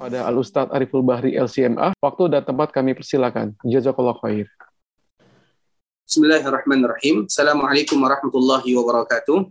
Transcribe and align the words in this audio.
Pada 0.00 0.24
Al-Ustadz 0.24 0.72
Ariful 0.72 1.04
Bahri 1.04 1.36
LCMA, 1.36 1.92
waktu 2.00 2.32
dan 2.32 2.48
tempat 2.48 2.72
kami 2.72 2.96
persilakan. 2.96 3.52
Jazakallah 3.60 4.16
khair. 4.24 4.48
Bismillahirrahmanirrahim. 6.12 7.24
Assalamualaikum 7.24 7.96
warahmatullahi 7.96 8.68
wabarakatuh. 8.76 9.48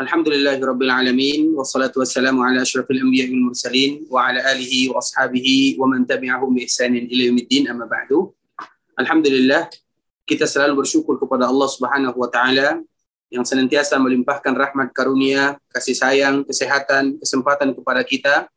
Alhamdulillahi 0.00 0.56
rabbil 0.56 0.88
alamin 0.88 1.52
wassalatu 1.52 2.00
wassalamu 2.00 2.40
ala 2.40 2.64
asyrafil 2.64 3.04
anbiya'i 3.04 3.28
wal 3.28 3.52
mursalin 3.52 4.08
wa 4.08 4.24
ala 4.24 4.40
alihi 4.40 4.88
wa 4.88 5.04
ashabihi 5.04 5.76
wa 5.76 5.84
man 5.84 6.08
tabi'ahum 6.08 6.48
bi 6.48 6.64
ihsanin 6.64 7.04
ila 7.12 7.28
yaumiddin 7.28 7.68
amma 7.68 7.84
ba'du. 7.84 8.32
Alhamdulillah 8.96 9.68
kita 10.24 10.48
selalu 10.48 10.80
bersyukur 10.80 11.20
kepada 11.20 11.44
Allah 11.44 11.68
Subhanahu 11.68 12.16
wa 12.16 12.32
taala 12.32 12.80
yang 13.28 13.44
senantiasa 13.44 14.00
melimpahkan 14.00 14.56
rahmat 14.56 14.96
karunia, 14.96 15.60
kasih 15.68 15.92
sayang, 15.92 16.48
kesehatan, 16.48 17.20
kesempatan 17.20 17.76
kepada 17.76 18.00
kita 18.00 18.48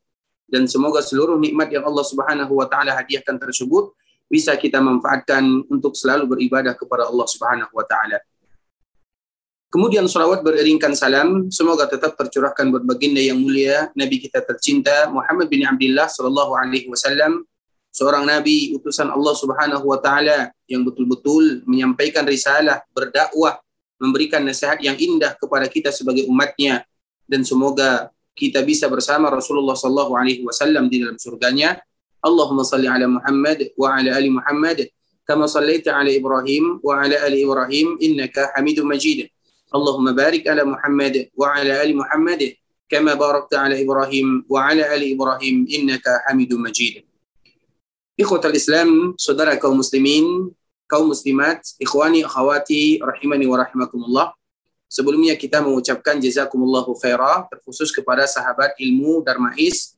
dan 0.48 0.64
semoga 0.72 1.04
seluruh 1.04 1.36
nikmat 1.36 1.68
yang 1.68 1.84
Allah 1.84 2.08
Subhanahu 2.08 2.56
wa 2.56 2.64
taala 2.72 2.96
hadiahkan 2.96 3.36
tersebut 3.44 3.92
bisa 4.28 4.56
kita 4.60 4.84
manfaatkan 4.84 5.44
untuk 5.72 5.96
selalu 5.96 6.38
beribadah 6.38 6.76
kepada 6.76 7.08
Allah 7.08 7.28
Subhanahu 7.28 7.72
wa 7.72 7.88
taala. 7.88 8.20
Kemudian 9.68 10.08
salawat 10.08 10.48
beriringkan 10.48 10.96
salam 10.96 11.52
semoga 11.52 11.92
tetap 11.92 12.16
tercurahkan 12.16 12.72
buat 12.72 12.88
baginda 12.88 13.20
yang 13.20 13.36
mulia 13.36 13.92
Nabi 14.00 14.24
kita 14.24 14.40
tercinta 14.40 15.12
Muhammad 15.12 15.52
bin 15.52 15.68
Abdullah 15.68 16.08
sallallahu 16.08 16.56
alaihi 16.56 16.88
wasallam 16.88 17.44
seorang 17.92 18.30
nabi 18.30 18.78
utusan 18.78 19.12
Allah 19.12 19.34
Subhanahu 19.36 19.90
wa 19.90 20.00
taala 20.00 20.54
yang 20.70 20.86
betul-betul 20.86 21.66
menyampaikan 21.68 22.24
risalah, 22.24 22.86
berdakwah, 22.94 23.60
memberikan 23.98 24.46
nasihat 24.46 24.78
yang 24.80 24.94
indah 24.94 25.34
kepada 25.36 25.66
kita 25.66 25.90
sebagai 25.90 26.30
umatnya 26.30 26.86
dan 27.26 27.42
semoga 27.42 28.14
kita 28.38 28.62
bisa 28.62 28.86
bersama 28.86 29.34
Rasulullah 29.34 29.74
sallallahu 29.74 30.14
alaihi 30.14 30.46
wasallam 30.46 30.88
di 30.88 31.02
dalam 31.02 31.18
surganya. 31.18 31.82
Allahumma 32.24 32.66
salli 32.66 32.90
ala 32.90 33.06
Muhammad 33.06 33.72
wa 33.78 33.94
ala 33.94 34.10
ali 34.18 34.30
Muhammad 34.34 34.90
kama 35.28 35.46
sallaita 35.46 35.94
ala 35.94 36.10
Ibrahim 36.10 36.80
wa 36.82 37.04
ala 37.04 37.16
ali 37.28 37.44
Ibrahim 37.44 38.00
innaka 38.00 38.56
Hamidum 38.56 38.88
Majid. 38.88 39.30
Allahumma 39.70 40.16
barik 40.16 40.48
ala 40.48 40.64
Muhammad 40.64 41.30
wa 41.36 41.52
ala 41.52 41.84
ali 41.84 41.94
Muhammad 41.94 42.42
kama 42.88 43.14
barakta 43.20 43.68
ala 43.68 43.76
Ibrahim 43.76 44.48
wa 44.48 44.72
ala 44.72 44.88
ali 44.96 45.12
Ibrahim 45.12 45.68
innaka 45.68 46.24
Hamidum 46.32 46.64
Majid. 46.64 47.04
Ikhwatal 48.18 48.56
Islam, 48.56 49.14
saudara 49.20 49.54
kaum 49.62 49.78
muslimin, 49.78 50.50
kaum 50.90 51.12
muslimat, 51.12 51.62
ikhwani, 51.78 52.26
akhwati, 52.26 52.98
rahimani 52.98 53.46
wa 53.46 53.62
rahimakumullah. 53.62 54.28
Sebelumnya 54.88 55.36
kita 55.36 55.60
mengucapkan 55.60 56.18
jazakumullahu 56.18 56.96
khairah 56.98 57.46
terkhusus 57.52 57.92
kepada 57.92 58.24
sahabat 58.24 58.74
ilmu 58.80 59.20
Darmais, 59.22 59.97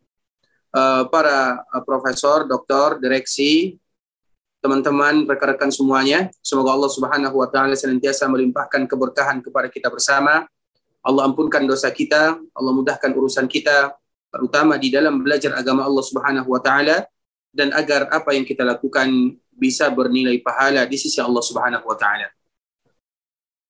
uh, 0.74 1.04
para 1.10 1.64
uh, 1.64 1.84
profesor, 1.86 2.46
doktor, 2.46 3.02
direksi, 3.02 3.78
teman-teman, 4.60 5.24
rekan-rekan 5.26 5.72
semuanya. 5.72 6.28
Semoga 6.44 6.76
Allah 6.76 6.92
Subhanahu 6.92 7.36
wa 7.40 7.48
taala 7.48 7.74
senantiasa 7.76 8.28
melimpahkan 8.28 8.86
keberkahan 8.86 9.40
kepada 9.40 9.72
kita 9.72 9.88
bersama. 9.88 10.46
Allah 11.00 11.24
ampunkan 11.32 11.64
dosa 11.64 11.88
kita, 11.96 12.36
Allah 12.36 12.74
mudahkan 12.76 13.16
urusan 13.16 13.48
kita, 13.48 13.96
terutama 14.30 14.76
di 14.76 14.92
dalam 14.92 15.24
belajar 15.24 15.56
agama 15.56 15.88
Allah 15.88 16.04
Subhanahu 16.04 16.52
wa 16.52 16.60
taala 16.60 17.08
dan 17.56 17.72
agar 17.72 18.12
apa 18.12 18.36
yang 18.36 18.44
kita 18.44 18.68
lakukan 18.68 19.08
bisa 19.56 19.88
bernilai 19.90 20.40
pahala 20.44 20.84
di 20.86 21.00
sisi 21.00 21.24
Allah 21.24 21.42
Subhanahu 21.42 21.88
wa 21.88 21.96
taala. 21.96 22.28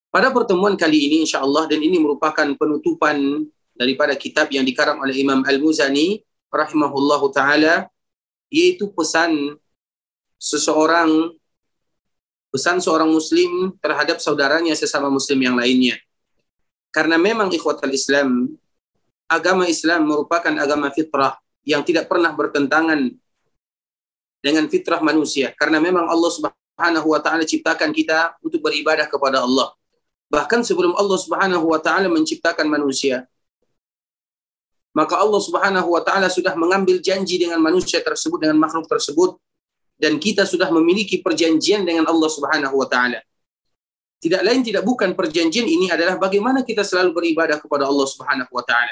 Pada 0.09 0.33
pertemuan 0.33 0.73
kali 0.73 1.05
ini 1.05 1.17
insya 1.21 1.45
Allah 1.45 1.69
dan 1.69 1.85
ini 1.85 2.01
merupakan 2.01 2.49
penutupan 2.57 3.45
daripada 3.77 4.17
kitab 4.17 4.49
yang 4.49 4.65
dikarang 4.65 4.97
oleh 4.97 5.13
Imam 5.21 5.45
Al-Muzani 5.45 6.17
rahimahullahu 6.49 7.29
taala 7.31 7.87
yaitu 8.49 8.89
pesan 8.93 9.55
seseorang 10.41 11.33
pesan 12.49 12.81
seorang 12.81 13.09
muslim 13.09 13.77
terhadap 13.77 14.17
saudaranya 14.17 14.73
sesama 14.73 15.07
muslim 15.07 15.37
yang 15.37 15.53
lainnya. 15.53 16.01
Karena 16.89 17.21
memang 17.21 17.53
ikhwatal 17.53 17.93
Islam 17.93 18.57
agama 19.29 19.69
Islam 19.69 20.09
merupakan 20.09 20.49
agama 20.57 20.89
fitrah 20.89 21.37
yang 21.61 21.85
tidak 21.85 22.09
pernah 22.09 22.33
bertentangan 22.33 23.13
dengan 24.41 24.65
fitrah 24.65 24.97
manusia 25.05 25.53
karena 25.53 25.77
memang 25.77 26.09
Allah 26.09 26.31
Subhanahu 26.33 27.07
wa 27.13 27.21
taala 27.21 27.45
ciptakan 27.45 27.93
kita 27.93 28.33
untuk 28.41 28.65
beribadah 28.65 29.05
kepada 29.05 29.45
Allah. 29.45 29.69
Bahkan 30.33 30.65
sebelum 30.65 30.97
Allah 30.97 31.19
Subhanahu 31.21 31.69
wa 31.69 31.77
taala 31.77 32.09
menciptakan 32.09 32.65
manusia, 32.65 33.29
maka 34.93 35.21
Allah 35.21 35.41
Subhanahu 35.41 35.93
wa 35.93 36.01
taala 36.01 36.27
sudah 36.31 36.57
mengambil 36.57 36.97
janji 36.97 37.37
dengan 37.37 37.61
manusia 37.61 38.01
tersebut 38.01 38.41
dengan 38.41 38.57
makhluk 38.57 38.89
tersebut 38.89 39.37
dan 39.99 40.17
kita 40.17 40.47
sudah 40.47 40.71
memiliki 40.73 41.21
perjanjian 41.21 41.85
dengan 41.85 42.07
Allah 42.09 42.29
Subhanahu 42.31 42.73
wa 42.73 42.87
taala. 42.89 43.19
Tidak 44.19 44.41
lain 44.43 44.65
tidak 44.65 44.83
bukan 44.83 45.15
perjanjian 45.15 45.63
ini 45.63 45.87
adalah 45.87 46.19
bagaimana 46.19 46.65
kita 46.65 46.83
selalu 46.83 47.15
beribadah 47.15 47.59
kepada 47.61 47.87
Allah 47.87 48.07
Subhanahu 48.07 48.51
wa 48.51 48.63
taala. 48.65 48.91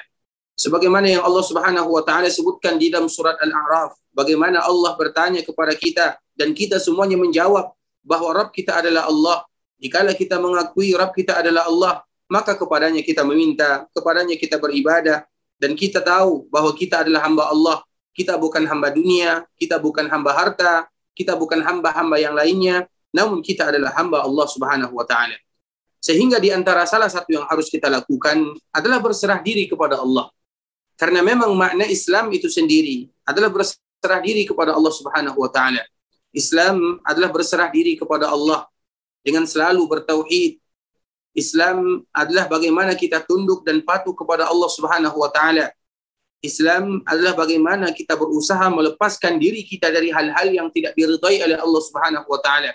Sebagaimana 0.57 1.05
yang 1.05 1.23
Allah 1.25 1.43
Subhanahu 1.43 1.89
wa 1.93 2.03
taala 2.05 2.29
sebutkan 2.31 2.79
di 2.81 2.89
dalam 2.89 3.11
surat 3.11 3.35
Al-A'raf, 3.37 3.97
bagaimana 4.13 4.63
Allah 4.63 4.95
bertanya 4.95 5.41
kepada 5.43 5.73
kita 5.75 6.17
dan 6.37 6.53
kita 6.53 6.81
semuanya 6.81 7.17
menjawab 7.19 7.73
bahwa 8.05 8.29
Rabb 8.31 8.55
kita 8.55 8.79
adalah 8.79 9.09
Allah. 9.09 9.43
Jikalau 9.77 10.15
kita 10.17 10.41
mengakui 10.41 10.97
Rabb 10.97 11.13
kita 11.13 11.37
adalah 11.37 11.69
Allah, 11.69 11.93
maka 12.25 12.57
kepadanya 12.57 13.05
kita 13.05 13.21
meminta, 13.21 13.85
kepadanya 13.93 14.33
kita 14.33 14.57
beribadah 14.57 15.27
dan 15.57 15.73
kita 15.73 16.01
tahu 16.01 16.45
bahwa 16.53 16.71
kita 16.73 17.01
adalah 17.01 17.25
hamba 17.25 17.49
Allah. 17.49 17.77
Kita 18.17 18.33
bukan 18.33 18.65
hamba 18.65 18.89
dunia, 18.89 19.45
kita 19.61 19.77
bukan 19.77 20.09
hamba 20.09 20.33
harta, 20.33 20.89
kita 21.13 21.37
bukan 21.37 21.61
hamba-hamba 21.61 22.17
yang 22.17 22.33
lainnya, 22.33 22.89
namun 23.13 23.45
kita 23.45 23.69
adalah 23.69 23.93
hamba 23.93 24.25
Allah 24.25 24.47
Subhanahu 24.49 24.93
wa 24.93 25.05
taala. 25.05 25.37
Sehingga 25.97 26.37
di 26.37 26.53
antara 26.53 26.85
salah 26.85 27.09
satu 27.09 27.33
yang 27.33 27.45
harus 27.49 27.69
kita 27.69 27.89
lakukan 27.89 28.37
adalah 28.69 29.01
berserah 29.01 29.41
diri 29.41 29.65
kepada 29.65 30.01
Allah. 30.01 30.29
Karena 30.97 31.21
memang 31.21 31.53
makna 31.53 31.85
Islam 31.85 32.33
itu 32.33 32.49
sendiri 32.49 33.05
adalah 33.21 33.53
berserah 33.53 34.21
diri 34.21 34.45
kepada 34.45 34.73
Allah 34.73 34.93
Subhanahu 34.93 35.37
wa 35.37 35.49
taala. 35.49 35.81
Islam 36.33 37.01
adalah 37.01 37.33
berserah 37.33 37.69
diri 37.73 37.97
kepada 37.97 38.29
Allah 38.29 38.65
dengan 39.25 39.45
selalu 39.49 39.81
bertauhid. 39.89 40.61
Islam 41.37 42.01
adalah 42.09 42.49
bagaimana 42.49 42.97
kita 42.97 43.21
tunduk 43.21 43.61
dan 43.61 43.85
patuh 43.85 44.17
kepada 44.17 44.49
Allah 44.49 44.69
Subhanahu 44.73 45.21
wa 45.21 45.29
taala. 45.29 45.69
Islam 46.41 47.05
adalah 47.05 47.37
bagaimana 47.37 47.93
kita 47.93 48.17
berusaha 48.17 48.65
melepaskan 48.73 49.37
diri 49.37 49.61
kita 49.61 49.93
dari 49.93 50.09
hal-hal 50.09 50.49
yang 50.49 50.67
tidak 50.73 50.97
diridai 50.97 51.45
oleh 51.45 51.57
Allah 51.61 51.81
Subhanahu 51.85 52.25
wa 52.25 52.41
taala. 52.41 52.73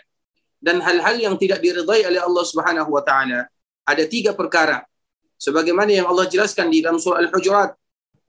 Dan 0.63 0.79
hal-hal 0.79 1.19
yang 1.19 1.35
tidak 1.35 1.59
diridai 1.59 2.07
oleh 2.07 2.23
Allah 2.23 2.45
Subhanahu 2.47 2.91
wa 2.95 3.03
taala 3.03 3.51
ada 3.83 4.05
tiga 4.07 4.31
perkara. 4.31 4.87
Sebagaimana 5.43 5.91
yang 5.91 6.07
Allah 6.07 6.31
jelaskan 6.31 6.71
di 6.71 6.87
dalam 6.87 7.03
surah 7.03 7.19
Al-Hujurat, 7.19 7.75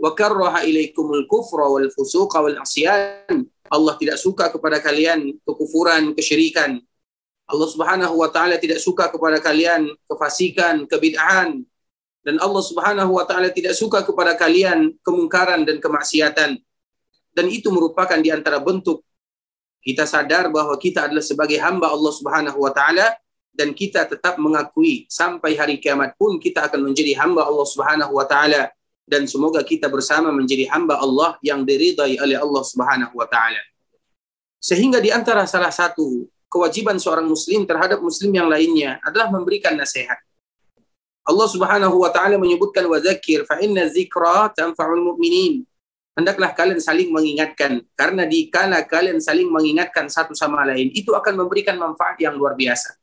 "Wa 0.01 0.17
karraha 0.17 0.65
ilaikumul 0.65 1.29
kufra 1.29 1.69
wal 1.69 1.93
fusuqa 1.93 2.41
wal 2.41 2.57
asyan." 2.57 3.45
Allah 3.69 3.93
tidak 4.01 4.17
suka 4.17 4.49
kepada 4.49 4.81
kalian 4.81 5.37
kekufuran, 5.45 6.17
kesyirikan. 6.17 6.81
Allah 7.43 7.67
Subhanahu 7.67 8.15
wa 8.23 8.29
taala 8.31 8.55
tidak 8.55 8.79
suka 8.79 9.11
kepada 9.11 9.43
kalian 9.43 9.91
kefasikan, 10.07 10.87
kebid'ahan, 10.87 11.59
dan 12.23 12.35
Allah 12.39 12.63
Subhanahu 12.63 13.19
wa 13.19 13.27
taala 13.27 13.51
tidak 13.51 13.75
suka 13.75 13.99
kepada 14.01 14.39
kalian 14.39 14.95
kemungkaran 15.03 15.67
dan 15.67 15.83
kemaksiatan. 15.83 16.55
Dan 17.33 17.45
itu 17.49 17.67
merupakan 17.73 18.15
di 18.15 18.31
antara 18.31 18.63
bentuk 18.63 19.03
kita 19.83 20.07
sadar 20.07 20.47
bahwa 20.47 20.71
kita 20.79 21.11
adalah 21.11 21.25
sebagai 21.25 21.59
hamba 21.59 21.91
Allah 21.91 22.13
Subhanahu 22.15 22.63
wa 22.63 22.71
taala 22.71 23.11
dan 23.51 23.75
kita 23.75 24.07
tetap 24.07 24.39
mengakui 24.39 25.05
sampai 25.11 25.59
hari 25.59 25.77
kiamat 25.77 26.15
pun 26.15 26.39
kita 26.39 26.71
akan 26.71 26.89
menjadi 26.89 27.19
hamba 27.19 27.43
Allah 27.43 27.67
Subhanahu 27.67 28.15
wa 28.15 28.23
taala 28.23 28.71
dan 29.03 29.27
semoga 29.27 29.59
kita 29.61 29.91
bersama 29.91 30.31
menjadi 30.31 30.71
hamba 30.71 30.95
Allah 31.03 31.35
yang 31.43 31.67
diridai 31.67 32.15
oleh 32.23 32.39
Allah 32.39 32.63
Subhanahu 32.63 33.13
wa 33.19 33.27
taala. 33.27 33.59
Sehingga 34.63 35.03
di 35.03 35.11
antara 35.11 35.43
salah 35.43 35.75
satu 35.75 36.23
kewajiban 36.53 37.01
seorang 37.01 37.25
muslim 37.25 37.65
terhadap 37.65 37.97
muslim 37.97 38.29
yang 38.29 38.45
lainnya 38.45 39.01
adalah 39.01 39.33
memberikan 39.33 39.73
nasihat. 39.73 40.21
Allah 41.25 41.47
Subhanahu 41.49 41.97
wa 41.97 42.13
taala 42.13 42.37
menyebutkan 42.37 42.85
wadzakir 42.85 43.41
fa 43.49 43.57
inna 43.57 43.89
dzikra 43.89 44.53
tanfa'ul 44.53 45.01
mu'minin. 45.01 45.65
Hendaklah 46.13 46.53
kalian 46.53 46.77
saling 46.77 47.09
mengingatkan 47.09 47.81
karena 47.97 48.29
di 48.29 48.53
kala 48.53 48.85
kalian 48.85 49.17
saling 49.17 49.49
mengingatkan 49.49 50.05
satu 50.05 50.37
sama 50.37 50.61
lain 50.61 50.93
itu 50.93 51.09
akan 51.09 51.41
memberikan 51.41 51.73
manfaat 51.73 52.21
yang 52.21 52.37
luar 52.37 52.53
biasa. 52.53 52.93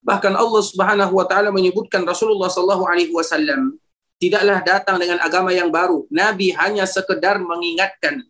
Bahkan 0.00 0.32
Allah 0.32 0.62
Subhanahu 0.64 1.12
wa 1.12 1.28
taala 1.28 1.52
menyebutkan 1.52 2.08
Rasulullah 2.08 2.48
sallallahu 2.48 2.88
alaihi 2.88 3.12
wasallam 3.12 3.76
tidaklah 4.16 4.64
datang 4.64 4.96
dengan 4.96 5.20
agama 5.20 5.52
yang 5.52 5.68
baru. 5.68 6.08
Nabi 6.08 6.56
hanya 6.56 6.88
sekedar 6.88 7.36
mengingatkan. 7.36 8.24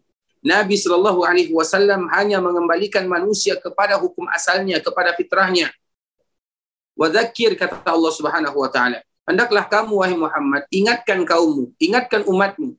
Nabi 0.44 0.78
sallallahu 0.78 1.26
alaihi 1.26 1.50
wasallam 1.50 2.06
hanya 2.14 2.38
mengembalikan 2.38 3.04
manusia 3.10 3.58
kepada 3.58 3.98
hukum 3.98 4.26
asalnya, 4.30 4.78
kepada 4.78 5.14
fitrahnya. 5.14 5.70
Wa 6.94 7.10
dzakir 7.10 7.54
kata 7.58 7.82
Allah 7.86 8.12
Subhanahu 8.14 8.56
wa 8.58 8.70
taala. 8.70 9.02
Hendaklah 9.28 9.68
kamu 9.68 9.92
wahai 9.92 10.16
Muhammad 10.16 10.64
ingatkan 10.72 11.22
kaummu, 11.26 11.76
ingatkan 11.78 12.24
umatmu. 12.24 12.74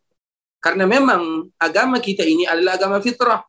Karena 0.59 0.83
memang 0.83 1.47
agama 1.55 2.03
kita 2.03 2.25
ini 2.25 2.43
adalah 2.43 2.75
agama 2.75 2.99
fitrah. 2.99 3.45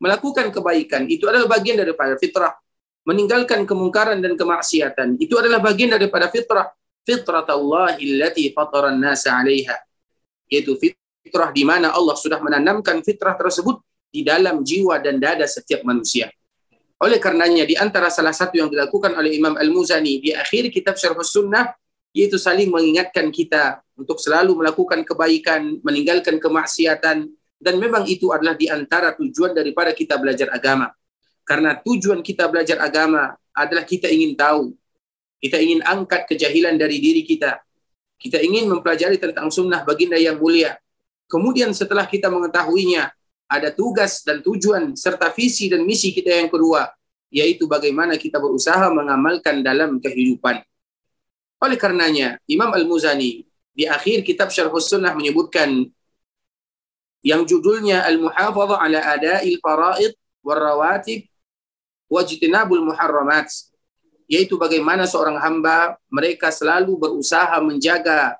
Melakukan 0.00 0.48
kebaikan 0.48 1.04
itu 1.08 1.28
adalah 1.28 1.48
bagian 1.48 1.76
daripada 1.76 2.16
fitrah 2.16 2.56
meninggalkan 3.04 3.64
kemungkaran 3.64 4.20
dan 4.20 4.36
kemaksiatan 4.36 5.16
itu 5.16 5.32
adalah 5.40 5.58
bagian 5.58 5.96
daripada 5.96 6.28
fitrah 6.28 6.68
fitrah 7.04 7.44
Allah 7.48 7.96
allati 7.96 8.52
fataran 8.52 9.00
nasa 9.00 9.32
'alaiha 9.32 9.76
yaitu 10.52 10.76
fitrah 10.76 10.99
di 11.54 11.62
mana 11.62 11.94
Allah 11.94 12.18
sudah 12.18 12.42
menanamkan 12.42 13.00
fitrah 13.06 13.38
tersebut 13.38 13.80
di 14.10 14.26
dalam 14.26 14.66
jiwa 14.66 14.98
dan 14.98 15.22
dada 15.22 15.46
setiap 15.46 15.86
manusia 15.86 16.28
oleh 17.00 17.16
karenanya 17.16 17.64
di 17.64 17.78
antara 17.78 18.12
salah 18.12 18.34
satu 18.34 18.60
yang 18.60 18.68
dilakukan 18.68 19.16
oleh 19.16 19.38
Imam 19.38 19.56
Al-Muzani 19.56 20.20
di 20.20 20.30
akhir 20.36 20.68
kitab 20.68 21.00
Syarh 21.00 21.16
Sunnah 21.24 21.72
yaitu 22.12 22.36
saling 22.36 22.68
mengingatkan 22.68 23.30
kita 23.30 23.80
untuk 23.94 24.18
selalu 24.18 24.58
melakukan 24.58 25.06
kebaikan, 25.06 25.78
meninggalkan 25.80 26.36
kemaksiatan 26.42 27.30
dan 27.56 27.74
memang 27.78 28.04
itu 28.04 28.34
adalah 28.34 28.58
di 28.58 28.66
antara 28.68 29.14
tujuan 29.16 29.54
daripada 29.54 29.94
kita 29.94 30.18
belajar 30.20 30.50
agama 30.52 30.90
karena 31.50 31.74
tujuan 31.82 32.22
kita 32.22 32.46
belajar 32.46 32.78
agama 32.78 33.34
adalah 33.50 33.82
kita 33.82 34.06
ingin 34.06 34.38
tahu. 34.38 34.70
Kita 35.42 35.58
ingin 35.58 35.82
angkat 35.82 36.30
kejahilan 36.30 36.78
dari 36.78 37.02
diri 37.02 37.26
kita. 37.26 37.58
Kita 38.20 38.38
ingin 38.38 38.68
mempelajari 38.70 39.18
tentang 39.18 39.50
sunnah 39.50 39.82
baginda 39.82 40.14
yang 40.14 40.38
mulia. 40.38 40.78
Kemudian 41.30 41.70
setelah 41.70 42.10
kita 42.10 42.26
mengetahuinya, 42.26 43.14
ada 43.46 43.70
tugas 43.70 44.26
dan 44.26 44.42
tujuan 44.42 44.98
serta 44.98 45.30
visi 45.30 45.70
dan 45.70 45.86
misi 45.86 46.10
kita 46.10 46.42
yang 46.42 46.50
kedua, 46.50 46.90
yaitu 47.30 47.70
bagaimana 47.70 48.18
kita 48.18 48.42
berusaha 48.42 48.90
mengamalkan 48.90 49.62
dalam 49.62 50.02
kehidupan. 50.02 50.58
Oleh 51.62 51.78
karenanya, 51.78 52.42
Imam 52.50 52.74
Al-Muzani 52.74 53.46
di 53.70 53.84
akhir 53.86 54.26
kitab 54.26 54.50
Syarh 54.50 54.74
Sunnah 54.82 55.14
menyebutkan 55.14 55.86
yang 57.22 57.46
judulnya 57.46 58.02
Al-Muhafadhah 58.10 58.82
ala 58.82 58.98
Ada'il 59.14 59.62
Fara'id 59.62 60.18
Warrawatib 60.40 61.28
wajtinabul 62.08 62.82
muharramat 62.82 63.46
yaitu 64.24 64.56
bagaimana 64.56 65.04
seorang 65.04 65.36
hamba 65.36 66.00
mereka 66.08 66.48
selalu 66.48 66.96
berusaha 66.96 67.54
menjaga 67.60 68.39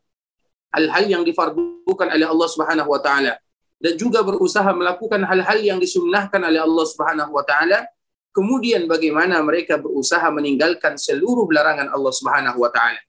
hal-hal 0.74 1.04
yang 1.06 1.22
difardukan 1.26 2.08
oleh 2.10 2.26
Allah 2.26 2.48
Subhanahu 2.50 2.90
wa 2.90 3.00
taala. 3.02 3.38
Dan 3.80 3.96
juga 3.96 4.20
berusaha 4.20 4.66
melakukan 4.76 5.24
hal-hal 5.24 5.58
yang 5.64 5.78
disunnahkan 5.80 6.40
oleh 6.40 6.60
Allah 6.60 6.84
Subhanahu 6.86 7.32
wa 7.32 7.44
taala. 7.44 7.88
Kemudian 8.30 8.86
bagaimana 8.86 9.42
mereka 9.42 9.80
berusaha 9.80 10.22
meninggalkan 10.30 10.94
seluruh 10.94 11.50
larangan 11.50 11.90
Allah 11.90 12.12
Subhanahu 12.14 12.58
wa 12.62 12.70
taala. 12.70 13.00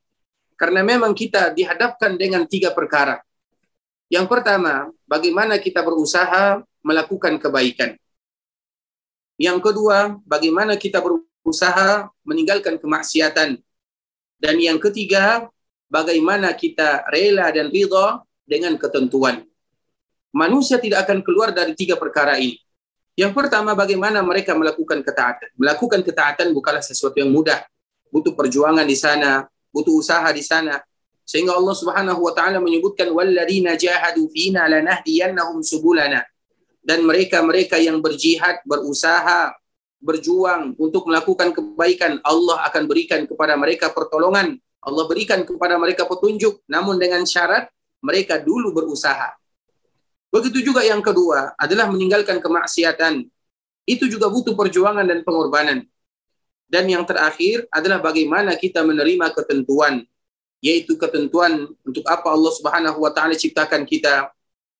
Karena 0.57 0.81
memang 0.85 1.13
kita 1.13 1.53
dihadapkan 1.53 2.17
dengan 2.17 2.45
tiga 2.45 2.73
perkara. 2.73 3.21
Yang 4.11 4.27
pertama 4.27 4.89
bagaimana 5.05 5.57
kita 5.57 5.81
berusaha 5.81 6.61
melakukan 6.81 7.37
kebaikan. 7.37 7.97
Yang 9.41 9.57
kedua, 9.71 10.21
bagaimana 10.21 10.77
kita 10.77 11.01
berusaha 11.01 12.09
meninggalkan 12.21 12.77
kemaksiatan. 12.77 13.57
Dan 14.37 14.55
yang 14.61 14.77
ketiga, 14.77 15.49
bagaimana 15.91 16.55
kita 16.55 17.03
rela 17.11 17.51
dan 17.51 17.67
ridha 17.67 18.23
dengan 18.47 18.79
ketentuan. 18.79 19.43
Manusia 20.31 20.79
tidak 20.79 21.03
akan 21.03 21.19
keluar 21.19 21.51
dari 21.51 21.75
tiga 21.75 21.99
perkara 21.99 22.39
ini. 22.39 22.55
Yang 23.19 23.35
pertama, 23.35 23.75
bagaimana 23.75 24.23
mereka 24.23 24.55
melakukan 24.55 25.03
ketaatan. 25.03 25.51
Melakukan 25.59 25.99
ketaatan 25.99 26.55
bukanlah 26.55 26.79
sesuatu 26.79 27.19
yang 27.19 27.27
mudah. 27.27 27.59
Butuh 28.07 28.31
perjuangan 28.31 28.87
di 28.87 28.95
sana, 28.95 29.43
butuh 29.75 29.91
usaha 29.91 30.31
di 30.31 30.39
sana. 30.39 30.79
Sehingga 31.27 31.51
Allah 31.51 31.75
Subhanahu 31.75 32.23
wa 32.23 32.31
taala 32.31 32.63
menyebutkan 32.63 33.11
walladzina 33.11 33.75
jahadu 33.75 34.31
fina 34.31 34.71
lanahdiyannahum 34.71 35.59
subulana 35.59 36.23
dan 36.81 37.05
mereka-mereka 37.05 37.77
yang 37.77 38.01
berjihad, 38.01 38.63
berusaha, 38.65 39.53
berjuang 40.01 40.73
untuk 40.81 41.05
melakukan 41.05 41.53
kebaikan, 41.53 42.17
Allah 42.25 42.65
akan 42.67 42.83
berikan 42.89 43.29
kepada 43.29 43.53
mereka 43.53 43.93
pertolongan. 43.93 44.57
Allah 44.81 45.05
berikan 45.05 45.45
kepada 45.45 45.77
mereka 45.77 46.09
petunjuk, 46.09 46.65
namun 46.65 46.97
dengan 46.97 47.21
syarat 47.21 47.69
mereka 48.01 48.41
dulu 48.41 48.73
berusaha. 48.73 49.37
Begitu 50.33 50.73
juga 50.73 50.81
yang 50.81 51.05
kedua 51.05 51.53
adalah 51.53 51.85
meninggalkan 51.91 52.41
kemaksiatan. 52.41 53.29
Itu 53.85 54.09
juga 54.09 54.31
butuh 54.31 54.57
perjuangan 54.57 55.05
dan 55.05 55.21
pengorbanan. 55.21 55.85
Dan 56.65 56.87
yang 56.87 57.03
terakhir 57.03 57.67
adalah 57.67 57.99
bagaimana 57.99 58.55
kita 58.55 58.81
menerima 58.81 59.35
ketentuan, 59.35 60.07
yaitu 60.63 60.95
ketentuan 60.95 61.67
untuk 61.83 62.07
apa 62.07 62.31
Allah 62.31 62.53
Subhanahu 62.55 63.03
wa 63.03 63.11
taala 63.11 63.35
ciptakan 63.35 63.83
kita, 63.83 64.31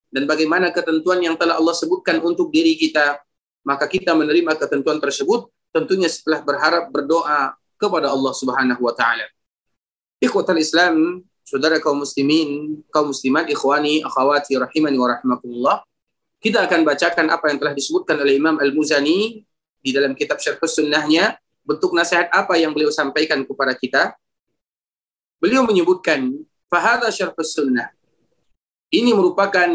dan 0.07 0.23
bagaimana 0.23 0.71
ketentuan 0.71 1.19
yang 1.19 1.35
telah 1.35 1.59
Allah 1.59 1.75
sebutkan 1.75 2.23
untuk 2.23 2.47
diri 2.47 2.79
kita, 2.79 3.19
maka 3.67 3.91
kita 3.91 4.15
menerima 4.15 4.55
ketentuan 4.55 5.03
tersebut 5.03 5.51
tentunya 5.75 6.07
setelah 6.07 6.39
berharap 6.43 6.87
berdoa 6.89 7.59
kepada 7.75 8.07
Allah 8.07 8.33
Subhanahu 8.33 8.81
wa 8.87 8.95
taala. 8.95 9.27
Ikhwatal 10.21 10.61
Islam, 10.61 11.25
saudara 11.41 11.81
kaum 11.81 12.05
muslimin, 12.05 12.79
kaum 12.93 13.09
muslimat, 13.09 13.49
ikhwani, 13.49 14.05
akhwati 14.05 14.53
rahimani 14.53 15.01
wa 15.01 15.17
rahmatullah. 15.17 15.75
Kita 16.37 16.61
akan 16.61 16.85
bacakan 16.85 17.25
apa 17.33 17.49
yang 17.49 17.57
telah 17.57 17.73
disebutkan 17.73 18.21
oleh 18.21 18.37
Imam 18.37 18.61
Al-Muzani 18.61 19.41
di 19.81 19.89
dalam 19.89 20.13
kitab 20.13 20.37
Syarh 20.37 20.61
Sunnahnya, 20.61 21.41
bentuk 21.65 21.89
nasihat 21.97 22.29
apa 22.29 22.53
yang 22.61 22.69
beliau 22.69 22.93
sampaikan 22.93 23.41
kepada 23.41 23.73
kita. 23.73 24.13
Beliau 25.41 25.65
menyebutkan, 25.65 26.29
"Fahadha 26.69 27.09
Syarh 27.09 27.33
Sunnah." 27.41 27.89
Ini 28.93 29.17
merupakan 29.17 29.69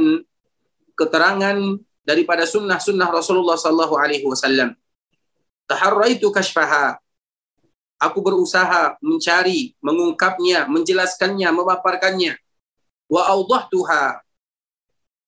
keterangan 0.94 1.58
daripada 2.06 2.46
sunnah-sunnah 2.46 3.10
Rasulullah 3.10 3.58
Sallallahu 3.58 3.98
Alaihi 3.98 4.22
Wasallam. 4.22 4.78
Taharraitu 5.66 6.30
kashfaha. 6.30 7.02
Aku 7.96 8.20
berusaha 8.20 9.00
mencari, 9.00 9.72
mengungkapnya, 9.80 10.68
menjelaskannya, 10.68 11.48
memaparkannya. 11.48 12.36
Wa 13.08 13.38
tuha 13.70 14.20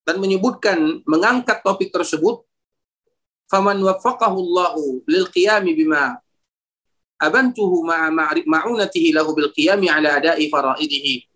dan 0.08 0.16
menyebutkan 0.24 1.04
mengangkat 1.04 1.60
topik 1.60 1.92
tersebut 1.92 2.40
faman 3.52 3.76
waffaqahu 3.76 4.36
Allahu 4.40 5.04
lil 5.04 5.28
qiyami 5.28 5.76
bima 5.76 6.16
abantuhu 7.20 7.84
ma'a 7.84 8.08
ma'unatihi 8.42 9.12
lahu 9.12 9.36
bil 9.36 9.52
qiyami 9.52 9.92
ala 9.92 10.16
ada'i 10.16 10.48
faraidihi 10.48 11.28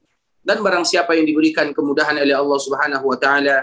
dan 0.42 0.58
barang 0.58 0.82
siapa 0.82 1.14
yang 1.14 1.26
diberikan 1.28 1.70
kemudahan 1.70 2.18
oleh 2.18 2.34
Allah 2.34 2.58
Subhanahu 2.58 3.06
wa 3.06 3.14
taala, 3.14 3.62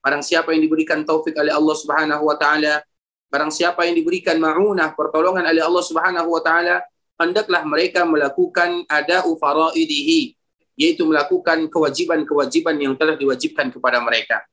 barang 0.00 0.24
siapa 0.24 0.56
yang 0.56 0.64
diberikan 0.64 1.04
taufik 1.04 1.36
oleh 1.36 1.52
Allah 1.52 1.76
Subhanahu 1.76 2.24
wa 2.24 2.36
taala, 2.40 2.80
barang 3.28 3.52
siapa 3.52 3.84
yang 3.84 3.96
diberikan 3.96 4.40
maunah 4.40 4.92
pertolongan 4.96 5.44
oleh 5.44 5.60
Allah 5.60 5.84
Subhanahu 5.84 6.28
wa 6.32 6.42
taala, 6.42 6.84
hendaklah 7.20 7.62
mereka 7.68 8.08
melakukan 8.08 8.88
ada'u 8.88 9.36
faraidihi, 9.36 10.32
yaitu 10.80 11.04
melakukan 11.04 11.68
kewajiban-kewajiban 11.68 12.76
yang 12.80 12.94
telah 12.96 13.14
diwajibkan 13.14 13.68
kepada 13.68 14.00
mereka. 14.00 14.44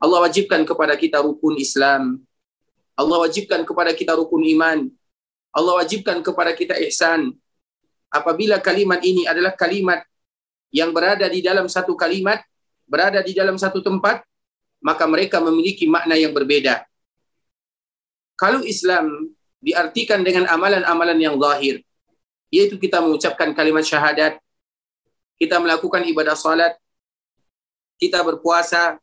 Allah 0.00 0.24
wajibkan 0.24 0.64
kepada 0.64 0.96
kita 0.96 1.20
rukun 1.24 1.56
Islam. 1.56 2.20
Allah 2.96 3.18
wajibkan 3.20 3.64
kepada 3.64 3.92
kita 3.92 4.16
rukun 4.16 4.44
iman. 4.56 4.88
Allah 5.52 5.74
wajibkan 5.80 6.20
kepada 6.20 6.52
kita 6.52 6.76
ihsan. 6.88 7.32
Apabila 8.12 8.60
kalimat 8.60 9.00
ini 9.04 9.28
adalah 9.28 9.52
kalimat 9.52 10.04
yang 10.72 10.92
berada 10.92 11.28
di 11.28 11.40
dalam 11.44 11.68
satu 11.68 11.96
kalimat, 11.96 12.40
berada 12.88 13.20
di 13.20 13.32
dalam 13.36 13.56
satu 13.56 13.80
tempat, 13.80 14.24
maka 14.80 15.04
mereka 15.08 15.40
memiliki 15.40 15.88
makna 15.88 16.14
yang 16.16 16.32
berbeda. 16.32 16.84
Kalau 18.36 18.60
Islam 18.62 19.32
diartikan 19.64 20.20
dengan 20.20 20.46
amalan-amalan 20.46 21.18
yang 21.18 21.36
zahir, 21.40 21.80
yaitu 22.52 22.76
kita 22.76 23.00
mengucapkan 23.00 23.56
kalimat 23.56 23.82
syahadat, 23.82 24.38
kita 25.40 25.56
melakukan 25.60 26.04
ibadah 26.04 26.36
salat, 26.36 26.76
kita 27.96 28.20
berpuasa, 28.20 29.00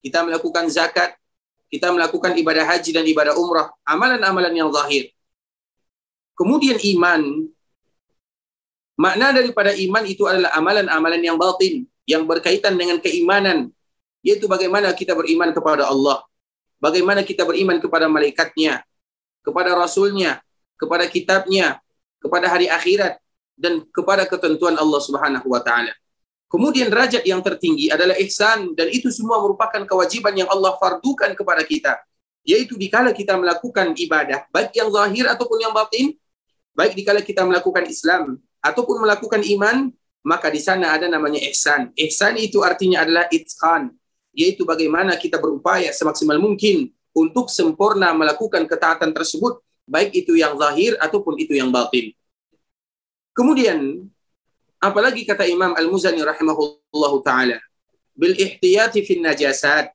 kita 0.00 0.22
melakukan 0.22 0.70
zakat, 0.70 1.18
kita 1.66 1.90
melakukan 1.90 2.32
ibadah 2.38 2.62
haji 2.62 2.90
dan 2.94 3.04
ibadah 3.04 3.34
umrah, 3.34 3.74
amalan-amalan 3.82 4.54
yang 4.54 4.70
zahir. 4.70 5.10
Kemudian 6.38 6.78
iman 6.96 7.50
Makna 8.96 9.28
daripada 9.36 9.76
iman 9.76 10.04
itu 10.08 10.24
adalah 10.24 10.56
amalan-amalan 10.56 11.20
yang 11.20 11.36
batin, 11.36 11.84
yang 12.08 12.24
berkaitan 12.24 12.80
dengan 12.80 12.96
keimanan, 12.96 13.68
yaitu 14.24 14.48
bagaimana 14.48 14.88
kita 14.96 15.12
beriman 15.12 15.52
kepada 15.52 15.84
Allah, 15.84 16.24
bagaimana 16.80 17.24
kita 17.24 17.44
beriman 17.44 17.80
kepada 17.80 18.06
malaikatnya, 18.08 18.82
kepada 19.44 19.76
rasulnya, 19.76 20.40
kepada 20.76 21.08
kitabnya, 21.08 21.80
kepada 22.20 22.46
hari 22.50 22.66
akhirat 22.68 23.20
dan 23.56 23.84
kepada 23.88 24.28
ketentuan 24.28 24.76
Allah 24.76 25.00
Subhanahu 25.00 25.48
wa 25.48 25.60
taala. 25.64 25.92
Kemudian 26.46 26.86
derajat 26.86 27.26
yang 27.26 27.42
tertinggi 27.42 27.90
adalah 27.90 28.14
ihsan 28.22 28.76
dan 28.78 28.86
itu 28.86 29.10
semua 29.10 29.42
merupakan 29.42 29.82
kewajiban 29.82 30.30
yang 30.36 30.46
Allah 30.46 30.78
fardukan 30.78 31.34
kepada 31.34 31.66
kita. 31.66 31.98
Yaitu 32.46 32.78
dikala 32.78 33.10
kita 33.10 33.34
melakukan 33.34 33.98
ibadah, 33.98 34.46
baik 34.54 34.70
yang 34.78 34.86
zahir 34.94 35.26
ataupun 35.26 35.58
yang 35.58 35.74
batin, 35.74 36.14
baik 36.78 36.94
dikala 36.94 37.18
kita 37.18 37.42
melakukan 37.42 37.82
Islam 37.90 38.38
ataupun 38.62 39.02
melakukan 39.02 39.42
iman, 39.58 39.90
maka 40.22 40.46
di 40.46 40.62
sana 40.62 40.94
ada 40.94 41.10
namanya 41.10 41.42
ihsan. 41.50 41.90
Ihsan 41.98 42.38
itu 42.38 42.62
artinya 42.62 43.02
adalah 43.02 43.26
itqan, 43.34 43.90
yaitu 44.36 44.68
bagaimana 44.68 45.16
kita 45.16 45.40
berupaya 45.40 45.88
semaksimal 45.90 46.36
mungkin 46.36 46.92
untuk 47.16 47.48
sempurna 47.48 48.12
melakukan 48.12 48.68
ketaatan 48.68 49.16
tersebut, 49.16 49.64
baik 49.88 50.12
itu 50.12 50.36
yang 50.36 50.54
zahir 50.60 50.94
ataupun 51.00 51.40
itu 51.40 51.56
yang 51.56 51.72
batin. 51.72 52.12
Kemudian 53.32 54.04
Apalagi 54.76 55.24
kata 55.24 55.48
Imam 55.48 55.72
Al-Muzani 55.72 56.20
rahimahullah 56.20 57.12
taala, 57.24 57.58
bil 58.12 58.36
ihtiyati 58.36 59.00
fin 59.02 59.24
najasat. 59.24 59.90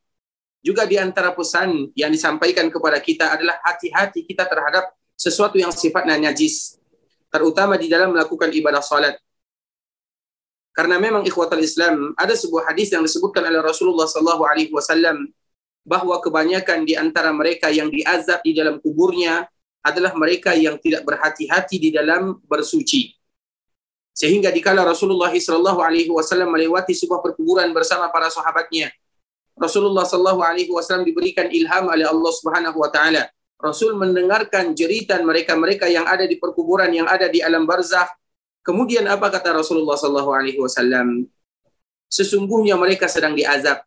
Juga 0.61 0.85
di 0.85 0.93
antara 0.93 1.33
pesan 1.33 1.89
yang 1.97 2.13
disampaikan 2.13 2.69
kepada 2.69 3.01
kita 3.01 3.33
adalah 3.33 3.57
hati-hati 3.65 4.29
kita 4.29 4.45
terhadap 4.45 4.93
sesuatu 5.17 5.57
yang 5.57 5.73
sifatnya 5.73 6.21
najis, 6.21 6.77
terutama 7.33 7.81
di 7.81 7.89
dalam 7.89 8.13
melakukan 8.13 8.49
ibadah 8.53 8.81
salat. 8.81 9.17
Karena 10.71 10.95
memang 10.97 11.27
ikhwatal 11.27 11.59
Islam 11.59 12.15
ada 12.15 12.31
sebuah 12.31 12.71
hadis 12.71 12.95
yang 12.95 13.03
disebutkan 13.03 13.43
oleh 13.43 13.59
Rasulullah 13.59 14.07
sallallahu 14.07 14.43
alaihi 14.47 14.71
wasallam 14.71 15.27
bahwa 15.83 16.15
kebanyakan 16.23 16.87
di 16.87 16.95
antara 16.95 17.33
mereka 17.35 17.67
yang 17.67 17.91
diazab 17.91 18.39
di 18.45 18.55
dalam 18.55 18.79
kuburnya 18.79 19.49
adalah 19.81 20.13
mereka 20.13 20.53
yang 20.53 20.77
tidak 20.77 21.03
berhati-hati 21.03 21.75
di 21.81 21.89
dalam 21.89 22.37
bersuci. 22.45 23.17
Sehingga 24.13 24.53
dikala 24.53 24.85
Rasulullah 24.85 25.33
Shallallahu 25.33 25.81
Alaihi 25.81 26.11
Wasallam 26.11 26.53
melewati 26.53 26.93
sebuah 26.93 27.23
perkuburan 27.25 27.73
bersama 27.73 28.11
para 28.13 28.29
sahabatnya, 28.29 28.93
Rasulullah 29.57 30.05
Shallallahu 30.05 30.45
Alaihi 30.45 30.69
Wasallam 30.69 31.07
diberikan 31.07 31.49
ilham 31.49 31.89
oleh 31.89 32.05
Allah 32.05 32.31
Subhanahu 32.37 32.77
Wa 32.77 32.89
Taala. 32.93 33.25
Rasul 33.61 33.93
mendengarkan 33.93 34.73
jeritan 34.73 35.21
mereka-mereka 35.21 35.85
yang 35.85 36.09
ada 36.09 36.25
di 36.25 36.41
perkuburan 36.41 36.89
yang 36.89 37.05
ada 37.05 37.29
di 37.29 37.45
alam 37.45 37.69
barzakh. 37.69 38.09
Kemudian 38.61 39.09
apa 39.09 39.33
kata 39.33 39.57
Rasulullah 39.57 39.97
Shallallahu 39.97 40.31
Alaihi 40.31 40.59
Wasallam? 40.61 41.25
Sesungguhnya 42.11 42.77
mereka 42.77 43.09
sedang 43.09 43.33
diazab 43.33 43.81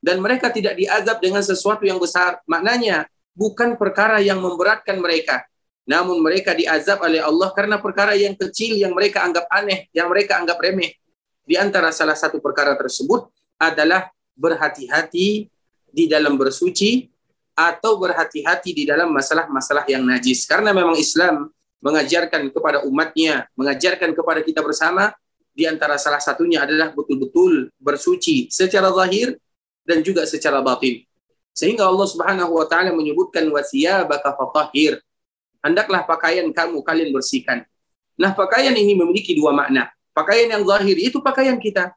dan 0.00 0.16
mereka 0.18 0.48
tidak 0.48 0.74
diazab 0.80 1.20
dengan 1.20 1.44
sesuatu 1.44 1.84
yang 1.84 2.00
besar. 2.00 2.40
Maknanya 2.48 3.06
bukan 3.36 3.76
perkara 3.76 4.18
yang 4.18 4.40
memberatkan 4.40 4.96
mereka, 4.98 5.44
namun 5.84 6.24
mereka 6.24 6.56
diazab 6.56 7.04
oleh 7.04 7.20
Allah 7.20 7.52
karena 7.52 7.76
perkara 7.78 8.16
yang 8.16 8.34
kecil 8.34 8.80
yang 8.80 8.96
mereka 8.96 9.22
anggap 9.22 9.46
aneh, 9.52 9.86
yang 9.92 10.08
mereka 10.08 10.40
anggap 10.40 10.58
remeh. 10.58 10.96
Di 11.44 11.60
antara 11.60 11.92
salah 11.92 12.16
satu 12.16 12.40
perkara 12.40 12.74
tersebut 12.74 13.28
adalah 13.60 14.08
berhati-hati 14.34 15.50
di 15.90 16.04
dalam 16.08 16.38
bersuci 16.40 17.10
atau 17.52 18.00
berhati-hati 18.00 18.72
di 18.72 18.88
dalam 18.88 19.12
masalah-masalah 19.12 19.84
yang 19.90 20.00
najis. 20.00 20.48
Karena 20.48 20.72
memang 20.72 20.96
Islam 20.96 21.52
mengajarkan 21.80 22.52
kepada 22.52 22.84
umatnya, 22.84 23.48
mengajarkan 23.56 24.12
kepada 24.12 24.40
kita 24.44 24.60
bersama, 24.60 25.12
di 25.50 25.66
antara 25.66 25.98
salah 25.98 26.22
satunya 26.22 26.62
adalah 26.62 26.94
betul-betul 26.94 27.68
bersuci 27.80 28.48
secara 28.48 28.88
zahir 28.94 29.36
dan 29.82 30.00
juga 30.04 30.24
secara 30.24 30.62
batin. 30.62 31.02
Sehingga 31.50 31.84
Allah 31.84 32.06
Subhanahu 32.06 32.56
wa 32.56 32.66
taala 32.68 32.94
menyebutkan 32.94 33.44
wasiyabaka 33.50 34.38
fatahhir 34.38 35.02
hendaklah 35.60 36.04
pakaian 36.08 36.46
kamu 36.48 36.80
kalian 36.80 37.10
bersihkan. 37.12 37.64
Nah, 38.16 38.32
pakaian 38.36 38.72
ini 38.76 38.96
memiliki 38.96 39.32
dua 39.36 39.52
makna. 39.52 39.88
Pakaian 40.12 40.52
yang 40.52 40.64
zahir 40.64 40.96
itu 40.96 41.20
pakaian 41.24 41.56
kita. 41.56 41.92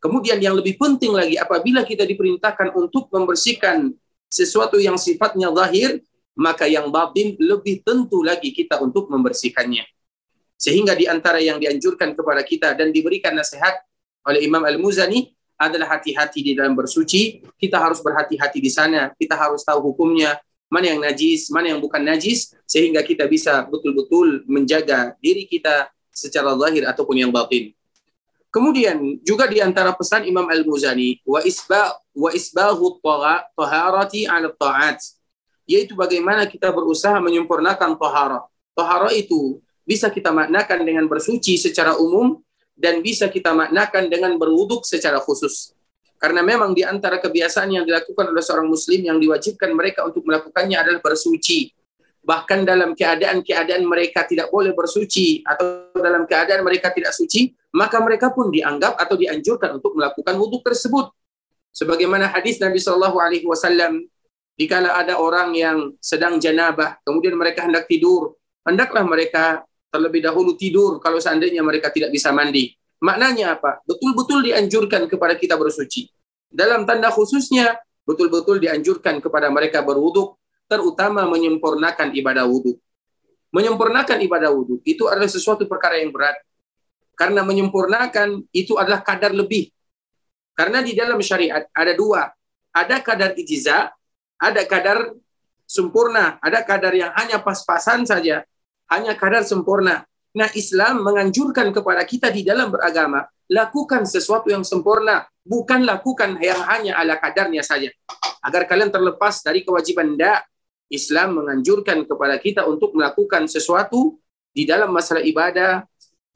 Kemudian 0.00 0.36
yang 0.36 0.52
lebih 0.52 0.76
penting 0.76 1.16
lagi 1.16 1.40
apabila 1.40 1.80
kita 1.80 2.04
diperintahkan 2.04 2.76
untuk 2.76 3.08
membersihkan 3.08 3.96
sesuatu 4.28 4.76
yang 4.76 5.00
sifatnya 5.00 5.48
zahir, 5.52 6.04
maka 6.34 6.66
yang 6.66 6.90
batin 6.90 7.38
lebih 7.38 7.82
tentu 7.86 8.22
lagi 8.22 8.50
kita 8.50 8.82
untuk 8.82 9.10
membersihkannya. 9.10 9.86
Sehingga 10.54 10.94
di 10.94 11.06
antara 11.06 11.42
yang 11.42 11.58
dianjurkan 11.58 12.14
kepada 12.14 12.42
kita 12.42 12.74
dan 12.74 12.94
diberikan 12.94 13.34
nasihat 13.34 13.82
oleh 14.26 14.46
Imam 14.46 14.62
Al-Muzani 14.62 15.34
adalah 15.58 15.98
hati-hati 15.98 16.42
di 16.42 16.52
dalam 16.54 16.74
bersuci. 16.74 17.42
Kita 17.54 17.78
harus 17.78 18.02
berhati-hati 18.02 18.58
di 18.58 18.70
sana. 18.70 19.14
Kita 19.14 19.38
harus 19.38 19.62
tahu 19.62 19.94
hukumnya 19.94 20.38
mana 20.66 20.90
yang 20.90 21.00
najis, 21.02 21.52
mana 21.54 21.70
yang 21.70 21.78
bukan 21.78 22.02
najis, 22.02 22.50
sehingga 22.66 23.04
kita 23.06 23.30
bisa 23.30 23.62
betul-betul 23.70 24.42
menjaga 24.50 25.14
diri 25.22 25.46
kita 25.46 25.86
secara 26.10 26.58
zahir 26.58 26.88
ataupun 26.88 27.22
yang 27.22 27.30
batin. 27.30 27.70
Kemudian 28.50 29.18
juga 29.26 29.50
di 29.50 29.58
antara 29.58 29.90
pesan 29.94 30.30
Imam 30.30 30.46
Al-Muzani 30.46 31.18
wa 31.26 31.42
isba 31.42 31.98
wa 32.14 32.30
isbahu 32.30 33.02
taharati 33.02 34.30
'ala 34.30 34.46
ta'at 34.54 35.02
yaitu 35.64 35.96
bagaimana 35.96 36.44
kita 36.48 36.70
berusaha 36.72 37.16
menyempurnakan 37.20 37.96
tahara. 37.96 38.44
Tahara 38.76 39.10
itu 39.12 39.60
bisa 39.84 40.08
kita 40.08 40.32
maknakan 40.32 40.84
dengan 40.84 41.04
bersuci 41.08 41.60
secara 41.60 41.96
umum 42.00 42.40
dan 42.74 43.00
bisa 43.04 43.30
kita 43.30 43.54
maknakan 43.54 44.10
dengan 44.10 44.34
berwuduk 44.40 44.82
secara 44.82 45.20
khusus. 45.22 45.72
Karena 46.18 46.40
memang 46.40 46.72
di 46.72 46.80
antara 46.80 47.20
kebiasaan 47.20 47.68
yang 47.68 47.84
dilakukan 47.84 48.32
oleh 48.32 48.40
seorang 48.40 48.64
muslim 48.64 49.04
yang 49.04 49.20
diwajibkan 49.20 49.70
mereka 49.76 50.08
untuk 50.08 50.24
melakukannya 50.24 50.76
adalah 50.80 51.00
bersuci. 51.04 51.68
Bahkan 52.24 52.64
dalam 52.64 52.96
keadaan-keadaan 52.96 53.84
mereka 53.84 54.24
tidak 54.24 54.48
boleh 54.48 54.72
bersuci 54.72 55.44
atau 55.44 55.92
dalam 55.92 56.24
keadaan 56.24 56.64
mereka 56.64 56.88
tidak 56.96 57.12
suci, 57.12 57.52
maka 57.76 58.00
mereka 58.00 58.32
pun 58.32 58.48
dianggap 58.48 58.96
atau 58.96 59.20
dianjurkan 59.20 59.76
untuk 59.76 59.92
melakukan 59.92 60.32
wudhu 60.40 60.64
tersebut. 60.64 61.12
Sebagaimana 61.76 62.32
hadis 62.32 62.56
Nabi 62.56 62.80
Shallallahu 62.80 63.20
Alaihi 63.20 63.44
Wasallam, 63.44 64.08
dikala 64.54 64.94
ada 64.94 65.18
orang 65.18 65.54
yang 65.54 65.78
sedang 65.98 66.38
janabah, 66.38 66.98
kemudian 67.02 67.34
mereka 67.34 67.66
hendak 67.66 67.90
tidur, 67.90 68.38
hendaklah 68.62 69.02
mereka 69.02 69.66
terlebih 69.90 70.22
dahulu 70.22 70.58
tidur 70.58 70.98
kalau 70.98 71.18
seandainya 71.22 71.62
mereka 71.62 71.90
tidak 71.90 72.10
bisa 72.10 72.34
mandi. 72.34 72.74
Maknanya 73.02 73.58
apa? 73.60 73.82
Betul-betul 73.84 74.46
dianjurkan 74.46 75.06
kepada 75.10 75.36
kita 75.36 75.54
bersuci. 75.58 76.08
Dalam 76.48 76.86
tanda 76.86 77.10
khususnya, 77.10 77.76
betul-betul 78.06 78.62
dianjurkan 78.62 79.18
kepada 79.18 79.50
mereka 79.50 79.82
berwuduk, 79.82 80.38
terutama 80.70 81.26
menyempurnakan 81.28 82.14
ibadah 82.14 82.46
wudhu. 82.48 82.78
Menyempurnakan 83.54 84.18
ibadah 84.24 84.50
wudhu 84.50 84.82
itu 84.82 85.06
adalah 85.06 85.30
sesuatu 85.30 85.66
perkara 85.68 86.00
yang 86.00 86.10
berat. 86.10 86.34
Karena 87.14 87.46
menyempurnakan 87.46 88.42
itu 88.50 88.74
adalah 88.74 89.02
kadar 89.06 89.30
lebih. 89.30 89.70
Karena 90.54 90.82
di 90.82 90.94
dalam 90.94 91.18
syariat 91.22 91.62
ada 91.70 91.92
dua. 91.94 92.26
Ada 92.74 92.98
kadar 92.98 93.38
ijiza, 93.38 93.94
ada 94.38 94.62
kadar 94.66 95.14
sempurna, 95.64 96.36
ada 96.44 96.60
kadar 96.62 96.92
yang 96.92 97.10
hanya 97.16 97.40
pas-pasan 97.40 98.04
saja, 98.04 98.44
hanya 98.92 99.16
kadar 99.16 99.42
sempurna. 99.42 100.04
Nah, 100.34 100.50
Islam 100.52 101.06
menganjurkan 101.06 101.70
kepada 101.70 102.02
kita 102.02 102.28
di 102.34 102.42
dalam 102.42 102.68
beragama, 102.68 103.22
lakukan 103.46 104.02
sesuatu 104.02 104.50
yang 104.50 104.66
sempurna, 104.66 105.24
bukan 105.46 105.86
lakukan 105.86 106.36
yang 106.42 106.58
hanya 106.66 106.98
ala 106.98 107.16
kadarnya 107.20 107.62
saja. 107.62 107.88
Agar 108.42 108.66
kalian 108.66 108.90
terlepas 108.90 109.40
dari 109.46 109.62
kewajiban 109.62 110.18
tidak, 110.18 110.44
Islam 110.92 111.40
menganjurkan 111.42 112.04
kepada 112.04 112.36
kita 112.42 112.66
untuk 112.68 112.92
melakukan 112.92 113.48
sesuatu 113.48 114.20
di 114.52 114.68
dalam 114.68 114.92
masalah 114.92 115.24
ibadah 115.24 115.86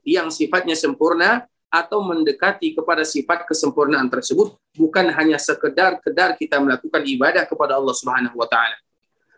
yang 0.02 0.32
sifatnya 0.32 0.74
sempurna 0.74 1.44
atau 1.68 2.00
mendekati 2.00 2.72
kepada 2.72 3.04
sifat 3.04 3.44
kesempurnaan 3.44 4.08
tersebut 4.08 4.56
bukan 4.72 5.12
hanya 5.12 5.36
sekedar 5.36 6.00
kedar 6.00 6.32
kita 6.34 6.56
melakukan 6.56 7.04
ibadah 7.04 7.44
kepada 7.44 7.76
Allah 7.76 7.92
Subhanahu 7.92 8.36
wa 8.40 8.48
taala. 8.48 8.76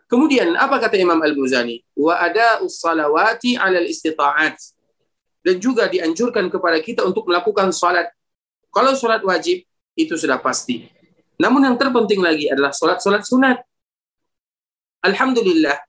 Kemudian 0.07 0.55
apa 0.59 0.79
kata 0.79 0.99
Imam 0.99 1.19
Al-Muzani? 1.19 1.83
Wa 1.95 2.19
ada 2.19 2.59
salawati 2.67 3.55
'alal 3.55 3.87
istita'at. 3.87 4.59
Dan 5.41 5.57
juga 5.57 5.87
dianjurkan 5.87 6.51
kepada 6.51 6.77
kita 6.83 7.01
untuk 7.07 7.25
melakukan 7.25 7.73
salat. 7.73 8.11
Kalau 8.69 8.93
salat 8.93 9.23
wajib 9.25 9.65
itu 9.97 10.13
sudah 10.13 10.37
pasti. 10.37 10.85
Namun 11.41 11.65
yang 11.65 11.75
terpenting 11.79 12.21
lagi 12.21 12.45
adalah 12.51 12.69
salat-salat 12.69 13.25
sunat. 13.25 13.57
Alhamdulillah 15.01 15.79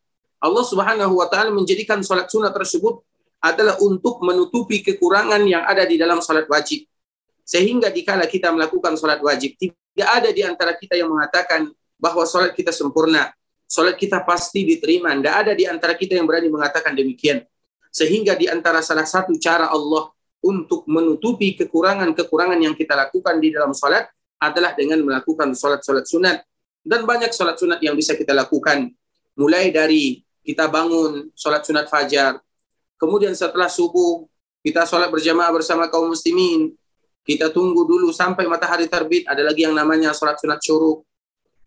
Allah 0.42 0.64
Subhanahu 0.66 1.20
wa 1.20 1.28
taala 1.28 1.52
menjadikan 1.52 2.00
salat 2.00 2.26
sunat 2.32 2.50
tersebut 2.50 3.04
adalah 3.42 3.76
untuk 3.82 4.22
menutupi 4.22 4.80
kekurangan 4.86 5.42
yang 5.42 5.66
ada 5.66 5.82
di 5.82 5.98
dalam 5.98 6.22
salat 6.22 6.46
wajib. 6.46 6.86
Sehingga 7.42 7.90
dikala 7.90 8.30
kita 8.30 8.54
melakukan 8.54 8.94
salat 8.94 9.18
wajib, 9.18 9.58
tidak 9.58 10.08
ada 10.08 10.30
di 10.30 10.46
antara 10.46 10.72
kita 10.78 10.94
yang 10.94 11.10
mengatakan 11.10 11.66
bahwa 11.98 12.22
salat 12.22 12.54
kita 12.54 12.70
sempurna, 12.70 13.34
Salat 13.72 13.96
kita 13.96 14.20
pasti 14.20 14.68
diterima. 14.68 15.16
Tidak 15.16 15.32
ada 15.32 15.52
di 15.56 15.64
antara 15.64 15.96
kita 15.96 16.12
yang 16.12 16.28
berani 16.28 16.52
mengatakan 16.52 16.92
demikian. 16.92 17.40
Sehingga 17.88 18.36
di 18.36 18.44
antara 18.44 18.84
salah 18.84 19.08
satu 19.08 19.32
cara 19.40 19.72
Allah 19.72 20.12
untuk 20.44 20.84
menutupi 20.84 21.56
kekurangan-kekurangan 21.56 22.60
yang 22.60 22.76
kita 22.76 22.92
lakukan 22.92 23.40
di 23.40 23.48
dalam 23.48 23.72
salat 23.72 24.12
adalah 24.36 24.76
dengan 24.76 25.00
melakukan 25.00 25.56
salat-salat 25.56 26.04
sunat. 26.04 26.44
Dan 26.84 27.08
banyak 27.08 27.32
salat 27.32 27.56
sunat 27.56 27.80
yang 27.80 27.96
bisa 27.96 28.12
kita 28.12 28.36
lakukan. 28.36 28.92
Mulai 29.40 29.72
dari 29.72 30.20
kita 30.44 30.68
bangun 30.68 31.32
salat 31.32 31.64
sunat 31.64 31.88
fajar, 31.88 32.44
Kemudian 33.02 33.34
setelah 33.34 33.66
subuh, 33.66 34.30
kita 34.62 34.86
sholat 34.86 35.10
berjamaah 35.10 35.50
bersama 35.50 35.90
kaum 35.90 36.14
muslimin. 36.14 36.70
Kita 37.26 37.50
tunggu 37.50 37.82
dulu 37.82 38.14
sampai 38.14 38.46
matahari 38.46 38.86
terbit. 38.86 39.26
Ada 39.26 39.42
lagi 39.42 39.66
yang 39.66 39.74
namanya 39.74 40.14
sholat 40.14 40.38
sunat 40.38 40.62
syuruk. 40.62 41.02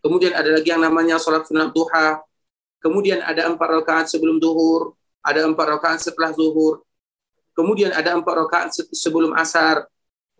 Kemudian 0.00 0.32
ada 0.32 0.48
lagi 0.48 0.72
yang 0.72 0.80
namanya 0.80 1.20
sholat 1.20 1.44
sunat 1.44 1.76
duha. 1.76 2.24
Kemudian 2.80 3.20
ada 3.20 3.52
empat 3.52 3.68
rakaat 3.68 4.08
sebelum 4.08 4.40
zuhur. 4.40 4.96
Ada 5.20 5.44
empat 5.44 5.76
rakaat 5.76 6.00
setelah 6.08 6.32
zuhur. 6.32 6.80
Kemudian 7.52 7.92
ada 7.92 8.16
empat 8.16 8.34
rakaat 8.48 8.68
sebelum 8.96 9.36
asar. 9.36 9.84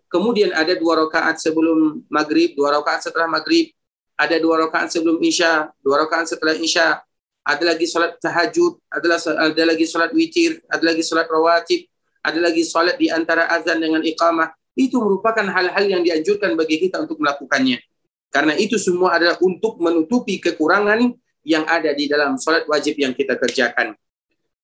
Kemudian 0.09 0.49
ada 0.49 0.73
dua 0.73 1.05
rakaat 1.05 1.37
sebelum 1.37 2.01
maghrib, 2.09 2.57
dua 2.57 2.73
rakaat 2.73 3.05
setelah 3.05 3.29
maghrib. 3.29 3.69
Ada 4.17 4.41
dua 4.41 4.65
rakaat 4.65 4.89
sebelum 4.89 5.21
isya, 5.21 5.69
dua 5.85 6.09
rakaat 6.09 6.25
setelah 6.25 6.57
isya. 6.57 7.05
Ada 7.47 7.63
lagi 7.63 7.87
sholat 7.87 8.19
tahajud, 8.19 8.75
ada, 8.91 9.07
ada 9.47 9.63
lagi 9.63 9.87
sholat 9.87 10.11
witir, 10.11 10.59
ada 10.67 10.83
lagi 10.83 10.99
sholat 10.99 11.31
rawatib, 11.31 11.87
ada 12.27 12.39
lagi 12.43 12.67
salat 12.67 12.99
di 12.99 13.07
antara 13.07 13.47
azan 13.47 13.79
dengan 13.79 14.03
iqamah, 14.03 14.51
itu 14.75 14.99
merupakan 14.99 15.47
hal-hal 15.47 15.85
yang 15.87 16.03
dianjurkan 16.03 16.59
bagi 16.59 16.83
kita 16.83 16.99
untuk 16.99 17.23
melakukannya. 17.23 17.79
Karena 18.27 18.51
itu 18.59 18.75
semua 18.75 19.15
adalah 19.15 19.39
untuk 19.39 19.79
menutupi 19.79 20.43
kekurangan 20.43 21.15
yang 21.47 21.63
ada 21.63 21.95
di 21.95 22.11
dalam 22.11 22.35
salat 22.35 22.67
wajib 22.67 22.99
yang 22.99 23.15
kita 23.15 23.39
kerjakan. 23.39 23.95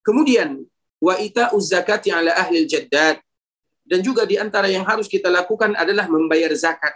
Kemudian, 0.03 0.59
wa 0.99 1.15
ita 1.15 1.55
zakati 1.55 2.11
ala 2.11 2.35
ahli 2.35 2.67
jaddad. 2.67 3.23
Dan 3.83 3.99
juga 3.99 4.23
di 4.23 4.39
antara 4.39 4.71
yang 4.71 4.87
harus 4.87 5.11
kita 5.11 5.27
lakukan 5.27 5.75
adalah 5.75 6.07
membayar 6.07 6.51
zakat. 6.55 6.95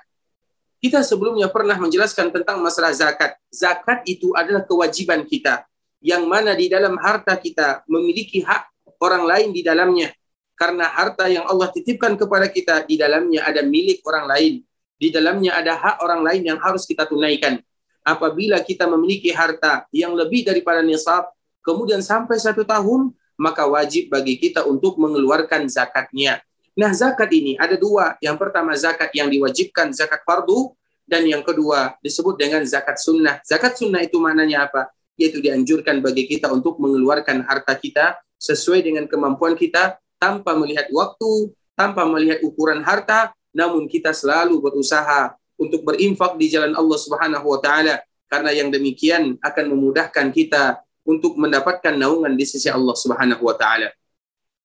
Kita 0.80 1.04
sebelumnya 1.04 1.52
pernah 1.52 1.76
menjelaskan 1.76 2.32
tentang 2.32 2.64
masalah 2.64 2.96
zakat. 2.96 3.36
Zakat 3.52 4.08
itu 4.08 4.32
adalah 4.36 4.64
kewajiban 4.64 5.24
kita. 5.28 5.68
Yang 5.98 6.24
mana 6.30 6.54
di 6.54 6.70
dalam 6.70 6.96
harta 7.02 7.34
kita 7.38 7.82
memiliki 7.90 8.46
hak 8.46 8.70
orang 9.02 9.24
lain 9.26 9.50
di 9.54 9.62
dalamnya 9.66 10.14
karena 10.58 10.90
harta 10.90 11.30
yang 11.30 11.46
Allah 11.46 11.70
titipkan 11.70 12.18
kepada 12.18 12.50
kita 12.50 12.82
di 12.90 12.98
dalamnya 12.98 13.46
ada 13.46 13.62
milik 13.62 14.02
orang 14.10 14.26
lain, 14.26 14.54
di 14.98 15.14
dalamnya 15.14 15.54
ada 15.54 15.78
hak 15.78 16.02
orang 16.02 16.26
lain 16.26 16.42
yang 16.54 16.60
harus 16.60 16.90
kita 16.90 17.06
tunaikan. 17.06 17.62
Apabila 18.02 18.58
kita 18.66 18.90
memiliki 18.90 19.30
harta 19.30 19.86
yang 19.94 20.18
lebih 20.18 20.50
daripada 20.50 20.82
nisab, 20.82 21.30
kemudian 21.62 22.02
sampai 22.02 22.42
satu 22.42 22.66
tahun, 22.66 23.14
maka 23.38 23.70
wajib 23.70 24.10
bagi 24.10 24.42
kita 24.42 24.66
untuk 24.66 24.98
mengeluarkan 24.98 25.70
zakatnya. 25.70 26.42
Nah, 26.74 26.90
zakat 26.94 27.30
ini 27.30 27.54
ada 27.58 27.78
dua. 27.78 28.18
Yang 28.18 28.38
pertama 28.42 28.74
zakat 28.74 29.14
yang 29.14 29.30
diwajibkan, 29.30 29.94
zakat 29.94 30.26
fardu, 30.26 30.74
dan 31.06 31.26
yang 31.26 31.46
kedua 31.46 31.96
disebut 32.02 32.38
dengan 32.38 32.66
zakat 32.66 32.98
sunnah. 32.98 33.42
Zakat 33.46 33.78
sunnah 33.78 34.02
itu 34.02 34.18
maknanya 34.18 34.66
apa? 34.66 34.90
Yaitu 35.18 35.42
dianjurkan 35.42 36.00
bagi 36.00 36.30
kita 36.30 36.54
untuk 36.54 36.78
mengeluarkan 36.78 37.44
harta 37.44 37.74
kita 37.74 38.22
sesuai 38.38 38.86
dengan 38.86 39.10
kemampuan 39.10 39.58
kita 39.58 39.98
tanpa 40.22 40.54
melihat 40.54 40.86
waktu, 40.94 41.52
tanpa 41.74 42.06
melihat 42.06 42.42
ukuran 42.46 42.86
harta, 42.86 43.34
namun 43.54 43.90
kita 43.90 44.14
selalu 44.14 44.62
berusaha 44.62 45.34
untuk 45.58 45.82
berinfak 45.82 46.38
di 46.38 46.54
jalan 46.54 46.78
Allah 46.78 46.98
Subhanahu 47.02 47.46
wa 47.50 47.60
taala 47.60 48.06
karena 48.30 48.54
yang 48.54 48.70
demikian 48.70 49.42
akan 49.42 49.66
memudahkan 49.74 50.30
kita 50.30 50.86
untuk 51.08 51.40
mendapatkan 51.40 51.96
naungan 51.96 52.38
di 52.38 52.46
sisi 52.46 52.70
Allah 52.70 52.94
Subhanahu 52.94 53.42
wa 53.42 53.56
taala. 53.58 53.90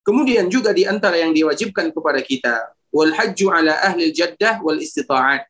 Kemudian 0.03 0.51
juga 0.51 0.75
di 0.75 0.83
antara 0.83 1.17
yang 1.17 1.31
diwajibkan 1.31 1.95
kepada 1.95 2.21
kita 2.21 2.75
wal 2.91 3.15
hajju 3.15 3.49
ala 3.49 3.79
ahli 3.87 4.11
jaddah 4.11 4.61
wal 4.61 4.77
istita'at. 4.77 5.47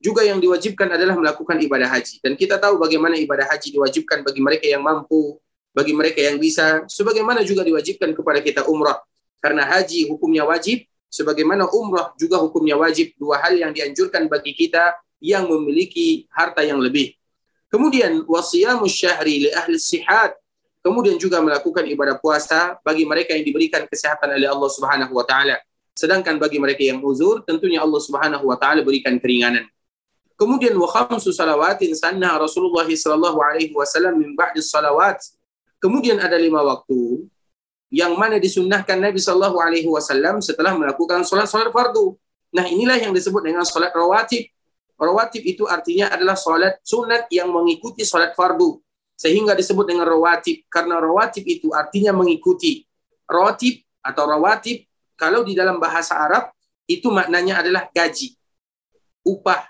Juga 0.00 0.24
yang 0.24 0.40
diwajibkan 0.40 0.88
adalah 0.96 1.12
melakukan 1.12 1.60
ibadah 1.60 1.92
haji. 1.92 2.24
Dan 2.24 2.32
kita 2.32 2.56
tahu 2.56 2.80
bagaimana 2.80 3.20
ibadah 3.20 3.44
haji 3.52 3.76
diwajibkan 3.76 4.24
bagi 4.24 4.40
mereka 4.40 4.64
yang 4.64 4.80
mampu, 4.80 5.36
bagi 5.76 5.92
mereka 5.92 6.24
yang 6.24 6.40
bisa, 6.40 6.88
sebagaimana 6.88 7.44
juga 7.44 7.60
diwajibkan 7.68 8.16
kepada 8.16 8.40
kita 8.40 8.64
umrah. 8.64 8.96
Karena 9.44 9.68
haji 9.68 10.08
hukumnya 10.08 10.48
wajib, 10.48 10.88
sebagaimana 11.12 11.68
umrah 11.68 12.16
juga 12.16 12.40
hukumnya 12.40 12.80
wajib. 12.80 13.12
Dua 13.20 13.44
hal 13.44 13.60
yang 13.60 13.76
dianjurkan 13.76 14.24
bagi 14.24 14.56
kita 14.56 14.96
yang 15.20 15.44
memiliki 15.44 16.24
harta 16.32 16.64
yang 16.64 16.80
lebih. 16.80 17.12
Kemudian 17.68 18.24
wasiyamus 18.24 18.96
syahri 18.96 19.46
li 19.46 19.50
ahli 19.52 19.76
sihat. 19.76 20.32
Kemudian 20.80 21.20
juga 21.20 21.44
melakukan 21.44 21.84
ibadah 21.84 22.16
puasa 22.16 22.80
bagi 22.80 23.04
mereka 23.04 23.36
yang 23.36 23.44
diberikan 23.44 23.84
kesehatan 23.84 24.32
oleh 24.32 24.48
Allah 24.48 24.70
Subhanahu 24.72 25.12
wa 25.12 25.28
taala. 25.28 25.60
Sedangkan 25.92 26.40
bagi 26.40 26.56
mereka 26.56 26.80
yang 26.80 27.04
uzur, 27.04 27.44
tentunya 27.44 27.84
Allah 27.84 28.00
Subhanahu 28.00 28.48
wa 28.48 28.56
taala 28.56 28.80
berikan 28.80 29.20
keringanan. 29.20 29.68
Kemudian 30.40 30.72
wa 30.80 30.88
khamsu 30.88 31.36
salawatin 31.36 31.92
sanna 31.92 32.40
Rasulullah 32.40 32.88
sallallahu 32.88 33.36
alaihi 33.44 33.76
wasallam 33.76 34.16
min 34.16 34.32
ba'di 34.32 34.64
salawat. 34.64 35.20
Kemudian 35.76 36.16
ada 36.16 36.40
lima 36.40 36.64
waktu 36.64 37.28
yang 37.90 38.14
mana 38.14 38.38
disunnahkan 38.38 39.02
Nabi 39.02 39.18
Shallallahu 39.18 39.58
Alaihi 39.58 39.90
Wasallam 39.90 40.38
setelah 40.38 40.78
melakukan 40.78 41.26
sholat 41.26 41.50
sholat 41.50 41.74
fardu. 41.74 42.14
Nah 42.54 42.64
inilah 42.70 42.96
yang 42.96 43.10
disebut 43.10 43.42
dengan 43.42 43.66
sholat 43.66 43.90
rawatib. 43.90 44.46
Rawatib 44.94 45.42
itu 45.42 45.66
artinya 45.66 46.06
adalah 46.14 46.38
sholat 46.38 46.78
sunat 46.86 47.26
yang 47.34 47.50
mengikuti 47.50 48.06
sholat 48.06 48.38
fardu. 48.38 48.78
Sehingga 49.18 49.58
disebut 49.58 49.90
dengan 49.90 50.06
rawatib. 50.06 50.70
Karena 50.70 51.02
rawatib 51.02 51.42
itu 51.44 51.74
artinya 51.74 52.14
mengikuti. 52.14 52.86
Rawatib 53.26 53.82
atau 54.06 54.24
rawatib, 54.24 54.86
kalau 55.18 55.42
di 55.42 55.52
dalam 55.52 55.82
bahasa 55.82 56.16
Arab, 56.16 56.54
itu 56.86 57.10
maknanya 57.10 57.60
adalah 57.60 57.90
gaji. 57.90 58.38
Upah. 59.26 59.66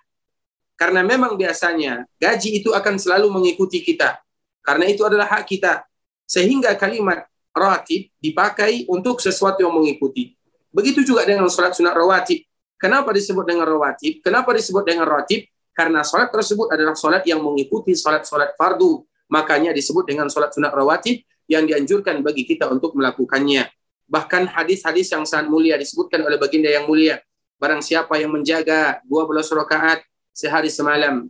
Karena 0.80 1.04
memang 1.04 1.36
biasanya 1.36 2.08
gaji 2.16 2.64
itu 2.64 2.72
akan 2.72 2.96
selalu 2.96 3.28
mengikuti 3.28 3.84
kita. 3.84 4.16
Karena 4.64 4.88
itu 4.88 5.04
adalah 5.04 5.28
hak 5.28 5.44
kita. 5.44 5.84
Sehingga 6.24 6.72
kalimat 6.80 7.28
rawatib 7.52 8.08
dipakai 8.16 8.88
untuk 8.88 9.20
sesuatu 9.20 9.60
yang 9.60 9.76
mengikuti. 9.76 10.32
Begitu 10.72 11.04
juga 11.04 11.28
dengan 11.28 11.52
sholat 11.52 11.76
sunat 11.76 11.92
rawatib. 11.92 12.48
Kenapa 12.80 13.12
disebut 13.12 13.44
dengan 13.44 13.68
rawatib? 13.68 14.24
Kenapa 14.24 14.56
disebut 14.56 14.80
dengan 14.88 15.04
rawatib? 15.04 15.44
Karena 15.76 16.00
sholat 16.00 16.32
tersebut 16.32 16.72
adalah 16.72 16.96
sholat 16.96 17.28
yang 17.28 17.44
mengikuti 17.44 17.92
sholat-sholat 17.92 18.56
fardu. 18.56 19.04
Makanya 19.28 19.76
disebut 19.76 20.08
dengan 20.08 20.32
sholat 20.32 20.56
sunat 20.56 20.72
rawatib 20.72 21.20
yang 21.44 21.68
dianjurkan 21.68 22.24
bagi 22.24 22.48
kita 22.48 22.72
untuk 22.72 22.96
melakukannya. 22.96 23.68
Bahkan 24.08 24.56
hadis-hadis 24.56 25.12
yang 25.12 25.28
sangat 25.28 25.52
mulia 25.52 25.76
disebutkan 25.76 26.24
oleh 26.24 26.40
baginda 26.40 26.72
yang 26.72 26.88
mulia. 26.88 27.20
Barang 27.60 27.84
siapa 27.84 28.16
yang 28.16 28.32
menjaga 28.32 29.04
12 29.04 29.44
rakaat 29.52 30.00
sehari 30.34 30.70
semalam 30.72 31.28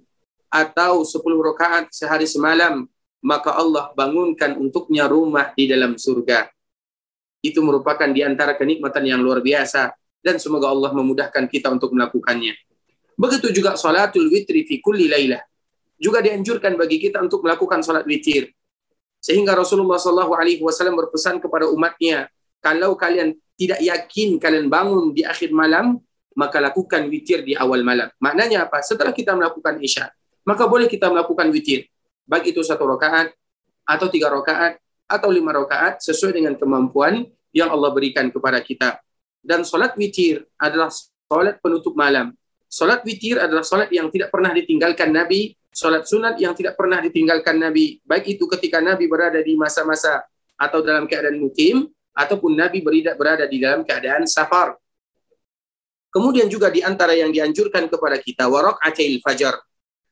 atau 0.51 1.07
10 1.07 1.21
rakaat 1.23 1.95
sehari 1.95 2.27
semalam 2.27 2.85
maka 3.21 3.53
Allah 3.53 3.93
bangunkan 3.93 4.57
untuknya 4.57 5.05
rumah 5.07 5.53
di 5.53 5.69
dalam 5.69 5.97
surga. 6.01 6.49
Itu 7.41 7.65
merupakan 7.65 8.09
di 8.09 8.21
antara 8.25 8.57
kenikmatan 8.57 9.05
yang 9.05 9.21
luar 9.21 9.41
biasa 9.41 9.93
dan 10.21 10.37
semoga 10.37 10.69
Allah 10.69 10.93
memudahkan 10.93 11.49
kita 11.49 11.73
untuk 11.73 11.93
melakukannya. 11.97 12.57
Begitu 13.17 13.53
juga 13.53 13.77
salatul 13.77 14.29
witri 14.33 14.65
fi 14.65 14.81
kulli 14.81 15.09
lailah. 15.09 15.41
Juga 16.01 16.25
dianjurkan 16.25 16.81
bagi 16.81 16.97
kita 16.97 17.21
untuk 17.21 17.45
melakukan 17.45 17.85
salat 17.85 18.09
witir. 18.09 18.49
Sehingga 19.21 19.53
Rasulullah 19.53 20.01
Shallallahu 20.01 20.33
alaihi 20.33 20.65
wasallam 20.65 20.97
berpesan 20.97 21.45
kepada 21.45 21.69
umatnya, 21.69 22.33
kalau 22.65 22.97
kalian 22.97 23.37
tidak 23.61 23.85
yakin 23.85 24.41
kalian 24.41 24.73
bangun 24.73 25.13
di 25.13 25.29
akhir 25.29 25.53
malam, 25.53 26.01
maka 26.37 26.63
lakukan 26.63 27.07
witir 27.11 27.43
di 27.43 27.55
awal 27.59 27.83
malam. 27.83 28.09
Maknanya 28.23 28.71
apa? 28.71 28.83
Setelah 28.83 29.11
kita 29.11 29.35
melakukan 29.35 29.79
isya, 29.83 30.11
maka 30.47 30.65
boleh 30.67 30.87
kita 30.87 31.11
melakukan 31.11 31.51
witir 31.51 31.91
baik 32.31 32.55
itu 32.55 32.63
satu 32.63 32.87
rakaat 32.87 33.35
atau 33.83 34.07
tiga 34.07 34.31
rakaat 34.31 34.79
atau 35.11 35.27
lima 35.35 35.51
rakaat 35.51 35.99
sesuai 35.99 36.39
dengan 36.39 36.55
kemampuan 36.55 37.27
yang 37.51 37.75
Allah 37.75 37.91
berikan 37.91 38.31
kepada 38.31 38.63
kita. 38.63 39.03
Dan 39.43 39.67
sholat 39.67 39.99
witir 39.99 40.47
adalah 40.55 40.95
sholat 41.27 41.59
penutup 41.59 41.99
malam. 41.99 42.31
Sholat 42.71 43.03
witir 43.03 43.43
adalah 43.43 43.67
sholat 43.67 43.91
yang 43.91 44.07
tidak 44.15 44.31
pernah 44.31 44.55
ditinggalkan 44.55 45.11
Nabi, 45.11 45.59
sholat 45.75 46.07
sunat 46.07 46.39
yang 46.39 46.55
tidak 46.55 46.79
pernah 46.79 47.03
ditinggalkan 47.03 47.59
Nabi, 47.59 47.99
baik 48.07 48.39
itu 48.39 48.47
ketika 48.47 48.79
Nabi 48.79 49.11
berada 49.11 49.43
di 49.43 49.59
masa-masa 49.59 50.23
atau 50.55 50.79
dalam 50.79 51.11
keadaan 51.11 51.43
mukim, 51.43 51.91
ataupun 52.15 52.55
Nabi 52.55 52.79
berada 52.87 53.43
di 53.51 53.59
dalam 53.59 53.83
keadaan 53.83 54.23
safar. 54.31 54.79
Kemudian 56.11 56.51
juga 56.51 56.69
di 56.75 56.83
antara 56.83 57.15
yang 57.15 57.31
dianjurkan 57.31 57.87
kepada 57.87 58.19
kita, 58.19 58.51
warok 58.51 58.83
acail 58.83 59.23
fajar, 59.23 59.55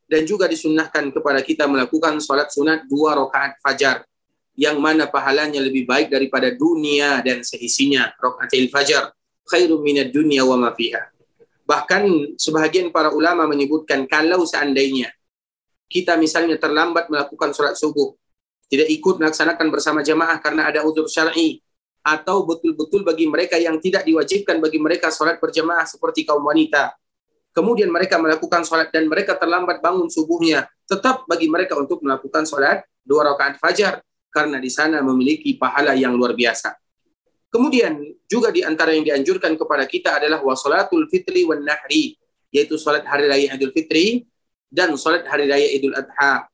dan 0.06 0.22
juga 0.24 0.46
disunnahkan 0.46 1.10
kepada 1.10 1.42
kita 1.42 1.66
melakukan 1.66 2.22
sholat 2.22 2.48
sunat 2.48 2.86
dua 2.86 3.18
rakaat 3.18 3.60
fajar 3.60 4.06
yang 4.58 4.78
mana 4.82 5.06
pahalanya 5.06 5.62
lebih 5.62 5.86
baik 5.86 6.10
daripada 6.10 6.50
dunia 6.50 7.22
dan 7.22 7.44
seisinya 7.46 8.10
rakaatil 8.18 8.70
fajar. 8.72 9.14
Khairum 9.48 9.80
minad 9.80 10.10
dunya 10.10 10.42
wa 10.44 10.58
ma 10.58 10.70
fiha. 10.74 11.08
Bahkan 11.68 12.34
sebahagian 12.40 12.88
para 12.88 13.12
ulama 13.12 13.44
menyebutkan 13.44 14.08
kalau 14.08 14.44
seandainya 14.48 15.12
kita 15.88 16.16
misalnya 16.20 16.56
terlambat 16.60 17.08
melakukan 17.12 17.52
sholat 17.52 17.76
subuh 17.76 18.12
tidak 18.68 18.88
ikut 18.92 19.16
melaksanakan 19.16 19.66
bersama 19.72 20.04
jamaah 20.04 20.36
karena 20.40 20.68
ada 20.68 20.84
uzur 20.84 21.08
syar'i 21.08 21.64
atau 22.08 22.48
betul-betul 22.48 23.04
bagi 23.04 23.28
mereka 23.28 23.60
yang 23.60 23.76
tidak 23.76 24.08
diwajibkan 24.08 24.64
bagi 24.64 24.80
mereka 24.80 25.12
sholat 25.12 25.36
berjamaah 25.36 25.84
seperti 25.84 26.24
kaum 26.24 26.40
wanita 26.40 26.96
kemudian 27.58 27.90
mereka 27.90 28.22
melakukan 28.22 28.62
sholat 28.62 28.94
dan 28.94 29.10
mereka 29.10 29.34
terlambat 29.34 29.82
bangun 29.82 30.06
subuhnya, 30.06 30.70
tetap 30.86 31.26
bagi 31.26 31.50
mereka 31.50 31.74
untuk 31.74 31.98
melakukan 32.06 32.46
sholat 32.46 32.86
dua 33.02 33.34
rakaat 33.34 33.58
fajar 33.58 33.98
karena 34.30 34.62
di 34.62 34.70
sana 34.70 35.02
memiliki 35.02 35.58
pahala 35.58 35.98
yang 35.98 36.14
luar 36.14 36.38
biasa. 36.38 36.78
Kemudian 37.50 37.98
juga 38.30 38.54
di 38.54 38.62
antara 38.62 38.94
yang 38.94 39.02
dianjurkan 39.02 39.58
kepada 39.58 39.88
kita 39.90 40.22
adalah 40.22 40.38
wasolatul 40.44 41.10
fitri 41.10 41.42
wan 41.48 41.66
nahri, 41.66 42.14
yaitu 42.54 42.78
salat 42.78 43.02
hari 43.08 43.26
raya 43.26 43.58
Idul 43.58 43.74
Fitri 43.74 44.22
dan 44.70 44.94
salat 44.94 45.26
hari 45.26 45.50
raya 45.50 45.66
Idul 45.74 45.98
Adha. 45.98 46.46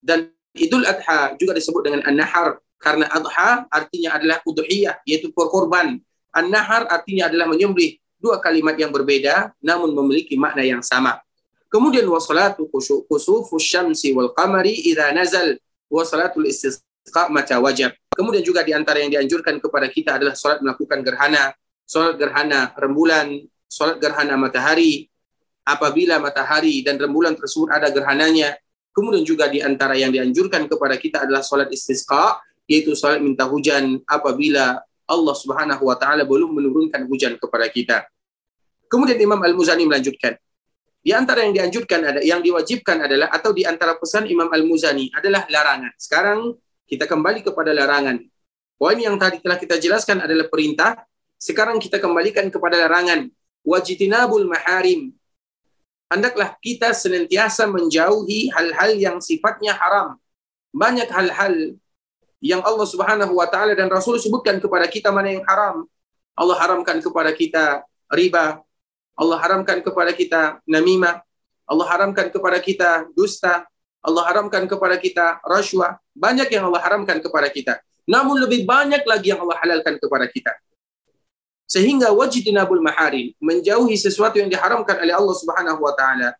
Dan 0.00 0.32
Idul 0.58 0.88
Adha 0.88 1.36
juga 1.38 1.54
disebut 1.54 1.86
dengan 1.86 2.00
an-nahar 2.02 2.58
karena 2.78 3.10
adha 3.10 3.66
artinya 3.68 4.16
adalah 4.16 4.38
udhiyah 4.46 5.02
yaitu 5.02 5.34
korban. 5.34 5.98
An-nahar 6.30 6.86
artinya 6.86 7.26
adalah 7.26 7.50
menyembelih. 7.50 7.98
Dua 8.18 8.42
kalimat 8.42 8.74
yang 8.74 8.90
berbeda 8.90 9.54
namun 9.62 9.94
memiliki 9.94 10.34
makna 10.34 10.66
yang 10.66 10.82
sama. 10.82 11.22
Kemudian 11.68 12.08
wasalatu 12.08 12.66
kusufus 13.06 13.62
syamsi 13.62 14.10
wal 14.16 14.32
qamari 14.32 14.72
idza 14.88 15.12
nazal 15.12 15.58
wa 15.92 16.02
salatul 16.02 16.48
istisqa 16.48 17.28
mata 17.28 17.60
wajib. 17.60 17.92
Kemudian 18.08 18.42
juga 18.42 18.64
di 18.64 18.72
antara 18.74 18.98
yang 19.04 19.12
dianjurkan 19.12 19.60
kepada 19.62 19.86
kita 19.86 20.18
adalah 20.18 20.34
salat 20.34 20.58
melakukan 20.64 21.04
gerhana, 21.06 21.54
salat 21.86 22.18
gerhana 22.18 22.74
rembulan, 22.74 23.46
salat 23.70 24.00
gerhana 24.02 24.34
matahari 24.34 25.06
apabila 25.62 26.16
matahari 26.18 26.80
dan 26.80 26.96
rembulan 26.96 27.36
tersebut 27.36 27.68
ada 27.68 27.92
gerhananya. 27.92 28.56
Kemudian 28.90 29.22
juga 29.22 29.46
di 29.46 29.62
antara 29.62 29.94
yang 29.94 30.10
dianjurkan 30.10 30.66
kepada 30.66 30.98
kita 30.98 31.22
adalah 31.28 31.44
salat 31.44 31.70
istisqa 31.70 32.40
yaitu 32.68 32.92
salat 32.92 33.24
minta 33.24 33.48
hujan 33.48 33.98
apabila 34.04 34.84
Allah 35.08 35.34
Subhanahu 35.34 35.88
wa 35.88 35.96
taala 35.96 36.28
belum 36.28 36.52
menurunkan 36.52 37.08
hujan 37.08 37.40
kepada 37.40 37.66
kita. 37.72 38.04
Kemudian 38.92 39.16
Imam 39.16 39.40
Al-Muzani 39.40 39.88
melanjutkan, 39.88 40.36
di 41.00 41.16
antara 41.16 41.40
yang 41.48 41.56
dianjurkan 41.56 42.00
ada 42.04 42.20
yang 42.20 42.44
diwajibkan 42.44 43.08
adalah 43.08 43.32
atau 43.32 43.56
di 43.56 43.64
antara 43.64 43.96
pesan 43.96 44.28
Imam 44.28 44.52
Al-Muzani 44.52 45.08
adalah 45.16 45.48
larangan. 45.48 45.96
Sekarang 45.96 46.60
kita 46.84 47.08
kembali 47.08 47.40
kepada 47.40 47.72
larangan. 47.72 48.20
Poin 48.76 48.98
yang 49.00 49.16
tadi 49.16 49.40
telah 49.40 49.58
kita 49.58 49.80
jelaskan 49.80 50.22
adalah 50.22 50.46
perintah, 50.46 51.02
sekarang 51.40 51.80
kita 51.80 51.96
kembalikan 51.98 52.46
kepada 52.52 52.78
larangan. 52.84 53.32
Wajitinabul 53.64 54.46
maharim. 54.46 55.16
Hendaklah 56.08 56.56
kita 56.60 56.92
senantiasa 56.96 57.68
menjauhi 57.68 58.48
hal-hal 58.52 58.96
yang 58.96 59.16
sifatnya 59.20 59.76
haram. 59.76 60.16
Banyak 60.72 61.08
hal-hal 61.08 61.76
yang 62.38 62.62
Allah 62.62 62.86
Subhanahu 62.86 63.34
wa 63.34 63.46
taala 63.50 63.74
dan 63.74 63.90
Rasul 63.90 64.18
sebutkan 64.22 64.62
kepada 64.62 64.86
kita 64.86 65.10
mana 65.10 65.34
yang 65.34 65.44
haram. 65.46 65.86
Allah 66.38 66.56
haramkan 66.58 67.02
kepada 67.02 67.34
kita 67.34 67.82
riba. 68.14 68.62
Allah 69.18 69.38
haramkan 69.42 69.82
kepada 69.82 70.14
kita 70.14 70.62
namimah. 70.62 71.18
Allah 71.66 71.86
haramkan 71.90 72.30
kepada 72.30 72.58
kita 72.62 73.10
dusta. 73.18 73.66
Allah 73.98 74.22
haramkan 74.30 74.70
kepada 74.70 74.94
kita 74.94 75.42
rashwa. 75.42 75.98
Banyak 76.14 76.46
yang 76.54 76.70
Allah 76.70 76.78
haramkan 76.78 77.18
kepada 77.18 77.50
kita. 77.50 77.82
Namun 78.06 78.38
lebih 78.40 78.64
banyak 78.64 79.02
lagi 79.02 79.34
yang 79.34 79.42
Allah 79.42 79.58
halalkan 79.58 79.98
kepada 79.98 80.30
kita. 80.30 80.54
Sehingga 81.68 82.08
wajidinabul 82.16 82.80
maharim, 82.80 83.36
menjauhi 83.36 83.98
sesuatu 84.00 84.40
yang 84.40 84.48
diharamkan 84.48 84.96
oleh 84.96 85.12
Allah 85.12 85.36
Subhanahu 85.36 85.84
wa 85.84 85.92
taala 85.92 86.32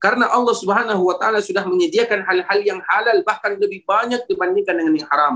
karena 0.00 0.32
Allah 0.32 0.56
Subhanahu 0.56 1.12
wa 1.12 1.20
taala 1.20 1.44
sudah 1.44 1.68
menyediakan 1.68 2.24
hal-hal 2.24 2.60
yang 2.64 2.80
halal 2.88 3.20
bahkan 3.20 3.60
lebih 3.60 3.84
banyak 3.84 4.24
dibandingkan 4.24 4.80
dengan 4.80 4.96
yang 4.96 5.08
haram. 5.12 5.34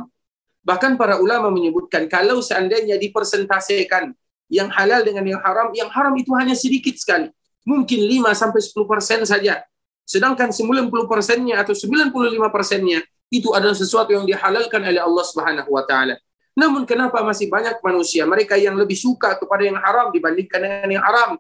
Bahkan 0.65 0.97
para 0.97 1.21
ulama 1.21 1.53
menyebutkan 1.53 2.09
kalau 2.09 2.41
seandainya 2.41 2.97
dipersentasekan 2.97 4.17
yang 4.49 4.73
halal 4.73 5.05
dengan 5.05 5.29
yang 5.29 5.41
haram, 5.45 5.69
yang 5.77 5.93
haram 5.93 6.17
itu 6.17 6.33
hanya 6.33 6.57
sedikit 6.57 6.97
sekali. 6.97 7.29
Mungkin 7.69 8.09
5 8.09 8.33
sampai 8.33 8.61
10% 8.61 9.29
saja. 9.29 9.61
Sedangkan 10.09 10.49
90 10.49 10.89
persennya 11.05 11.61
atau 11.61 11.77
95 11.77 12.49
persennya 12.49 13.05
itu 13.29 13.53
adalah 13.53 13.77
sesuatu 13.77 14.17
yang 14.17 14.25
dihalalkan 14.25 14.81
oleh 14.81 15.01
Allah 15.01 15.25
Subhanahu 15.29 15.69
wa 15.69 15.85
taala. 15.85 16.17
Namun 16.57 16.89
kenapa 16.89 17.21
masih 17.21 17.53
banyak 17.53 17.85
manusia 17.85 18.25
mereka 18.25 18.57
yang 18.57 18.81
lebih 18.81 18.97
suka 18.97 19.37
kepada 19.37 19.65
yang 19.69 19.77
haram 19.77 20.09
dibandingkan 20.09 20.61
dengan 20.65 20.89
yang 20.89 21.05
haram, 21.05 21.31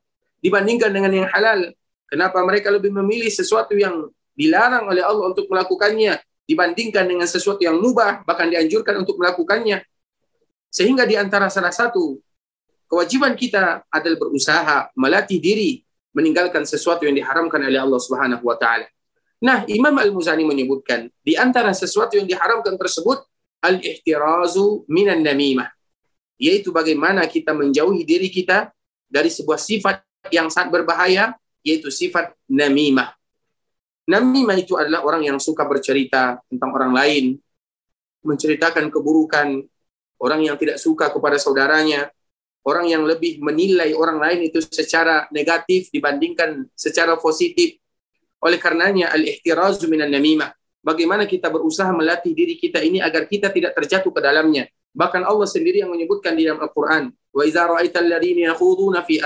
dibandingkan 0.44 0.90
dengan 0.92 1.12
yang 1.24 1.28
halal? 1.32 1.72
Kenapa 2.09 2.38
mereka 2.45 2.69
lebih 2.71 2.93
memilih 2.93 3.33
sesuatu 3.33 3.75
yang 3.75 4.09
dilarang 4.35 4.90
oleh 4.90 5.03
Allah 5.03 5.31
untuk 5.31 5.47
melakukannya 5.47 6.19
dibandingkan 6.45 7.09
dengan 7.09 7.25
sesuatu 7.25 7.64
yang 7.64 7.81
mubah 7.81 8.27
bahkan 8.29 8.51
dianjurkan 8.53 9.01
untuk 9.01 9.17
melakukannya. 9.17 9.81
Sehingga 10.69 11.09
di 11.09 11.17
antara 11.17 11.49
salah 11.49 11.73
satu 11.73 12.19
kewajiban 12.90 13.33
kita 13.38 13.87
adalah 13.88 14.19
berusaha 14.19 14.77
melatih 14.99 15.40
diri 15.40 15.81
meninggalkan 16.14 16.62
sesuatu 16.67 17.09
yang 17.09 17.17
diharamkan 17.17 17.62
oleh 17.62 17.81
Allah 17.81 18.01
Subhanahu 18.03 18.45
wa 18.45 18.59
taala. 18.59 18.87
Nah, 19.43 19.67
Imam 19.69 19.93
Al-Muzani 19.99 20.47
menyebutkan 20.47 21.11
di 21.21 21.35
antara 21.35 21.75
sesuatu 21.75 22.17
yang 22.17 22.25
diharamkan 22.25 22.79
tersebut 22.79 23.23
al-ihtirazu 23.61 24.87
minan 24.88 25.21
namimah. 25.21 25.69
Yaitu 26.38 26.75
bagaimana 26.75 27.25
kita 27.31 27.55
menjauhi 27.55 28.03
diri 28.03 28.29
kita 28.29 28.71
dari 29.07 29.31
sebuah 29.31 29.59
sifat 29.59 30.03
yang 30.35 30.51
sangat 30.51 30.83
berbahaya 30.83 31.37
yaitu 31.64 31.88
sifat 31.88 32.37
namimah. 32.46 33.16
Namimah 34.05 34.57
itu 34.61 34.77
adalah 34.77 35.00
orang 35.00 35.24
yang 35.24 35.40
suka 35.40 35.64
bercerita 35.64 36.37
tentang 36.44 36.70
orang 36.77 36.92
lain, 36.92 37.40
menceritakan 38.20 38.92
keburukan, 38.92 39.64
orang 40.20 40.40
yang 40.44 40.61
tidak 40.61 40.77
suka 40.77 41.09
kepada 41.09 41.40
saudaranya, 41.40 42.12
orang 42.68 42.88
yang 42.92 43.09
lebih 43.09 43.40
menilai 43.40 43.96
orang 43.96 44.20
lain 44.20 44.53
itu 44.53 44.61
secara 44.61 45.24
negatif 45.33 45.88
dibandingkan 45.88 46.68
secara 46.77 47.16
positif. 47.16 47.81
Oleh 48.44 48.61
karenanya 48.61 49.09
al-ihtirazu 49.16 49.88
minan 49.88 50.12
namimah. 50.12 50.53
Bagaimana 50.85 51.24
kita 51.24 51.48
berusaha 51.48 51.88
melatih 51.96 52.37
diri 52.37 52.61
kita 52.61 52.85
ini 52.85 53.00
agar 53.00 53.24
kita 53.24 53.48
tidak 53.48 53.72
terjatuh 53.72 54.12
ke 54.12 54.20
dalamnya. 54.20 54.68
Bahkan 54.92 55.24
Allah 55.24 55.48
sendiri 55.48 55.81
yang 55.81 55.88
menyebutkan 55.88 56.37
di 56.37 56.44
dalam 56.44 56.61
Al-Quran, 56.61 57.09
"Wa 57.33 57.42
fi 59.09 59.16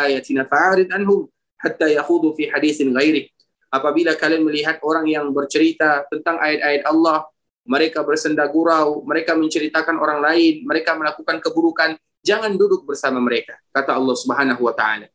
hatta 1.59 1.90
yakhudu 1.90 2.33
fi 2.38 2.49
hadisin 2.49 2.94
ghairi. 2.94 3.29
Apabila 3.68 4.16
kalian 4.16 4.49
melihat 4.49 4.81
orang 4.81 5.05
yang 5.05 5.29
bercerita 5.29 6.09
tentang 6.09 6.40
ayat-ayat 6.40 6.88
Allah, 6.88 7.29
mereka 7.68 8.01
bersenda 8.01 8.49
gurau, 8.49 9.05
mereka 9.05 9.37
menceritakan 9.37 10.01
orang 10.01 10.25
lain, 10.25 10.64
mereka 10.64 10.97
melakukan 10.97 11.37
keburukan, 11.44 12.01
jangan 12.25 12.57
duduk 12.57 12.88
bersama 12.88 13.21
mereka, 13.21 13.61
kata 13.68 13.92
Allah 13.92 14.16
Subhanahu 14.16 14.64
wa 14.64 14.73
taala. 14.73 15.12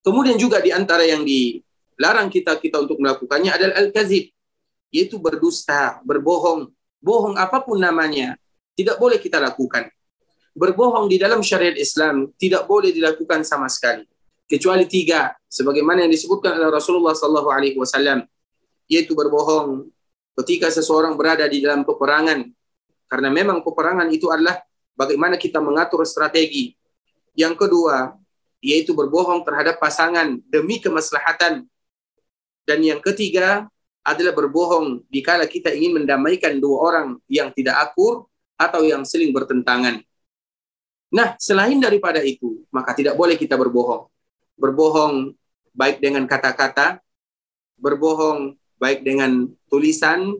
Kemudian 0.00 0.40
juga 0.40 0.64
di 0.64 0.72
antara 0.72 1.04
yang 1.04 1.28
dilarang 1.28 2.32
kita 2.32 2.56
kita 2.56 2.80
untuk 2.80 2.96
melakukannya 3.04 3.52
adalah 3.52 3.84
al-kazib, 3.84 4.32
yaitu 4.88 5.20
berdusta, 5.20 6.00
berbohong, 6.08 6.72
bohong 7.04 7.36
apa 7.36 7.60
pun 7.60 7.76
namanya, 7.76 8.40
tidak 8.72 8.96
boleh 8.96 9.20
kita 9.20 9.36
lakukan. 9.36 9.92
Berbohong 10.56 11.04
di 11.12 11.20
dalam 11.20 11.44
syariat 11.44 11.76
Islam 11.76 12.32
tidak 12.40 12.64
boleh 12.64 12.96
dilakukan 12.96 13.44
sama 13.44 13.68
sekali 13.68 14.08
kecuali 14.46 14.86
tiga 14.86 15.34
sebagaimana 15.50 16.06
yang 16.06 16.12
disebutkan 16.14 16.54
oleh 16.56 16.70
Rasulullah 16.70 17.12
sallallahu 17.12 17.50
alaihi 17.50 17.76
wasallam 17.76 18.24
yaitu 18.86 19.18
berbohong 19.18 19.90
ketika 20.42 20.70
seseorang 20.70 21.18
berada 21.18 21.44
di 21.50 21.62
dalam 21.62 21.82
peperangan. 21.82 22.46
Karena 23.06 23.30
memang 23.30 23.62
peperangan 23.62 24.06
itu 24.10 24.30
adalah 24.30 24.58
bagaimana 24.94 25.38
kita 25.38 25.58
mengatur 25.58 26.02
strategi. 26.06 26.74
Yang 27.34 27.66
kedua 27.66 28.14
yaitu 28.62 28.96
berbohong 28.96 29.42
terhadap 29.46 29.78
pasangan 29.82 30.38
demi 30.48 30.78
kemaslahatan. 30.78 31.66
Dan 32.66 32.78
yang 32.82 32.98
ketiga 32.98 33.66
adalah 34.02 34.34
berbohong 34.34 35.06
dikala 35.10 35.46
kita 35.46 35.70
ingin 35.74 36.02
mendamaikan 36.02 36.58
dua 36.58 36.76
orang 36.90 37.06
yang 37.26 37.50
tidak 37.54 37.78
akur 37.78 38.26
atau 38.58 38.82
yang 38.86 39.02
saling 39.02 39.30
bertentangan. 39.34 40.02
Nah, 41.10 41.38
selain 41.38 41.78
daripada 41.78 42.18
itu, 42.22 42.66
maka 42.74 42.90
tidak 42.90 43.14
boleh 43.14 43.38
kita 43.38 43.54
berbohong 43.54 44.10
berbohong 44.56 45.36
baik 45.76 46.00
dengan 46.00 46.24
kata-kata, 46.24 47.00
berbohong 47.76 48.56
baik 48.80 49.04
dengan 49.04 49.48
tulisan, 49.68 50.36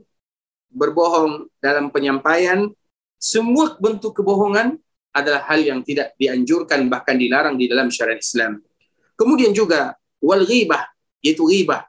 berbohong 0.73 1.49
dalam 1.61 1.93
penyampaian, 1.93 2.69
semua 3.17 3.77
bentuk 3.81 4.17
kebohongan 4.17 4.77
adalah 5.13 5.49
hal 5.49 5.65
yang 5.65 5.81
tidak 5.81 6.13
dianjurkan 6.21 6.89
bahkan 6.93 7.17
dilarang 7.17 7.57
di 7.57 7.69
dalam 7.69 7.89
syariat 7.89 8.21
Islam. 8.21 8.61
Kemudian 9.17 9.57
juga 9.57 9.97
wal 10.21 10.45
ghibah, 10.45 10.85
yaitu 11.25 11.49
ghibah. 11.49 11.89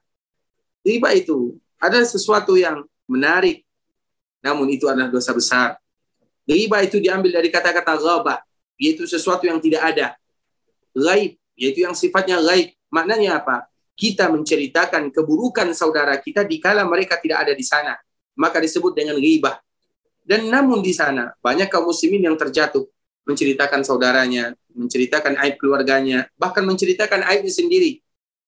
Ghibah 0.87 1.11
itu 1.11 1.59
adalah 1.75 2.07
sesuatu 2.07 2.55
yang 2.55 2.87
menarik, 3.03 3.67
namun 4.39 4.71
itu 4.71 4.87
adalah 4.87 5.11
dosa 5.11 5.35
besar. 5.35 5.75
Ghibah 6.47 6.87
itu 6.87 7.03
diambil 7.03 7.43
dari 7.43 7.51
kata-kata 7.51 7.99
ghabah, 7.99 8.39
yaitu 8.79 9.03
sesuatu 9.03 9.43
yang 9.43 9.59
tidak 9.59 9.83
ada. 9.83 10.07
Ghaib 10.95 11.35
yaitu 11.57 11.83
yang 11.83 11.97
sifatnya 11.97 12.37
gaib. 12.39 12.77
Maknanya 12.93 13.43
apa? 13.43 13.67
Kita 13.97 14.29
menceritakan 14.29 15.09
keburukan 15.09 15.73
saudara 15.73 16.15
kita 16.21 16.45
di 16.45 16.61
kala 16.61 16.85
mereka 16.85 17.17
tidak 17.17 17.49
ada 17.49 17.53
di 17.57 17.65
sana. 17.65 17.97
Maka 18.37 18.61
disebut 18.61 18.93
dengan 18.93 19.17
ghibah. 19.17 19.57
Dan 20.21 20.53
namun 20.53 20.85
di 20.85 20.93
sana 20.93 21.33
banyak 21.41 21.67
kaum 21.67 21.89
muslimin 21.89 22.29
yang 22.29 22.37
terjatuh 22.37 22.85
menceritakan 23.25 23.81
saudaranya, 23.83 24.55
menceritakan 24.71 25.35
aib 25.43 25.57
keluarganya, 25.59 26.29
bahkan 26.37 26.63
menceritakan 26.63 27.25
aibnya 27.27 27.51
sendiri. 27.51 27.99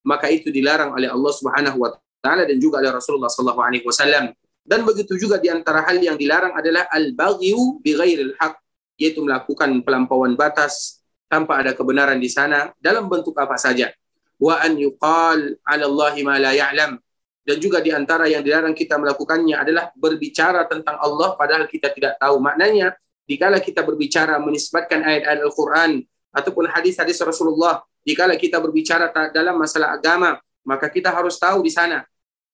Maka 0.05 0.31
itu 0.31 0.53
dilarang 0.53 0.95
oleh 0.95 1.11
Allah 1.11 1.33
Subhanahu 1.35 1.77
wa 1.83 1.89
taala 2.23 2.47
dan 2.47 2.55
juga 2.61 2.79
oleh 2.79 2.93
Rasulullah 2.93 3.27
sallallahu 3.27 3.59
alaihi 3.59 3.83
wasallam. 3.83 4.31
Dan 4.63 4.85
begitu 4.85 5.17
juga 5.17 5.41
di 5.41 5.49
antara 5.49 5.81
hal 5.83 5.97
yang 5.97 6.15
dilarang 6.15 6.53
adalah 6.53 6.85
al-baghyu 6.93 7.81
bi 7.81 7.97
ghairil 7.97 8.37
haq, 8.37 8.55
yaitu 9.01 9.19
melakukan 9.25 9.81
pelampauan 9.81 10.37
batas 10.37 10.98
tanpa 11.29 11.61
ada 11.61 11.77
kebenaran 11.77 12.17
di 12.17 12.27
sana 12.27 12.73
dalam 12.81 13.05
bentuk 13.05 13.37
apa 13.37 13.55
saja. 13.55 13.93
Wa 14.41 14.65
an 14.65 14.75
yuqal 14.75 15.61
'ala 15.61 15.85
Allahi 15.85 16.25
ma 16.25 16.41
la 16.41 16.51
ya'lam. 16.57 16.97
Dan 17.45 17.57
juga 17.61 17.79
di 17.79 17.93
antara 17.93 18.27
yang 18.27 18.41
dilarang 18.41 18.73
kita 18.73 18.97
melakukannya 18.97 19.57
adalah 19.57 19.89
berbicara 19.95 20.65
tentang 20.67 20.97
Allah 20.99 21.33
padahal 21.37 21.65
kita 21.69 21.93
tidak 21.93 22.17
tahu 22.19 22.41
maknanya. 22.41 22.97
Dikala 23.29 23.61
kita 23.61 23.85
berbicara 23.85 24.41
menisbatkan 24.41 25.05
ayat-ayat 25.05 25.45
Al-Qur'an 25.45 26.01
ataupun 26.33 26.65
hadis-hadis 26.65 27.21
Rasulullah, 27.21 27.85
dikala 28.01 28.33
kita 28.33 28.57
berbicara 28.57 29.13
dalam 29.29 29.53
masalah 29.53 29.93
agama, 29.93 30.41
maka 30.65 30.89
kita 30.89 31.13
harus 31.13 31.37
tahu 31.37 31.61
di 31.61 31.69
sana 31.69 32.05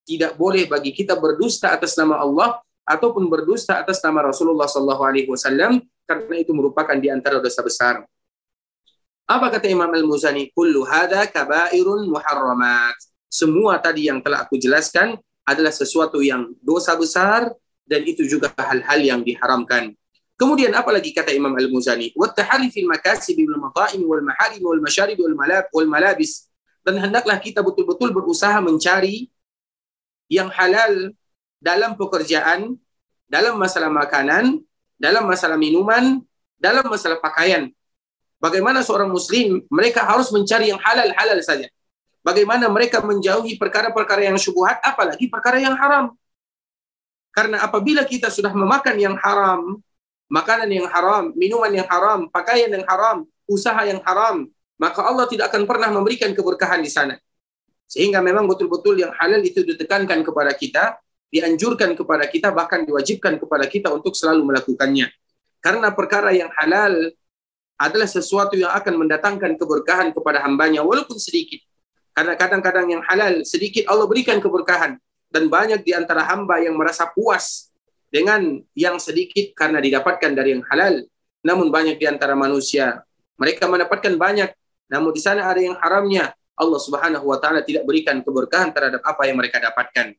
tidak 0.05 0.37
boleh 0.37 0.69
bagi 0.69 0.93
kita 0.93 1.17
berdusta 1.17 1.73
atas 1.73 1.97
nama 1.97 2.21
Allah 2.21 2.61
ataupun 2.85 3.25
berdusta 3.25 3.81
atas 3.81 3.97
nama 4.05 4.29
Rasulullah 4.29 4.69
Sallallahu 4.69 5.03
Alaihi 5.03 5.27
Wasallam 5.27 5.81
karena 6.05 6.35
itu 6.37 6.53
merupakan 6.53 6.93
di 6.93 7.09
antara 7.09 7.41
dosa 7.41 7.65
besar. 7.65 8.05
Apa 9.25 9.49
kata 9.49 9.65
Imam 9.65 9.89
Al-Muzani? 9.89 10.53
Kullu 10.53 10.85
hadha 10.85 11.25
kabairun 11.25 12.05
muharramat. 12.13 12.93
Semua 13.25 13.81
tadi 13.81 14.05
yang 14.05 14.21
telah 14.21 14.45
aku 14.45 14.61
jelaskan 14.61 15.17
adalah 15.41 15.73
sesuatu 15.73 16.21
yang 16.21 16.53
dosa 16.61 16.93
besar 16.93 17.49
dan 17.89 18.05
itu 18.05 18.21
juga 18.29 18.53
hal-hal 18.53 19.01
yang 19.01 19.21
diharamkan. 19.25 19.97
Kemudian 20.37 20.77
apa 20.77 20.93
lagi 20.93 21.09
kata 21.09 21.33
Imam 21.33 21.57
Al-Muzani? 21.57 22.13
Wa 22.13 22.29
tahari 22.29 22.69
fil 22.69 22.85
makasib 22.85 23.33
wal 23.49 23.65
mata'im 23.65 24.05
wal 24.05 24.21
maharim 24.21 24.61
wal 24.61 24.81
masharib 24.83 25.17
wal 25.17 25.33
malab 25.33 25.65
wal 25.73 25.89
malabis. 25.89 26.45
Dan 26.85 27.01
hendaklah 27.01 27.41
kita 27.41 27.65
betul-betul 27.65 28.13
berusaha 28.13 28.61
mencari 28.61 29.25
yang 30.29 30.53
halal 30.53 31.17
dalam 31.57 31.97
pekerjaan, 31.97 32.77
dalam 33.25 33.57
masalah 33.57 33.89
makanan, 33.89 34.61
dalam 35.01 35.25
masalah 35.25 35.57
minuman, 35.57 36.21
dalam 36.61 36.85
masalah 36.85 37.17
pakaian. 37.17 37.73
Bagaimana 38.39 38.83
seorang 38.83 39.09
muslim 39.09 39.63
mereka 39.71 40.03
harus 40.03 40.29
mencari 40.29 40.69
yang 40.69 40.81
halal-halal 40.81 41.39
saja. 41.41 41.71
Bagaimana 42.25 42.67
mereka 42.67 43.05
menjauhi 43.05 43.55
perkara-perkara 43.61 44.27
yang 44.27 44.37
syubhat 44.37 44.81
apalagi 44.81 45.29
perkara 45.29 45.61
yang 45.61 45.77
haram. 45.77 46.17
Karena 47.35 47.61
apabila 47.61 48.01
kita 48.07 48.31
sudah 48.31 48.55
memakan 48.55 48.95
yang 48.97 49.15
haram, 49.19 49.77
makanan 50.31 50.71
yang 50.71 50.87
haram, 50.89 51.35
minuman 51.35 51.69
yang 51.69 51.87
haram, 51.87 52.31
pakaian 52.31 52.71
yang 52.71 52.85
haram, 52.87 53.27
usaha 53.45 53.77
yang 53.85 54.01
haram, 54.01 54.49
maka 54.79 55.03
Allah 55.03 55.27
tidak 55.29 55.51
akan 55.53 55.67
pernah 55.69 55.91
memberikan 55.91 56.31
keberkahan 56.33 56.81
di 56.81 56.89
sana. 56.89 57.15
Sehingga 57.85 58.19
memang 58.19 58.49
betul-betul 58.49 58.97
yang 58.97 59.13
halal 59.21 59.39
itu 59.45 59.61
ditekankan 59.61 60.25
kepada 60.25 60.51
kita, 60.57 60.97
dianjurkan 61.29 61.93
kepada 61.93 62.25
kita, 62.25 62.49
bahkan 62.49 62.81
diwajibkan 62.83 63.37
kepada 63.37 63.69
kita 63.69 63.93
untuk 63.93 64.17
selalu 64.17 64.55
melakukannya. 64.55 65.11
Karena 65.61 65.93
perkara 65.93 66.33
yang 66.33 66.49
halal 66.57 67.13
adalah 67.75 68.07
sesuatu 68.07 68.55
yang 68.55 68.71
akan 68.71 69.05
mendatangkan 69.05 69.59
keberkahan 69.59 70.15
kepada 70.15 70.43
hambanya, 70.43 70.83
walaupun 70.83 71.19
sedikit. 71.19 71.59
Karena 72.15 72.39
kadang-kadang 72.39 72.87
yang 72.87 73.03
halal 73.03 73.43
sedikit 73.43 73.91
Allah 73.91 74.07
berikan 74.07 74.39
keberkahan. 74.39 74.95
Dan 75.27 75.51
banyak 75.51 75.83
di 75.83 75.91
antara 75.91 76.23
hamba 76.23 76.63
yang 76.63 76.79
merasa 76.79 77.11
puas 77.11 77.67
dengan 78.07 78.63
yang 78.71 78.95
sedikit 78.95 79.51
karena 79.51 79.83
didapatkan 79.83 80.31
dari 80.31 80.55
yang 80.55 80.63
halal. 80.71 81.03
Namun 81.43 81.67
banyak 81.67 81.99
di 81.99 82.07
antara 82.07 82.31
manusia, 82.39 83.03
mereka 83.35 83.67
mendapatkan 83.67 84.15
banyak, 84.15 84.49
namun 84.87 85.11
di 85.11 85.19
sana 85.19 85.51
ada 85.51 85.59
yang 85.59 85.75
haramnya, 85.75 86.31
Allah 86.55 86.79
Subhanahu 86.79 87.27
wa 87.27 87.37
taala 87.37 87.59
tidak 87.67 87.83
berikan 87.83 88.23
keberkahan 88.23 88.71
terhadap 88.71 89.03
apa 89.03 89.27
yang 89.27 89.35
mereka 89.35 89.59
dapatkan. 89.59 90.15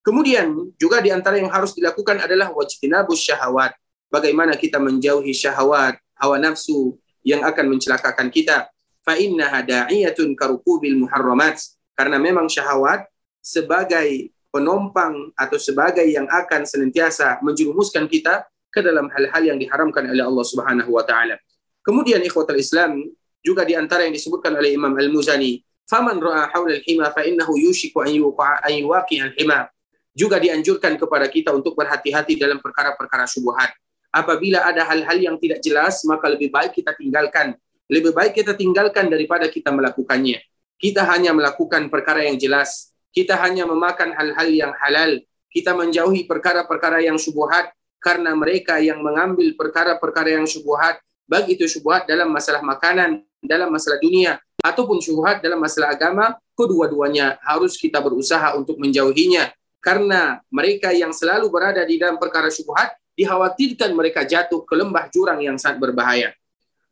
Kemudian 0.00 0.72
juga 0.80 1.04
di 1.04 1.12
antara 1.12 1.36
yang 1.36 1.52
harus 1.52 1.76
dilakukan 1.76 2.24
adalah 2.24 2.48
wajtinabus 2.56 3.20
syahawat. 3.20 3.76
Bagaimana 4.08 4.56
kita 4.56 4.80
menjauhi 4.80 5.36
syahwat, 5.36 6.00
hawa 6.18 6.36
nafsu 6.38 6.98
yang 7.24 7.42
akan 7.46 7.72
mencelakakan 7.72 8.28
kita. 8.28 8.68
Fa 9.02 9.16
innaha 9.16 9.64
da'iyatun 9.64 10.36
karukubil 10.36 11.06
muharramat. 11.06 11.58
Karena 11.98 12.20
memang 12.20 12.46
syahwat 12.46 13.08
sebagai 13.42 14.30
penompang 14.52 15.32
atau 15.34 15.58
sebagai 15.60 16.04
yang 16.06 16.26
akan 16.28 16.64
senantiasa 16.64 17.42
menjerumuskan 17.42 18.06
kita 18.06 18.46
ke 18.68 18.84
dalam 18.84 19.08
hal-hal 19.12 19.42
yang 19.54 19.58
diharamkan 19.58 20.04
oleh 20.06 20.22
Allah 20.24 20.44
Subhanahu 20.44 20.90
wa 20.92 21.04
taala. 21.04 21.40
Kemudian 21.82 22.20
ikhwatul 22.20 22.60
Islam, 22.60 23.00
juga 23.40 23.64
di 23.64 23.72
antara 23.72 24.04
yang 24.04 24.12
disebutkan 24.12 24.52
oleh 24.52 24.76
Imam 24.76 24.92
Al-Muzani, 24.92 25.64
"Faman 25.88 26.20
ra'a 26.20 26.52
haula 26.52 26.76
al-hima 26.76 27.08
fa 27.14 27.24
innahu 27.24 27.56
yushiku 27.56 28.04
an 28.04 28.12
yuqa 28.12 28.60
an 28.60 28.72
yuwaqi 28.76 29.24
al-hima." 29.24 29.72
Juga 30.12 30.36
dianjurkan 30.42 30.98
kepada 30.98 31.30
kita 31.30 31.54
untuk 31.54 31.78
berhati-hati 31.78 32.36
dalam 32.36 32.58
perkara-perkara 32.58 33.24
syubhat. 33.24 33.72
Apabila 34.08 34.64
ada 34.64 34.84
hal-hal 34.88 35.18
yang 35.20 35.36
tidak 35.36 35.60
jelas, 35.60 36.00
maka 36.08 36.28
lebih 36.32 36.48
baik 36.48 36.72
kita 36.76 36.96
tinggalkan. 36.96 37.54
Lebih 37.88 38.12
baik 38.12 38.32
kita 38.36 38.56
tinggalkan 38.56 39.08
daripada 39.08 39.48
kita 39.48 39.72
melakukannya. 39.72 40.40
Kita 40.78 41.04
hanya 41.08 41.32
melakukan 41.32 41.88
perkara 41.92 42.24
yang 42.24 42.36
jelas. 42.36 42.92
Kita 43.12 43.36
hanya 43.40 43.64
memakan 43.68 44.14
hal-hal 44.14 44.48
yang 44.48 44.72
halal. 44.78 45.20
Kita 45.48 45.72
menjauhi 45.72 46.28
perkara-perkara 46.28 47.04
yang 47.04 47.16
syubhat 47.16 47.72
karena 47.98 48.36
mereka 48.36 48.78
yang 48.78 49.00
mengambil 49.00 49.56
perkara-perkara 49.58 50.38
yang 50.38 50.46
syubhat 50.46 51.00
baik 51.28 51.60
itu 51.60 51.68
syubhat 51.68 52.08
dalam 52.08 52.32
masalah 52.32 52.64
makanan, 52.64 53.20
dalam 53.44 53.68
masalah 53.68 54.00
dunia, 54.00 54.40
ataupun 54.64 54.98
syubhat 54.98 55.44
dalam 55.44 55.60
masalah 55.60 55.92
agama, 55.92 56.34
kedua-duanya 56.56 57.36
harus 57.44 57.76
kita 57.76 58.00
berusaha 58.00 58.56
untuk 58.56 58.80
menjauhinya. 58.80 59.52
Karena 59.78 60.42
mereka 60.50 60.90
yang 60.90 61.14
selalu 61.14 61.46
berada 61.52 61.84
di 61.86 62.00
dalam 62.00 62.18
perkara 62.18 62.50
syubhat, 62.50 62.96
dikhawatirkan 63.18 63.90
mereka 63.98 64.22
jatuh 64.22 64.62
ke 64.62 64.78
lembah 64.78 65.10
jurang 65.10 65.42
yang 65.42 65.58
sangat 65.58 65.82
berbahaya. 65.82 66.30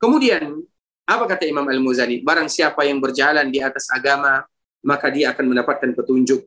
Kemudian, 0.02 0.58
apa 1.06 1.24
kata 1.30 1.46
Imam 1.46 1.62
Al-Muzani? 1.62 2.18
Barang 2.26 2.50
siapa 2.50 2.82
yang 2.82 2.98
berjalan 2.98 3.46
di 3.46 3.62
atas 3.62 3.86
agama, 3.94 4.42
maka 4.82 5.06
dia 5.06 5.30
akan 5.30 5.54
mendapatkan 5.54 5.94
petunjuk. 5.94 6.42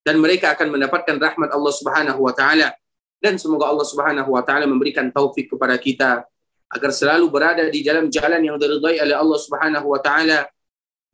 Dan 0.00 0.16
mereka 0.16 0.56
akan 0.56 0.72
mendapatkan 0.72 1.20
rahmat 1.20 1.52
Allah 1.52 1.72
Subhanahu 1.76 2.20
wa 2.24 2.32
taala. 2.32 2.72
Dan 3.20 3.36
semoga 3.36 3.68
Allah 3.68 3.84
Subhanahu 3.84 4.32
wa 4.32 4.40
taala 4.40 4.64
memberikan 4.64 5.12
taufik 5.12 5.52
kepada 5.52 5.76
kita 5.76 6.24
agar 6.72 6.90
selalu 6.90 7.28
berada 7.28 7.64
di 7.68 7.84
dalam 7.84 8.08
jalan 8.08 8.40
yang 8.40 8.56
diridhai 8.56 8.96
oleh 9.02 9.16
Allah 9.16 9.38
Subhanahu 9.38 9.86
wa 9.92 10.00
taala 10.00 10.48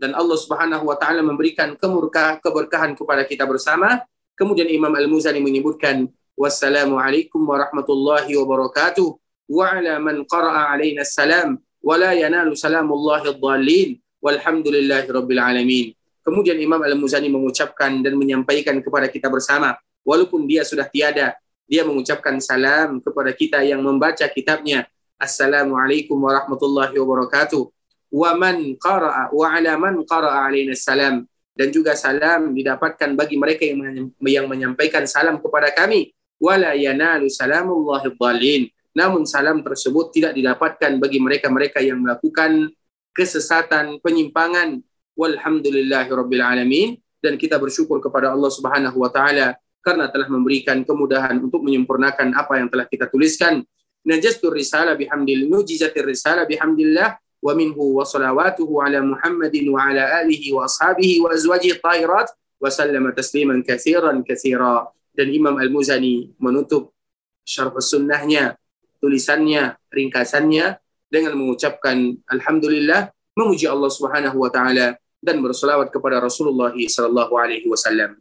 dan 0.01 0.19
Allah 0.19 0.39
Subhanahu 0.39 0.87
wa 0.87 0.97
taala 0.99 1.23
memberikan 1.23 1.75
kemurka 1.77 2.39
keberkahan 2.43 2.95
kepada 2.99 3.23
kita 3.23 3.47
bersama. 3.47 4.03
Kemudian 4.35 4.67
Imam 4.67 4.91
Al-Muzani 4.91 5.39
menyebutkan 5.39 6.09
wassalamu 6.37 6.99
alaikum 6.99 7.43
warahmatullahi 7.45 8.33
wabarakatuh. 8.37 9.09
Wa 9.53 9.77
ala 9.79 10.01
man 10.01 10.25
qara'a 10.25 10.73
alaina 10.73 11.05
salam 11.05 11.61
wa 11.83 11.95
la 11.99 12.17
yanalu 12.17 12.57
salamullahi 12.57 13.37
ad-dallin 13.37 14.01
walhamdulillahi 14.23 15.09
rabbil 15.13 15.43
alamin. 15.43 15.87
Kemudian 16.23 16.57
Imam 16.63 16.79
Al-Muzani 16.79 17.27
mengucapkan 17.27 18.01
dan 18.01 18.15
menyampaikan 18.15 18.79
kepada 18.79 19.11
kita 19.11 19.27
bersama. 19.27 19.75
Walaupun 20.07 20.47
dia 20.47 20.63
sudah 20.63 20.87
tiada 20.87 21.35
dia 21.73 21.87
mengucapkan 21.87 22.37
salam 22.43 23.01
kepada 23.01 23.33
kita 23.33 23.65
yang 23.65 23.81
membaca 23.81 24.27
kitabnya. 24.29 24.85
Assalamualaikum 25.17 26.19
warahmatullahi 26.19 26.93
wabarakatuh. 26.93 27.65
Wa 28.13 28.37
man 28.37 28.77
qara'a 28.77 29.33
wa 29.33 29.47
ala 29.49 29.73
man 29.81 30.05
qara'a 30.05 30.53
alaina 30.53 30.77
salam. 30.77 31.25
Dan 31.53 31.69
juga 31.69 31.93
salam 31.97 32.57
didapatkan 32.57 33.13
bagi 33.13 33.37
mereka 33.37 33.65
yang 33.69 34.09
yang 34.25 34.47
menyampaikan 34.49 35.05
salam 35.05 35.37
kepada 35.37 35.69
kami 35.73 36.13
wala 36.43 36.75
yanalu 36.75 37.31
salamullahi 37.31 38.11
dhalin. 38.19 38.63
Namun 38.99 39.23
salam 39.25 39.63
tersebut 39.63 40.11
tidak 40.11 40.35
didapatkan 40.35 40.99
bagi 40.99 41.23
mereka-mereka 41.23 41.79
yang 41.81 42.03
melakukan 42.03 42.75
kesesatan, 43.15 44.03
penyimpangan. 44.03 44.83
Walhamdulillahi 45.13 46.09
rabbil 46.09 46.41
alamin 46.41 46.97
dan 47.21 47.37
kita 47.37 47.61
bersyukur 47.61 48.01
kepada 48.01 48.33
Allah 48.33 48.49
Subhanahu 48.49 48.97
wa 48.97 49.13
taala 49.13 49.61
karena 49.85 50.09
telah 50.09 50.25
memberikan 50.33 50.81
kemudahan 50.89 51.37
untuk 51.37 51.61
menyempurnakan 51.61 52.33
apa 52.33 52.57
yang 52.57 52.73
telah 52.73 52.89
kita 52.89 53.13
tuliskan. 53.13 53.61
Najastur 54.09 54.57
risalah 54.57 54.97
bihamdillah, 54.97 55.53
nujizatir 55.53 56.09
risalah 56.09 56.49
bihamdillah 56.49 57.21
wa 57.45 57.53
minhu 57.53 58.01
wa 58.01 58.09
salawatuhu 58.09 58.81
ala 58.81 59.05
Muhammadin 59.05 59.69
wa 59.69 59.85
ala 59.85 60.25
alihi 60.25 60.55
wa 60.57 60.65
ashabihi 60.65 61.21
wa 61.21 61.31
azwajihi 61.31 61.77
tahirat 61.77 62.33
wa 62.57 62.71
sallama 62.73 63.13
tasliman 63.13 63.61
katsiran 63.61 64.25
katsira 64.25 64.89
dan 65.13 65.29
Imam 65.29 65.57
Al-Muzani 65.57 66.33
menutup 66.41 66.97
syarh 67.45 67.75
sunnahnya, 67.79 68.57
tulisannya, 68.99 69.77
ringkasannya 69.93 70.79
dengan 71.13 71.37
mengucapkan 71.37 72.17
Alhamdulillah, 72.31 73.13
memuji 73.37 73.69
Allah 73.69 73.91
Subhanahu 73.93 74.37
wa 74.41 74.51
taala 74.53 74.97
dan 75.23 75.39
berselawat 75.39 75.93
kepada 75.93 76.19
Rasulullah 76.19 76.73
sallallahu 76.75 77.33
alaihi 77.39 77.69
wasallam. 77.69 78.19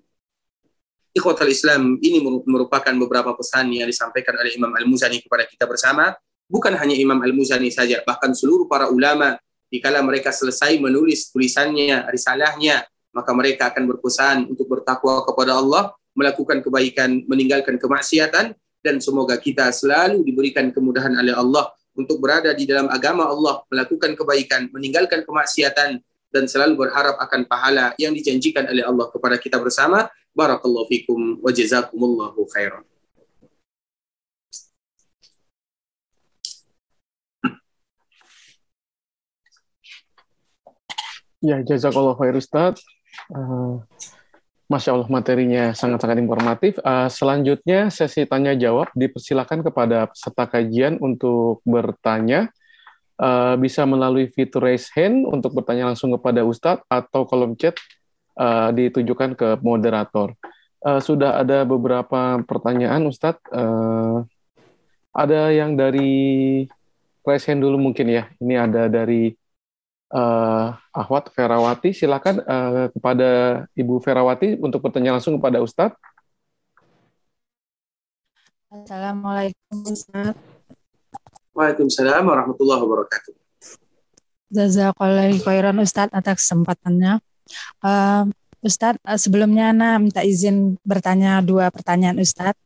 Ikhwatal 1.12 1.52
Islam 1.52 2.00
ini 2.00 2.24
merupakan 2.24 2.94
beberapa 2.96 3.36
pesan 3.36 3.68
yang 3.76 3.88
disampaikan 3.88 4.32
oleh 4.40 4.56
Imam 4.56 4.72
Al-Muzani 4.72 5.20
kepada 5.20 5.44
kita 5.44 5.68
bersama. 5.68 6.16
Bukan 6.48 6.72
hanya 6.76 6.96
Imam 6.96 7.20
Al-Muzani 7.20 7.68
saja, 7.68 8.00
bahkan 8.08 8.32
seluruh 8.32 8.68
para 8.68 8.88
ulama 8.88 9.36
dikala 9.72 10.04
mereka 10.04 10.32
selesai 10.32 10.80
menulis 10.80 11.32
tulisannya, 11.32 12.08
risalahnya, 12.12 12.88
maka 13.12 13.32
mereka 13.36 13.72
akan 13.72 13.84
berpesan 13.92 14.38
untuk 14.52 14.68
bertakwa 14.72 15.24
kepada 15.28 15.60
Allah, 15.60 15.96
melakukan 16.14 16.60
kebaikan, 16.64 17.24
meninggalkan 17.28 17.80
kemaksiatan, 17.80 18.56
dan 18.82 18.96
semoga 18.98 19.38
kita 19.38 19.70
selalu 19.70 20.26
diberikan 20.26 20.74
kemudahan 20.74 21.14
oleh 21.14 21.36
Allah 21.38 21.70
untuk 21.94 22.18
berada 22.24 22.52
di 22.56 22.66
dalam 22.66 22.88
agama 22.90 23.28
Allah, 23.28 23.62
melakukan 23.70 24.16
kebaikan, 24.16 24.72
meninggalkan 24.74 25.22
kemaksiatan, 25.28 26.00
dan 26.32 26.44
selalu 26.48 26.88
berharap 26.88 27.20
akan 27.20 27.44
pahala 27.46 27.92
yang 28.00 28.16
dijanjikan 28.16 28.64
oleh 28.72 28.82
Allah 28.88 29.12
kepada 29.12 29.36
kita 29.36 29.60
bersama. 29.60 30.08
Barakallahu 30.32 30.88
fikum 30.88 31.44
wa 31.44 31.52
jazakumullahu 31.52 32.48
khairan. 32.56 32.88
Ya, 41.42 41.58
jazakallah 41.66 42.16
khair 42.16 42.38
Ustaz. 42.38 42.80
Uh, 43.28 43.82
Masya 44.72 44.96
Allah 44.96 45.12
materinya 45.12 45.64
sangat-sangat 45.76 46.24
informatif. 46.24 46.80
Uh, 46.80 47.12
selanjutnya 47.12 47.92
sesi 47.92 48.24
tanya 48.24 48.56
jawab 48.56 48.88
dipersilakan 48.96 49.68
kepada 49.68 50.08
peserta 50.08 50.48
kajian 50.48 50.96
untuk 51.04 51.60
bertanya. 51.68 52.48
Uh, 53.20 53.60
bisa 53.60 53.84
melalui 53.84 54.32
fitur 54.32 54.66
raise 54.66 54.88
hand 54.96 55.28
untuk 55.28 55.54
bertanya 55.54 55.92
langsung 55.92 56.10
kepada 56.16 56.42
Ustadz 56.48 56.88
atau 56.88 57.28
kolom 57.28 57.54
chat 57.60 57.76
uh, 58.40 58.72
ditujukan 58.72 59.36
ke 59.36 59.60
moderator. 59.60 60.34
Uh, 60.80 61.04
sudah 61.04 61.44
ada 61.44 61.68
beberapa 61.68 62.40
pertanyaan 62.48 63.04
Ustadz. 63.12 63.44
Uh, 63.52 64.24
ada 65.12 65.52
yang 65.52 65.76
dari 65.76 66.64
raise 67.28 67.46
hand 67.46 67.60
dulu 67.60 67.76
mungkin 67.76 68.08
ya. 68.08 68.32
Ini 68.40 68.56
ada 68.72 68.88
dari 68.88 69.36
uh, 70.12 70.76
Ahwat 70.92 71.32
Ferawati. 71.32 71.96
Silakan 71.96 72.44
uh, 72.44 72.86
kepada 72.92 73.30
Ibu 73.74 74.04
Ferawati 74.04 74.60
untuk 74.60 74.84
bertanya 74.84 75.18
langsung 75.18 75.40
kepada 75.40 75.64
Ustadz. 75.64 75.98
Assalamualaikum 78.72 79.84
Ustaz. 79.84 80.36
Waalaikumsalam 81.52 82.24
warahmatullahi 82.24 82.80
wabarakatuh. 82.88 83.34
Jazakallah 84.52 85.32
khairan 85.44 85.80
Ustadz 85.84 86.16
atas 86.16 86.44
kesempatannya. 86.44 87.20
Uh, 87.84 88.32
Ustadz, 88.64 89.04
sebelumnya 89.20 89.76
Ana 89.76 90.00
minta 90.00 90.24
izin 90.24 90.80
bertanya 90.88 91.44
dua 91.44 91.68
pertanyaan 91.68 92.20
Ustadz. 92.24 92.60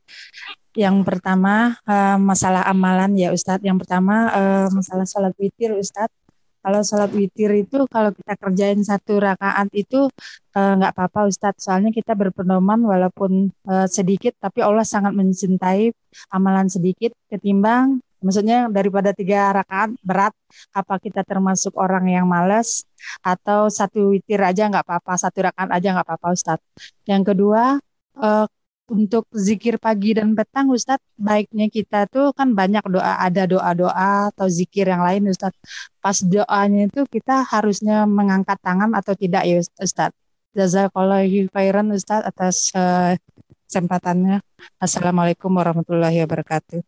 Yang 0.75 1.07
pertama 1.07 1.79
uh, 1.87 2.19
masalah 2.21 2.67
amalan 2.69 3.17
ya 3.17 3.33
Ustadz. 3.33 3.65
Yang 3.65 3.87
pertama 3.87 4.29
uh, 4.29 4.67
masalah 4.69 5.09
sholat 5.09 5.33
witir 5.41 5.73
Ustadz 5.73 6.24
kalau 6.65 6.81
sholat 6.81 7.13
witir 7.13 7.51
itu 7.61 7.85
kalau 7.93 8.09
kita 8.09 8.33
kerjain 8.41 8.81
satu 8.81 9.21
rakaat 9.21 9.69
itu 9.77 10.09
eh, 10.57 10.73
nggak 10.81 10.91
uh, 10.91 10.95
apa-apa 10.97 11.29
Ustadz. 11.29 11.61
Soalnya 11.69 11.93
kita 11.93 12.17
berpedoman 12.17 12.81
walaupun 12.81 13.53
uh, 13.69 13.85
sedikit 13.85 14.33
tapi 14.41 14.65
Allah 14.65 14.81
sangat 14.81 15.13
mencintai 15.13 15.93
amalan 16.33 16.65
sedikit 16.65 17.13
ketimbang 17.29 18.01
maksudnya 18.25 18.65
daripada 18.73 19.13
tiga 19.13 19.53
rakaat 19.61 19.93
berat 20.01 20.33
apa 20.73 20.97
kita 20.97 21.21
termasuk 21.21 21.77
orang 21.77 22.09
yang 22.09 22.25
malas 22.25 22.81
atau 23.21 23.69
satu 23.69 24.17
witir 24.17 24.41
aja 24.41 24.65
nggak 24.65 24.81
apa-apa 24.89 25.13
satu 25.21 25.45
rakaat 25.45 25.69
aja 25.69 25.87
nggak 25.93 26.05
apa-apa 26.09 26.27
Ustadz. 26.33 26.65
Yang 27.05 27.23
kedua 27.29 27.77
uh, 28.17 28.49
untuk 28.85 29.25
zikir 29.33 29.81
pagi 29.81 30.13
dan 30.13 30.37
petang 30.37 30.69
Ustadz 30.69 31.01
baiknya 31.17 31.73
kita 31.73 32.05
tuh 32.05 32.29
kan 32.37 32.53
banyak 32.53 32.85
doa 32.85 33.17
ada 33.17 33.49
doa-doa 33.49 34.29
atau 34.29 34.45
zikir 34.45 34.85
yang 34.85 35.01
lain 35.01 35.33
Ustadz. 35.33 35.57
Pas 35.97 36.17
doanya 36.21 36.85
itu 36.85 37.01
kita 37.09 37.41
harusnya 37.49 38.05
mengangkat 38.05 38.61
tangan 38.61 38.93
atau 38.93 39.17
tidak 39.17 39.43
ya 39.49 39.57
Ustadz? 39.81 40.13
Jazakallahu 40.55 41.49
khairan 41.51 41.91
Ustadz 41.91 42.29
atas 42.29 42.69
uh, 42.77 43.17
kesempatannya. 43.65 44.39
Assalamualaikum 44.77 45.49
warahmatullahi 45.49 46.21
wabarakatuh. 46.23 46.79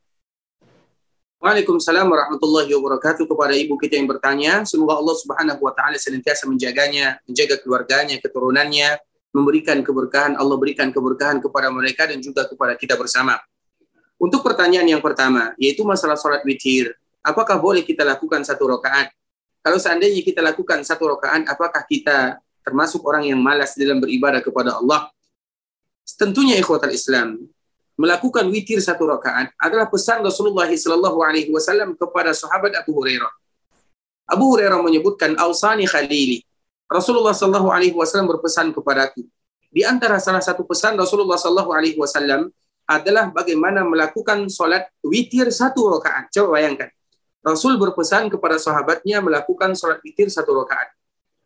Waalaikumsalam 1.38 2.10
warahmatullahi 2.10 2.74
wabarakatuh 2.74 3.30
kepada 3.30 3.54
ibu 3.54 3.78
kita 3.78 4.02
yang 4.02 4.10
bertanya. 4.10 4.66
Semoga 4.66 4.98
Allah 4.98 5.16
Subhanahu 5.22 5.62
wa 5.62 5.74
taala 5.74 5.98
senantiasa 6.02 6.50
menjaganya, 6.50 7.22
menjaga 7.30 7.62
keluarganya, 7.62 8.18
keturunannya, 8.18 8.98
memberikan 9.36 9.80
keberkahan, 9.84 10.40
Allah 10.40 10.58
berikan 10.58 10.90
keberkahan 10.90 11.38
kepada 11.44 11.68
mereka 11.70 12.08
dan 12.08 12.20
juga 12.24 12.48
kepada 12.48 12.74
kita 12.74 12.96
bersama. 12.96 13.38
Untuk 14.18 14.42
pertanyaan 14.42 14.98
yang 14.98 15.04
pertama, 15.04 15.54
yaitu 15.62 15.86
masalah 15.86 16.18
sholat 16.18 16.42
witir. 16.42 16.98
Apakah 17.22 17.60
boleh 17.60 17.86
kita 17.86 18.02
lakukan 18.02 18.42
satu 18.42 18.66
rakaat? 18.78 19.14
Kalau 19.62 19.78
seandainya 19.78 20.24
kita 20.24 20.40
lakukan 20.40 20.82
satu 20.82 21.12
rakaat, 21.14 21.44
apakah 21.46 21.84
kita 21.86 22.40
termasuk 22.64 23.04
orang 23.04 23.28
yang 23.28 23.38
malas 23.38 23.76
dalam 23.76 24.00
beribadah 24.00 24.40
kepada 24.40 24.80
Allah? 24.80 25.12
Tentunya 26.08 26.56
ikhwatal 26.56 26.96
Islam, 26.96 27.52
melakukan 28.00 28.48
witir 28.48 28.80
satu 28.80 29.12
rakaat 29.12 29.52
adalah 29.60 29.92
pesan 29.92 30.24
Rasulullah 30.24 30.72
Wasallam 31.52 32.00
kepada 32.00 32.32
sahabat 32.32 32.80
Abu 32.80 32.96
Hurairah. 32.96 33.34
Abu 34.32 34.56
Hurairah 34.56 34.80
menyebutkan, 34.80 35.36
"Ausani 35.36 35.84
Khalili." 35.84 36.47
Rasulullah 36.88 37.36
Shallallahu 37.36 37.68
Alaihi 37.68 37.96
Wasallam 37.96 38.32
berpesan 38.32 38.72
kepadaku. 38.72 39.28
Di 39.68 39.84
antara 39.84 40.18
salah 40.24 40.40
satu 40.40 40.64
pesan 40.64 40.96
Rasulullah 40.96 41.36
Shallallahu 41.36 41.72
Alaihi 41.76 42.00
Wasallam 42.00 42.48
adalah 42.88 43.30
bagaimana 43.36 43.84
melakukan 43.84 44.48
sholat 44.48 44.88
witir 45.04 45.52
satu 45.52 46.00
rakaat. 46.00 46.32
Coba 46.32 46.58
bayangkan. 46.58 46.88
Rasul 47.44 47.76
berpesan 47.76 48.32
kepada 48.32 48.56
sahabatnya 48.56 49.20
melakukan 49.20 49.76
sholat 49.76 50.00
witir 50.04 50.32
satu 50.32 50.56
rakaat. 50.64 50.96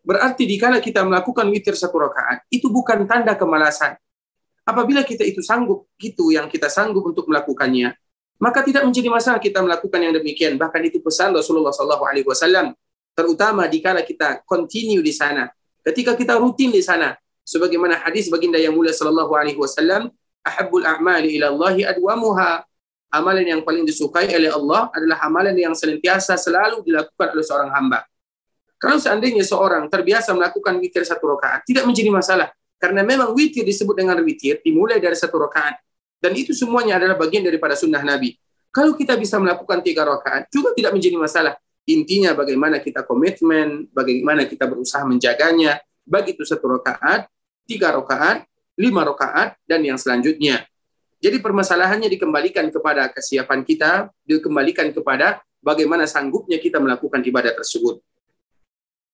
Berarti 0.01 0.45
dikala 0.49 0.81
kita 0.81 1.01
melakukan 1.05 1.45
witir 1.49 1.77
satu 1.77 1.97
rakaat, 1.97 2.45
itu 2.49 2.69
bukan 2.69 3.05
tanda 3.05 3.37
kemalasan. 3.37 3.97
Apabila 4.65 5.01
kita 5.05 5.25
itu 5.25 5.41
sanggup, 5.41 5.89
itu 6.01 6.33
yang 6.33 6.49
kita 6.49 6.69
sanggup 6.69 7.05
untuk 7.05 7.29
melakukannya, 7.29 7.93
maka 8.41 8.65
tidak 8.65 8.85
menjadi 8.85 9.09
masalah 9.13 9.37
kita 9.37 9.61
melakukan 9.61 10.01
yang 10.01 10.13
demikian. 10.17 10.57
Bahkan 10.57 10.81
itu 10.89 11.01
pesan 11.01 11.33
Rasulullah 11.37 11.73
Shallallahu 11.73 12.05
Alaihi 12.05 12.25
Wasallam 12.25 12.73
terutama 13.13 13.67
di 13.67 13.79
kala 13.83 14.01
kita 14.01 14.43
continue 14.47 15.03
di 15.03 15.13
sana. 15.13 15.49
Ketika 15.81 16.13
kita 16.13 16.37
rutin 16.37 16.69
di 16.69 16.81
sana, 16.81 17.17
sebagaimana 17.41 17.99
hadis 18.05 18.29
baginda 18.29 18.61
yang 18.61 18.77
mulia 18.77 18.93
sallallahu 18.93 19.33
alaihi 19.33 19.57
wasallam, 19.57 20.13
ahabbul 20.45 20.85
a'mali 20.85 21.37
ila 21.37 21.53
Allah 21.53 21.75
adwamuha. 21.93 22.51
Amalan 23.11 23.43
yang 23.43 23.61
paling 23.67 23.83
disukai 23.83 24.31
oleh 24.31 24.47
Allah 24.47 24.87
adalah 24.95 25.19
amalan 25.27 25.51
yang 25.51 25.75
senantiasa 25.75 26.39
selalu 26.39 26.79
dilakukan 26.87 27.35
oleh 27.35 27.43
seorang 27.43 27.67
hamba. 27.75 28.07
Kalau 28.79 28.97
seandainya 28.97 29.43
seorang 29.43 29.91
terbiasa 29.91 30.31
melakukan 30.31 30.79
witir 30.79 31.03
satu 31.03 31.35
rakaat, 31.35 31.67
tidak 31.67 31.83
menjadi 31.83 32.07
masalah. 32.07 32.49
Karena 32.79 33.03
memang 33.03 33.35
witir 33.35 33.67
disebut 33.67 33.93
dengan 33.93 34.17
witir 34.23 34.63
dimulai 34.63 34.97
dari 34.97 35.13
satu 35.13 35.37
rakaat. 35.37 35.83
Dan 36.17 36.33
itu 36.39 36.55
semuanya 36.55 36.97
adalah 36.97 37.19
bagian 37.19 37.43
daripada 37.43 37.75
sunnah 37.75 38.01
Nabi. 38.01 38.33
Kalau 38.71 38.95
kita 38.95 39.19
bisa 39.19 39.35
melakukan 39.37 39.83
tiga 39.83 40.07
rakaat, 40.07 40.47
juga 40.47 40.71
tidak 40.71 40.95
menjadi 40.95 41.19
masalah. 41.19 41.59
Intinya 41.89 42.37
bagaimana 42.37 42.77
kita 42.77 43.01
komitmen, 43.07 43.89
bagaimana 43.89 44.45
kita 44.45 44.69
berusaha 44.69 45.01
menjaganya, 45.01 45.81
baik 46.05 46.37
itu 46.37 46.45
satu 46.45 46.77
rakaat, 46.77 47.25
tiga 47.65 47.89
rakaat, 47.89 48.45
lima 48.77 49.01
rakaat, 49.01 49.57
dan 49.65 49.81
yang 49.81 49.97
selanjutnya. 49.97 50.65
Jadi 51.21 51.37
permasalahannya 51.37 52.09
dikembalikan 52.09 52.69
kepada 52.73 53.09
kesiapan 53.13 53.61
kita, 53.61 54.09
dikembalikan 54.25 54.89
kepada 54.89 55.41
bagaimana 55.61 56.09
sanggupnya 56.09 56.57
kita 56.57 56.81
melakukan 56.81 57.21
ibadah 57.21 57.53
tersebut. 57.53 58.01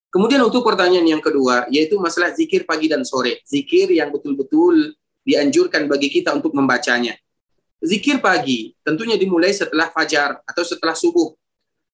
Kemudian 0.08 0.40
untuk 0.40 0.64
pertanyaan 0.64 1.20
yang 1.20 1.24
kedua, 1.24 1.68
yaitu 1.68 2.00
masalah 2.00 2.32
zikir 2.32 2.64
pagi 2.64 2.88
dan 2.88 3.04
sore. 3.04 3.44
Zikir 3.44 3.92
yang 3.92 4.08
betul-betul 4.08 4.96
dianjurkan 5.28 5.92
bagi 5.92 6.08
kita 6.08 6.32
untuk 6.32 6.56
membacanya. 6.56 7.12
Zikir 7.84 8.24
pagi 8.24 8.74
tentunya 8.82 9.20
dimulai 9.20 9.52
setelah 9.52 9.92
fajar 9.92 10.40
atau 10.48 10.64
setelah 10.64 10.96
subuh. 10.96 11.36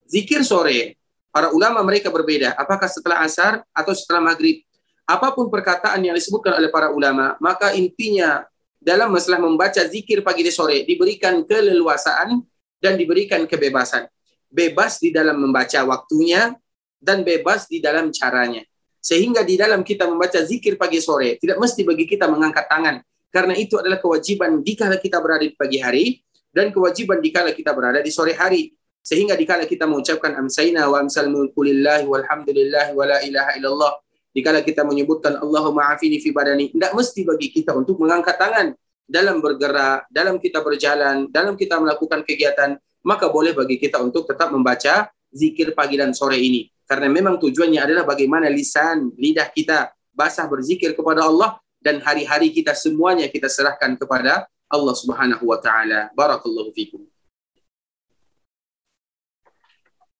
Zikir 0.07 0.43
sore, 0.45 0.99
para 1.33 1.49
ulama 1.49 1.81
mereka 1.81 2.13
berbeda, 2.13 2.53
apakah 2.53 2.85
setelah 2.85 3.25
asar 3.25 3.65
atau 3.73 3.93
setelah 3.95 4.21
maghrib. 4.21 4.61
Apa 5.03 5.35
pun 5.35 5.51
perkataan 5.51 5.99
yang 5.99 6.15
disebutkan 6.15 6.55
oleh 6.55 6.71
para 6.71 6.93
ulama, 6.95 7.35
maka 7.43 7.75
intinya 7.75 8.47
dalam 8.79 9.11
masalah 9.11 9.39
membaca 9.39 9.79
zikir 9.83 10.23
pagi 10.23 10.43
dan 10.43 10.51
sore 10.51 10.83
diberikan 10.83 11.43
keleluasaan 11.47 12.39
dan 12.79 12.99
diberikan 12.99 13.43
kebebasan. 13.47 14.07
Bebas 14.51 14.99
di 14.99 15.09
dalam 15.09 15.39
membaca 15.39 15.81
waktunya 15.87 16.55
dan 16.99 17.23
bebas 17.23 17.67
di 17.67 17.79
dalam 17.83 18.11
caranya. 18.11 18.63
Sehingga 19.03 19.43
di 19.43 19.59
dalam 19.59 19.83
kita 19.83 20.07
membaca 20.07 20.39
zikir 20.39 20.79
pagi 20.79 21.03
sore, 21.03 21.35
tidak 21.35 21.59
mesti 21.59 21.83
bagi 21.83 22.07
kita 22.07 22.27
mengangkat 22.31 22.71
tangan. 22.71 23.03
Karena 23.27 23.57
itu 23.57 23.75
adalah 23.75 23.99
kewajiban 23.99 24.63
dikala 24.63 24.95
kita 24.95 25.19
berada 25.19 25.43
di 25.43 25.51
pagi 25.51 25.79
hari 25.83 26.21
dan 26.53 26.69
kewajiban 26.71 27.19
dikala 27.19 27.51
kita 27.51 27.75
berada 27.75 27.99
di 27.99 28.13
sore 28.13 28.37
hari. 28.37 28.71
Sehingga 29.03 29.35
dikala 29.35 29.67
kita 29.67 29.83
mengucapkan 29.83 30.31
amsayna 30.39 30.87
wa 30.87 31.03
amsal 31.03 31.27
mulkulillahi 31.27 32.07
walhamdulillahi 32.07 32.95
wa 32.95 33.03
la 33.03 33.19
ilaha 33.19 33.51
illallah. 33.59 33.93
Dikala 34.31 34.63
kita 34.63 34.87
menyebutkan 34.87 35.37
Allahumma 35.43 35.91
afini 35.91 36.23
fi 36.23 36.31
badani. 36.31 36.71
Tidak 36.71 36.95
mesti 36.95 37.21
bagi 37.27 37.51
kita 37.51 37.75
untuk 37.75 37.99
mengangkat 37.99 38.39
tangan 38.39 38.71
dalam 39.03 39.43
bergerak, 39.43 40.07
dalam 40.07 40.39
kita 40.39 40.63
berjalan, 40.63 41.27
dalam 41.29 41.59
kita 41.59 41.77
melakukan 41.77 42.23
kegiatan. 42.23 42.79
Maka 43.03 43.27
boleh 43.27 43.51
bagi 43.51 43.75
kita 43.75 43.99
untuk 43.99 44.23
tetap 44.23 44.49
membaca 44.55 45.11
zikir 45.29 45.75
pagi 45.75 45.99
dan 45.99 46.15
sore 46.15 46.39
ini. 46.39 46.71
Karena 46.87 47.11
memang 47.11 47.35
tujuannya 47.37 47.83
adalah 47.83 48.07
bagaimana 48.07 48.47
lisan, 48.47 49.11
lidah 49.19 49.51
kita 49.51 49.91
basah 50.15 50.47
berzikir 50.47 50.95
kepada 50.95 51.27
Allah 51.27 51.59
dan 51.83 51.99
hari-hari 51.99 52.55
kita 52.55 52.71
semuanya 52.71 53.27
kita 53.27 53.51
serahkan 53.51 53.99
kepada 53.99 54.47
Allah 54.71 54.95
Subhanahu 54.95 55.51
wa 55.51 55.59
taala. 55.59 56.07
Barakallahu 56.15 56.71
fikum. 56.71 57.12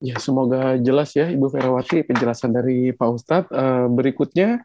Ya, 0.04 0.20
semoga 0.20 0.76
jelas 0.84 1.16
ya 1.16 1.32
Ibu 1.32 1.48
Ferawati 1.48 2.04
penjelasan 2.04 2.52
dari 2.52 2.92
Pak 2.92 3.08
Ustadz. 3.08 3.48
Uh, 3.56 3.88
berikutnya 3.88 4.60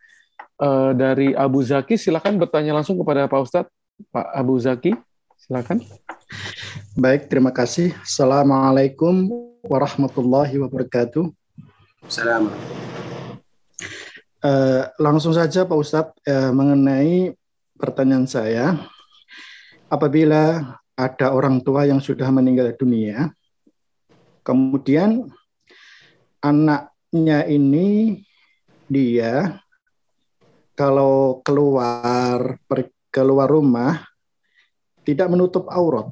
uh, 0.59 0.91
dari 0.91 1.31
Abu 1.31 1.63
Zaki, 1.63 1.95
silakan 1.95 2.43
bertanya 2.43 2.75
langsung 2.75 2.99
kepada 2.99 3.31
Pak 3.31 3.47
Ustadz. 3.47 3.71
Pak 4.11 4.27
Abu 4.35 4.59
Zaki, 4.59 4.99
silakan. 5.39 5.87
Baik, 6.99 7.31
terima 7.31 7.55
kasih. 7.55 7.95
Assalamualaikum 8.03 9.31
warahmatullahi 9.63 10.59
wabarakatuh. 10.59 11.31
Salam. 12.11 12.51
Uh, 14.43 14.91
langsung 14.99 15.31
saja 15.39 15.63
Pak 15.63 15.79
Ustadz 15.79 16.19
uh, 16.27 16.51
mengenai 16.51 17.31
pertanyaan 17.79 18.27
saya. 18.27 18.75
Apabila 19.87 20.75
ada 20.99 21.31
orang 21.31 21.63
tua 21.63 21.87
yang 21.87 22.03
sudah 22.03 22.27
meninggal 22.35 22.75
dunia, 22.75 23.31
Kemudian 24.49 25.29
anaknya 26.41 27.45
ini 27.45 28.17
dia 28.89 29.61
kalau 30.73 31.45
keluar 31.45 32.57
keluar 33.13 33.45
rumah 33.53 34.09
tidak 35.05 35.29
menutup 35.29 35.69
aurat. 35.69 36.09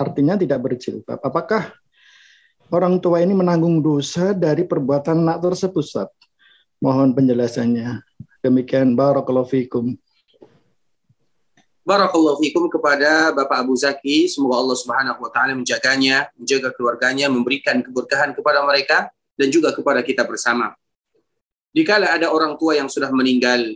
Artinya 0.00 0.40
tidak 0.40 0.64
berjilbab. 0.64 1.20
Apakah 1.20 1.76
orang 2.72 3.04
tua 3.04 3.20
ini 3.20 3.36
menanggung 3.36 3.84
dosa 3.84 4.32
dari 4.32 4.64
perbuatan 4.64 5.20
anak 5.20 5.44
tersebut? 5.44 6.08
Mohon 6.80 7.12
penjelasannya. 7.12 8.00
Demikian 8.40 8.96
barakallahu 8.96 9.44
fikum. 9.44 9.92
Barakallahu 11.86 12.42
fikum 12.42 12.66
kepada 12.66 13.30
Bapak 13.30 13.62
Abu 13.62 13.78
Zaki. 13.78 14.26
Semoga 14.26 14.58
Allah 14.58 14.74
Subhanahu 14.74 15.22
wa 15.22 15.30
taala 15.30 15.54
menjaganya, 15.54 16.26
menjaga 16.34 16.74
keluarganya, 16.74 17.30
memberikan 17.30 17.78
keberkahan 17.78 18.34
kepada 18.34 18.66
mereka 18.66 19.06
dan 19.38 19.54
juga 19.54 19.70
kepada 19.70 20.02
kita 20.02 20.26
bersama. 20.26 20.74
Dikala 21.70 22.10
ada 22.10 22.34
orang 22.34 22.58
tua 22.58 22.74
yang 22.74 22.90
sudah 22.90 23.06
meninggal, 23.14 23.70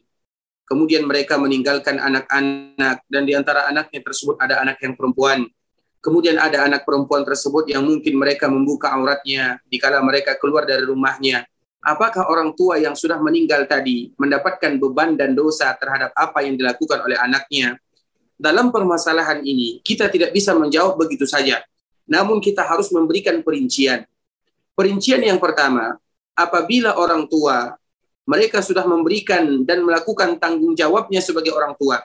kemudian 0.66 1.06
mereka 1.06 1.38
meninggalkan 1.38 2.02
anak-anak 2.02 3.06
dan 3.06 3.22
di 3.22 3.30
antara 3.38 3.70
anaknya 3.70 4.02
tersebut 4.02 4.42
ada 4.42 4.58
anak 4.58 4.82
yang 4.82 4.98
perempuan. 4.98 5.46
Kemudian 6.02 6.34
ada 6.42 6.66
anak 6.66 6.82
perempuan 6.82 7.22
tersebut 7.22 7.70
yang 7.70 7.86
mungkin 7.86 8.18
mereka 8.18 8.50
membuka 8.50 8.90
auratnya 8.90 9.62
dikala 9.70 10.02
mereka 10.02 10.34
keluar 10.34 10.66
dari 10.66 10.82
rumahnya. 10.82 11.46
Apakah 11.78 12.26
orang 12.26 12.58
tua 12.58 12.74
yang 12.82 12.98
sudah 12.98 13.22
meninggal 13.22 13.70
tadi 13.70 14.11
mendapatkan 14.18 14.82
beban 14.82 15.14
dan 15.14 15.38
dosa 15.38 15.70
terhadap 15.78 16.11
apa 16.18 16.42
yang 16.42 16.58
dilakukan 16.58 17.06
oleh 17.06 17.14
anaknya? 17.14 17.78
Dalam 18.41 18.72
permasalahan 18.72 19.45
ini 19.45 19.84
kita 19.84 20.09
tidak 20.09 20.32
bisa 20.32 20.57
menjawab 20.57 20.97
begitu 20.97 21.28
saja. 21.28 21.61
Namun 22.09 22.41
kita 22.41 22.64
harus 22.64 22.88
memberikan 22.88 23.36
perincian. 23.45 24.09
Perincian 24.72 25.20
yang 25.20 25.36
pertama, 25.36 26.01
apabila 26.32 26.97
orang 26.97 27.28
tua 27.28 27.76
mereka 28.24 28.64
sudah 28.64 28.88
memberikan 28.88 29.66
dan 29.68 29.84
melakukan 29.84 30.41
tanggung 30.41 30.72
jawabnya 30.72 31.20
sebagai 31.20 31.53
orang 31.53 31.76
tua. 31.76 32.01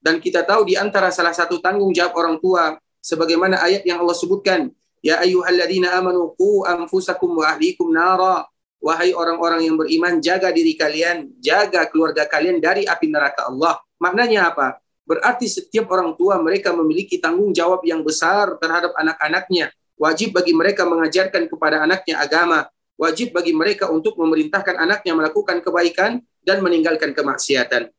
Dan 0.00 0.22
kita 0.22 0.46
tahu 0.46 0.68
di 0.68 0.78
antara 0.78 1.12
salah 1.12 1.36
satu 1.36 1.60
tanggung 1.60 1.92
jawab 1.92 2.14
orang 2.16 2.36
tua 2.40 2.78
sebagaimana 3.02 3.60
ayat 3.60 3.82
yang 3.82 4.00
Allah 4.00 4.16
sebutkan, 4.16 4.70
ya 5.02 5.20
ayyuhalladzina 5.20 5.96
amanu 5.98 6.32
qu 6.38 6.62
anfusakum 6.64 7.42
wa 7.42 7.50
ahlikum 7.52 7.92
nara. 7.92 8.46
Wahai 8.84 9.16
orang-orang 9.16 9.64
yang 9.64 9.80
beriman, 9.80 10.20
jaga 10.20 10.52
diri 10.52 10.76
kalian, 10.76 11.32
jaga 11.40 11.88
keluarga 11.88 12.28
kalian 12.28 12.60
dari 12.60 12.84
api 12.84 13.08
neraka 13.08 13.48
Allah. 13.48 13.80
Maknanya 13.96 14.52
apa? 14.52 14.83
Berarti 15.04 15.46
setiap 15.48 15.92
orang 15.92 16.16
tua 16.16 16.40
mereka 16.40 16.72
memiliki 16.72 17.20
tanggung 17.20 17.52
jawab 17.52 17.84
yang 17.84 18.00
besar 18.00 18.56
terhadap 18.56 18.96
anak-anaknya. 18.96 19.68
Wajib 20.00 20.32
bagi 20.34 20.56
mereka 20.56 20.88
mengajarkan 20.88 21.46
kepada 21.46 21.84
anaknya 21.84 22.18
agama. 22.18 22.66
Wajib 22.96 23.36
bagi 23.36 23.52
mereka 23.52 23.92
untuk 23.92 24.16
memerintahkan 24.16 24.80
anaknya 24.80 25.12
melakukan 25.12 25.60
kebaikan 25.60 26.24
dan 26.40 26.64
meninggalkan 26.64 27.12
kemaksiatan. 27.12 27.92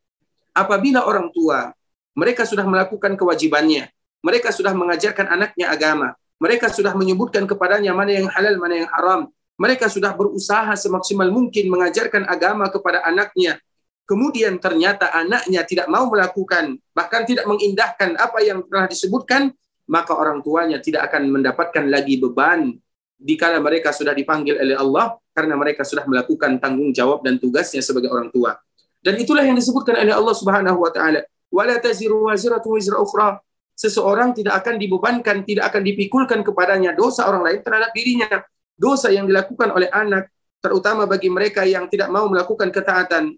Apabila 0.56 1.06
orang 1.06 1.30
tua 1.36 1.76
mereka 2.16 2.48
sudah 2.48 2.64
melakukan 2.64 3.20
kewajibannya, 3.20 3.92
mereka 4.24 4.50
sudah 4.56 4.72
mengajarkan 4.72 5.28
anaknya 5.28 5.68
agama, 5.68 6.16
mereka 6.40 6.72
sudah 6.72 6.96
menyebutkan 6.96 7.44
kepadanya 7.44 7.92
mana 7.92 8.16
yang 8.16 8.28
halal, 8.32 8.56
mana 8.56 8.82
yang 8.82 8.90
haram, 8.90 9.22
mereka 9.60 9.92
sudah 9.92 10.16
berusaha 10.16 10.72
semaksimal 10.80 11.28
mungkin 11.28 11.68
mengajarkan 11.68 12.24
agama 12.28 12.72
kepada 12.72 13.04
anaknya, 13.04 13.60
kemudian 14.06 14.62
ternyata 14.62 15.12
anaknya 15.12 15.66
tidak 15.66 15.90
mau 15.90 16.08
melakukan, 16.08 16.78
bahkan 16.94 17.26
tidak 17.26 17.46
mengindahkan 17.50 18.16
apa 18.16 18.40
yang 18.42 18.64
telah 18.70 18.88
disebutkan, 18.88 19.52
maka 19.86 20.18
orang 20.18 20.42
tuanya 20.42 20.82
tidak 20.82 21.10
akan 21.12 21.30
mendapatkan 21.30 21.86
lagi 21.86 22.18
beban 22.18 22.74
dikala 23.16 23.62
mereka 23.62 23.96
sudah 23.96 24.12
dipanggil 24.12 24.60
oleh 24.60 24.76
Allah 24.78 25.18
karena 25.32 25.56
mereka 25.56 25.84
sudah 25.88 26.04
melakukan 26.06 26.60
tanggung 26.60 26.92
jawab 26.92 27.24
dan 27.24 27.40
tugasnya 27.40 27.82
sebagai 27.82 28.12
orang 28.12 28.30
tua. 28.32 28.56
Dan 29.00 29.18
itulah 29.22 29.46
yang 29.46 29.58
disebutkan 29.58 30.02
oleh 30.02 30.14
Allah 30.14 30.36
Subhanahu 30.36 30.82
wa 30.82 30.90
taala, 30.90 31.22
"Wala 31.54 31.78
taziru 31.78 32.26
wizra 32.30 32.58
ukhra." 32.98 33.38
Seseorang 33.76 34.32
tidak 34.32 34.64
akan 34.64 34.80
dibebankan, 34.80 35.44
tidak 35.44 35.68
akan 35.70 35.84
dipikulkan 35.84 36.40
kepadanya 36.48 36.96
dosa 36.96 37.28
orang 37.28 37.44
lain 37.44 37.60
terhadap 37.60 37.92
dirinya. 37.92 38.40
Dosa 38.76 39.12
yang 39.12 39.28
dilakukan 39.28 39.72
oleh 39.72 39.92
anak, 39.92 40.32
terutama 40.64 41.04
bagi 41.04 41.28
mereka 41.28 41.68
yang 41.68 41.92
tidak 41.92 42.08
mau 42.08 42.28
melakukan 42.32 42.72
ketaatan, 42.72 43.36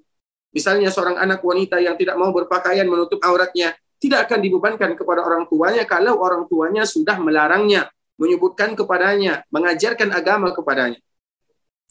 Misalnya 0.57 0.89
seorang 0.89 1.21
anak 1.21 1.45
wanita 1.45 1.77
yang 1.77 1.93
tidak 1.93 2.17
mau 2.17 2.33
berpakaian 2.33 2.89
menutup 2.89 3.21
auratnya, 3.21 3.77
tidak 4.01 4.25
akan 4.25 4.41
dibebankan 4.41 4.97
kepada 4.97 5.21
orang 5.21 5.45
tuanya 5.45 5.85
kalau 5.85 6.17
orang 6.17 6.49
tuanya 6.49 6.81
sudah 6.81 7.21
melarangnya, 7.21 7.93
menyebutkan 8.17 8.73
kepadanya, 8.73 9.45
mengajarkan 9.53 10.09
agama 10.09 10.49
kepadanya. 10.57 10.97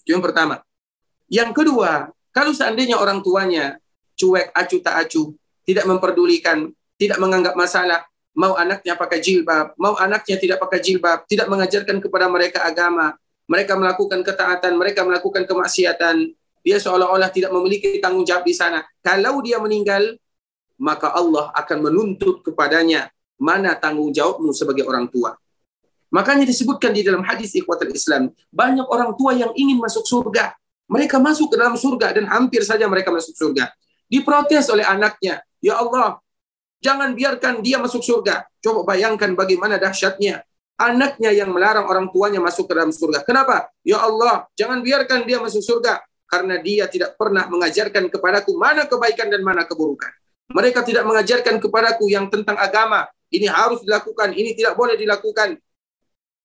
Itu 0.02 0.18
yang 0.18 0.22
pertama. 0.26 0.66
Yang 1.30 1.62
kedua, 1.62 2.10
kalau 2.34 2.50
seandainya 2.50 2.98
orang 2.98 3.22
tuanya 3.22 3.78
cuek, 4.18 4.50
acu 4.50 4.82
tak 4.82 5.06
acu, 5.06 5.38
tidak 5.62 5.86
memperdulikan, 5.86 6.66
tidak 6.98 7.22
menganggap 7.22 7.54
masalah, 7.54 8.02
mau 8.34 8.58
anaknya 8.58 8.98
pakai 8.98 9.22
jilbab, 9.22 9.78
mau 9.78 9.94
anaknya 9.94 10.42
tidak 10.42 10.58
pakai 10.58 10.82
jilbab, 10.82 11.22
tidak 11.30 11.46
mengajarkan 11.46 12.02
kepada 12.02 12.26
mereka 12.26 12.66
agama, 12.66 13.14
mereka 13.46 13.78
melakukan 13.78 14.26
ketaatan, 14.26 14.74
mereka 14.74 15.06
melakukan 15.06 15.46
kemaksiatan, 15.46 16.34
dia 16.66 16.82
seolah-olah 16.82 17.30
tidak 17.30 17.54
memiliki 17.54 18.02
tanggung 18.02 18.26
jawab 18.26 18.42
di 18.42 18.50
sana. 18.50 18.82
Kalau 18.98 19.38
dia 19.38 19.62
meninggal, 19.62 20.18
maka 20.82 21.14
Allah 21.14 21.54
akan 21.54 21.78
menuntut 21.86 22.42
kepadanya 22.42 23.06
mana 23.38 23.78
tanggung 23.78 24.10
jawabmu 24.10 24.50
sebagai 24.50 24.82
orang 24.82 25.06
tua. 25.06 25.38
Makanya 26.10 26.42
disebutkan 26.42 26.90
di 26.90 27.06
dalam 27.06 27.22
hadis 27.22 27.54
ikhwatul 27.54 27.94
Islam, 27.94 28.34
banyak 28.50 28.82
orang 28.82 29.14
tua 29.14 29.38
yang 29.38 29.54
ingin 29.54 29.78
masuk 29.78 30.02
surga. 30.02 30.58
Mereka 30.90 31.22
masuk 31.22 31.54
ke 31.54 31.56
dalam 31.58 31.78
surga 31.78 32.18
dan 32.18 32.26
hampir 32.26 32.66
saja 32.66 32.90
mereka 32.90 33.14
masuk 33.14 33.38
surga. 33.38 33.70
Diprotes 34.10 34.66
oleh 34.66 34.82
anaknya, 34.82 35.42
"Ya 35.62 35.78
Allah, 35.78 36.18
jangan 36.82 37.14
biarkan 37.14 37.62
dia 37.62 37.78
masuk 37.78 38.02
surga." 38.02 38.42
Coba 38.58 38.82
bayangkan 38.94 39.38
bagaimana 39.38 39.78
dahsyatnya 39.78 40.42
anaknya 40.78 41.30
yang 41.30 41.50
melarang 41.54 41.86
orang 41.86 42.06
tuanya 42.10 42.42
masuk 42.42 42.70
ke 42.70 42.74
dalam 42.74 42.90
surga. 42.90 43.22
Kenapa? 43.22 43.70
Ya 43.86 43.98
Allah, 44.02 44.46
jangan 44.58 44.82
biarkan 44.82 45.26
dia 45.26 45.38
masuk 45.42 45.62
surga 45.62 46.02
karena 46.26 46.58
dia 46.58 46.90
tidak 46.90 47.14
pernah 47.14 47.46
mengajarkan 47.46 48.10
kepadaku 48.10 48.54
mana 48.58 48.86
kebaikan 48.86 49.30
dan 49.30 49.42
mana 49.42 49.62
keburukan. 49.66 50.10
Mereka 50.50 50.86
tidak 50.86 51.02
mengajarkan 51.06 51.58
kepadaku 51.58 52.06
yang 52.10 52.30
tentang 52.30 52.54
agama. 52.58 53.06
Ini 53.26 53.50
harus 53.50 53.82
dilakukan, 53.82 54.34
ini 54.34 54.54
tidak 54.54 54.78
boleh 54.78 54.94
dilakukan. 54.94 55.58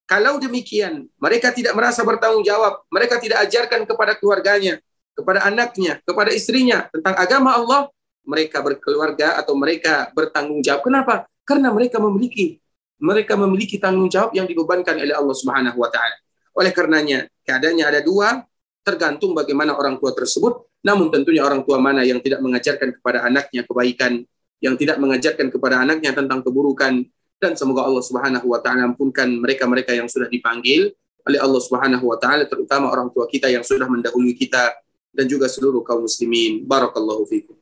Kalau 0.10 0.42
demikian, 0.42 1.08
mereka 1.22 1.54
tidak 1.54 1.78
merasa 1.78 2.02
bertanggung 2.02 2.42
jawab. 2.42 2.82
Mereka 2.90 3.22
tidak 3.22 3.46
ajarkan 3.48 3.86
kepada 3.86 4.18
keluarganya, 4.18 4.82
kepada 5.14 5.46
anaknya, 5.46 6.02
kepada 6.02 6.34
istrinya 6.34 6.90
tentang 6.90 7.16
agama 7.16 7.54
Allah. 7.54 7.82
Mereka 8.26 8.62
berkeluarga 8.62 9.38
atau 9.38 9.54
mereka 9.58 10.10
bertanggung 10.14 10.62
jawab. 10.62 10.86
Kenapa? 10.86 11.26
Karena 11.46 11.74
mereka 11.74 11.98
memiliki 11.98 12.62
mereka 13.02 13.34
memiliki 13.34 13.82
tanggung 13.82 14.08
jawab 14.08 14.30
yang 14.38 14.46
dibebankan 14.46 14.94
oleh 15.02 15.12
Allah 15.18 15.34
Subhanahu 15.34 15.82
wa 15.82 15.90
taala. 15.90 16.14
Oleh 16.54 16.70
karenanya, 16.70 17.26
keadaannya 17.42 17.86
ada 17.90 18.00
dua, 18.06 18.46
tergantung 18.82 19.34
bagaimana 19.38 19.78
orang 19.78 19.98
tua 20.02 20.14
tersebut. 20.14 20.66
Namun 20.82 21.14
tentunya 21.14 21.46
orang 21.46 21.62
tua 21.62 21.78
mana 21.78 22.02
yang 22.02 22.18
tidak 22.20 22.42
mengajarkan 22.42 22.98
kepada 22.98 23.26
anaknya 23.26 23.62
kebaikan, 23.66 24.26
yang 24.62 24.76
tidak 24.78 24.98
mengajarkan 24.98 25.54
kepada 25.54 25.82
anaknya 25.82 26.12
tentang 26.18 26.42
keburukan, 26.42 27.06
dan 27.42 27.58
semoga 27.58 27.86
Allah 27.86 28.06
Subhanahu 28.06 28.46
wa 28.46 28.62
taala 28.62 28.86
ampunkan 28.94 29.26
mereka-mereka 29.42 29.98
yang 29.98 30.06
sudah 30.06 30.30
dipanggil 30.30 30.94
oleh 31.26 31.40
Allah 31.42 31.62
Subhanahu 31.62 32.06
wa 32.06 32.18
taala 32.18 32.46
terutama 32.46 32.90
orang 32.90 33.10
tua 33.10 33.26
kita 33.26 33.50
yang 33.50 33.66
sudah 33.66 33.90
mendahului 33.90 34.38
kita 34.38 34.78
dan 35.14 35.26
juga 35.26 35.50
seluruh 35.50 35.82
kaum 35.82 36.06
muslimin. 36.06 36.66
Barakallahu 36.66 37.26
fikum. 37.26 37.58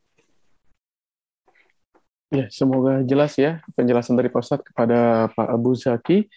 Ya, 2.30 2.46
semoga 2.54 3.02
jelas 3.02 3.34
ya 3.42 3.58
penjelasan 3.74 4.14
dari 4.14 4.30
Pak 4.30 4.44
Ustadz 4.46 4.68
kepada 4.68 5.32
Pak 5.34 5.48
Abu 5.50 5.74
Zaki. 5.74 6.30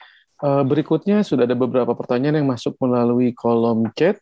Eh, 0.42 0.62
berikutnya 0.66 1.20
sudah 1.22 1.44
ada 1.44 1.54
beberapa 1.54 1.92
pertanyaan 1.92 2.42
yang 2.42 2.48
masuk 2.48 2.74
melalui 2.80 3.30
kolom 3.36 3.86
chat. 3.92 4.18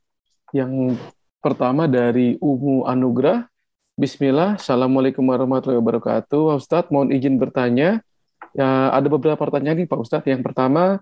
Yang 0.51 0.99
pertama 1.39 1.87
dari 1.87 2.35
Umu 2.43 2.83
Anugrah. 2.83 3.47
Bismillah, 3.95 4.59
Assalamualaikum 4.59 5.23
warahmatullahi 5.23 5.79
wabarakatuh. 5.79 6.41
Pak 6.51 6.59
Ustadz, 6.59 6.91
mohon 6.91 7.15
izin 7.15 7.39
bertanya. 7.39 8.03
Ya, 8.51 8.91
ada 8.91 9.07
beberapa 9.07 9.39
pertanyaan 9.39 9.85
nih 9.85 9.87
Pak 9.87 10.01
Ustadz. 10.03 10.27
Yang 10.27 10.43
pertama, 10.43 10.99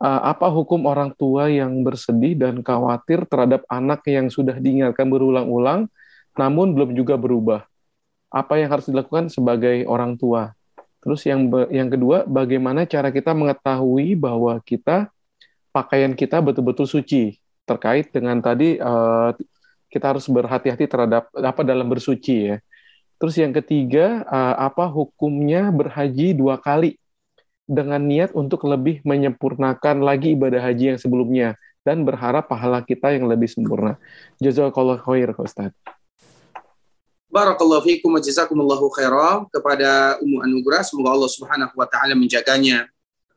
uh, 0.00 0.20
apa 0.24 0.48
hukum 0.48 0.88
orang 0.88 1.12
tua 1.12 1.52
yang 1.52 1.84
bersedih 1.84 2.40
dan 2.40 2.64
khawatir 2.64 3.28
terhadap 3.28 3.68
anak 3.68 4.00
yang 4.08 4.32
sudah 4.32 4.56
diingatkan 4.56 5.04
berulang-ulang 5.12 5.92
namun 6.40 6.72
belum 6.72 6.96
juga 6.96 7.20
berubah? 7.20 7.68
Apa 8.32 8.56
yang 8.56 8.72
harus 8.72 8.88
dilakukan 8.88 9.28
sebagai 9.28 9.84
orang 9.84 10.16
tua? 10.16 10.56
Terus 11.04 11.20
yang 11.28 11.52
yang 11.68 11.92
kedua, 11.92 12.24
bagaimana 12.24 12.88
cara 12.88 13.12
kita 13.12 13.36
mengetahui 13.36 14.16
bahwa 14.16 14.56
kita 14.64 15.12
pakaian 15.68 16.16
kita 16.16 16.40
betul-betul 16.40 16.88
suci 16.88 17.36
terkait 17.66 18.08
dengan 18.14 18.38
tadi 18.38 18.78
uh, 18.78 19.34
kita 19.90 20.14
harus 20.14 20.30
berhati-hati 20.30 20.86
terhadap 20.86 21.28
apa 21.34 21.60
dalam 21.66 21.90
bersuci 21.90 22.54
ya. 22.54 22.56
Terus 23.16 23.34
yang 23.40 23.50
ketiga, 23.50 24.22
uh, 24.28 24.54
apa 24.70 24.86
hukumnya 24.86 25.72
berhaji 25.72 26.36
dua 26.36 26.60
kali 26.60 27.00
dengan 27.66 27.98
niat 27.98 28.30
untuk 28.36 28.62
lebih 28.68 29.02
menyempurnakan 29.02 30.04
lagi 30.04 30.38
ibadah 30.38 30.62
haji 30.62 30.94
yang 30.94 31.00
sebelumnya 31.00 31.48
dan 31.82 32.06
berharap 32.06 32.46
pahala 32.46 32.82
kita 32.82 33.14
yang 33.14 33.26
lebih 33.26 33.50
sempurna. 33.50 33.98
Jazakallah 34.38 35.02
khair, 35.02 35.34
Ustaz. 35.38 35.74
Barakallahu 37.26 37.82
fiikum 37.82 38.14
wa 38.14 38.22
jazakumullahu 38.22 38.86
khairan 38.94 39.50
kepada 39.50 40.16
Ummu 40.22 40.46
Anugrah. 40.46 40.82
Semoga 40.86 41.14
Allah 41.14 41.30
Subhanahu 41.30 41.74
wa 41.74 41.86
taala 41.90 42.14
menjaganya. 42.14 42.86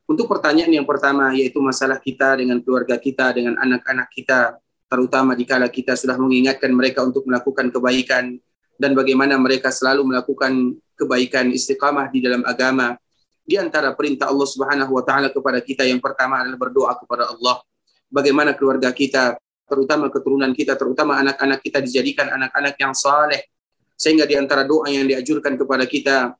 Untuk 0.09 0.25
pertanyaan 0.25 0.73
yang 0.73 0.89
pertama 0.89 1.29
yaitu 1.37 1.61
masalah 1.61 2.01
kita 2.01 2.41
dengan 2.41 2.57
keluarga 2.65 2.97
kita, 2.97 3.29
dengan 3.29 3.61
anak-anak 3.61 4.09
kita, 4.09 4.57
terutama 4.89 5.37
dikala 5.37 5.69
kita 5.69 5.93
sudah 5.93 6.17
mengingatkan 6.17 6.73
mereka 6.73 7.05
untuk 7.05 7.29
melakukan 7.29 7.69
kebaikan 7.69 8.41
dan 8.81 8.91
bagaimana 8.97 9.37
mereka 9.37 9.69
selalu 9.69 10.09
melakukan 10.09 10.73
kebaikan 10.97 11.53
istiqamah 11.53 12.09
di 12.09 12.25
dalam 12.25 12.41
agama 12.41 12.97
di 13.45 13.53
antara 13.61 13.93
perintah 13.93 14.33
Allah 14.33 14.49
Subhanahu 14.49 14.97
wa 14.97 15.03
taala 15.05 15.29
kepada 15.29 15.61
kita 15.61 15.85
yang 15.85 16.01
pertama 16.01 16.41
adalah 16.41 16.57
berdoa 16.57 16.97
kepada 16.97 17.29
Allah. 17.29 17.61
Bagaimana 18.09 18.57
keluarga 18.57 18.89
kita, 18.89 19.37
terutama 19.69 20.09
keturunan 20.09 20.49
kita, 20.57 20.73
terutama 20.73 21.21
anak-anak 21.21 21.61
kita 21.61 21.85
dijadikan 21.85 22.33
anak-anak 22.33 22.73
yang 22.81 22.97
saleh. 22.97 23.45
Sehingga 23.93 24.25
di 24.25 24.33
antara 24.33 24.65
doa 24.65 24.89
yang 24.89 25.05
diajurkan 25.05 25.53
kepada 25.53 25.85
kita, 25.85 26.33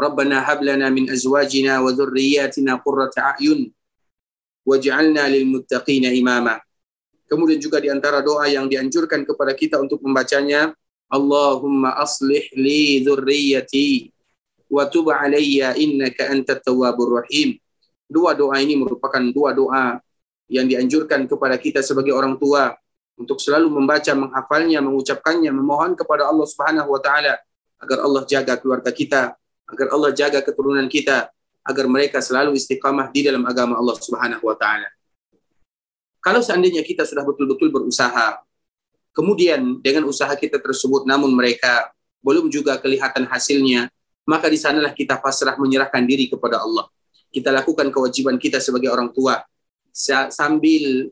Hab 0.00 0.60
lana 0.64 0.88
min 0.88 1.12
azwajina 1.12 1.84
wa 1.84 1.92
dhurriyyatina 1.92 2.80
qurrata 2.80 3.36
a'yun 3.36 3.68
waj'alna 4.64 5.28
lil 5.28 5.44
muttaqina 5.50 6.08
imama. 6.14 6.56
Kemudian 7.28 7.60
juga 7.60 7.78
di 7.78 7.92
antara 7.92 8.24
doa 8.24 8.48
yang 8.50 8.66
dianjurkan 8.66 9.22
kepada 9.22 9.54
kita 9.54 9.78
untuk 9.78 10.02
membacanya, 10.02 10.74
Allahumma 11.10 11.98
aslih 11.98 12.42
li 12.54 13.02
dhurriyyati 13.02 14.10
wa 14.70 14.86
tub 14.86 15.10
alayya 15.10 15.74
innaka 15.74 16.30
antat 16.30 16.62
tawwabur 16.62 17.22
rahim. 17.22 17.58
Dua 18.10 18.34
doa 18.34 18.58
ini 18.58 18.74
merupakan 18.78 19.22
dua 19.30 19.54
doa 19.54 19.98
yang 20.50 20.66
dianjurkan 20.66 21.30
kepada 21.30 21.54
kita 21.58 21.82
sebagai 21.82 22.10
orang 22.10 22.34
tua 22.38 22.74
untuk 23.14 23.38
selalu 23.38 23.70
membaca, 23.70 24.10
menghafalnya, 24.16 24.82
mengucapkannya, 24.82 25.50
memohon 25.54 25.94
kepada 25.94 26.26
Allah 26.26 26.46
Subhanahu 26.46 26.88
wa 26.90 27.00
taala 27.02 27.38
agar 27.78 27.98
Allah 28.02 28.22
jaga 28.26 28.58
keluarga 28.58 28.90
kita, 28.90 29.38
agar 29.70 29.86
Allah 29.94 30.10
jaga 30.12 30.42
keturunan 30.42 30.84
kita, 30.90 31.30
agar 31.64 31.84
mereka 31.86 32.18
selalu 32.18 32.58
istiqamah 32.58 33.08
di 33.14 33.26
dalam 33.26 33.46
agama 33.46 33.78
Allah 33.78 33.96
Subhanahu 33.96 34.44
wa 34.44 34.56
taala. 34.58 34.88
Kalau 36.20 36.44
seandainya 36.44 36.84
kita 36.84 37.08
sudah 37.08 37.24
betul-betul 37.24 37.72
berusaha, 37.72 38.42
kemudian 39.16 39.80
dengan 39.80 40.04
usaha 40.04 40.30
kita 40.36 40.60
tersebut 40.60 41.08
namun 41.08 41.32
mereka 41.32 41.88
belum 42.20 42.52
juga 42.52 42.76
kelihatan 42.76 43.24
hasilnya, 43.24 43.88
maka 44.28 44.52
di 44.52 44.60
sanalah 44.60 44.92
kita 44.92 45.16
pasrah 45.16 45.56
menyerahkan 45.56 46.04
diri 46.04 46.28
kepada 46.28 46.60
Allah. 46.60 46.90
Kita 47.30 47.54
lakukan 47.54 47.88
kewajiban 47.94 48.36
kita 48.36 48.58
sebagai 48.58 48.90
orang 48.90 49.14
tua 49.14 49.40
sambil 50.30 51.08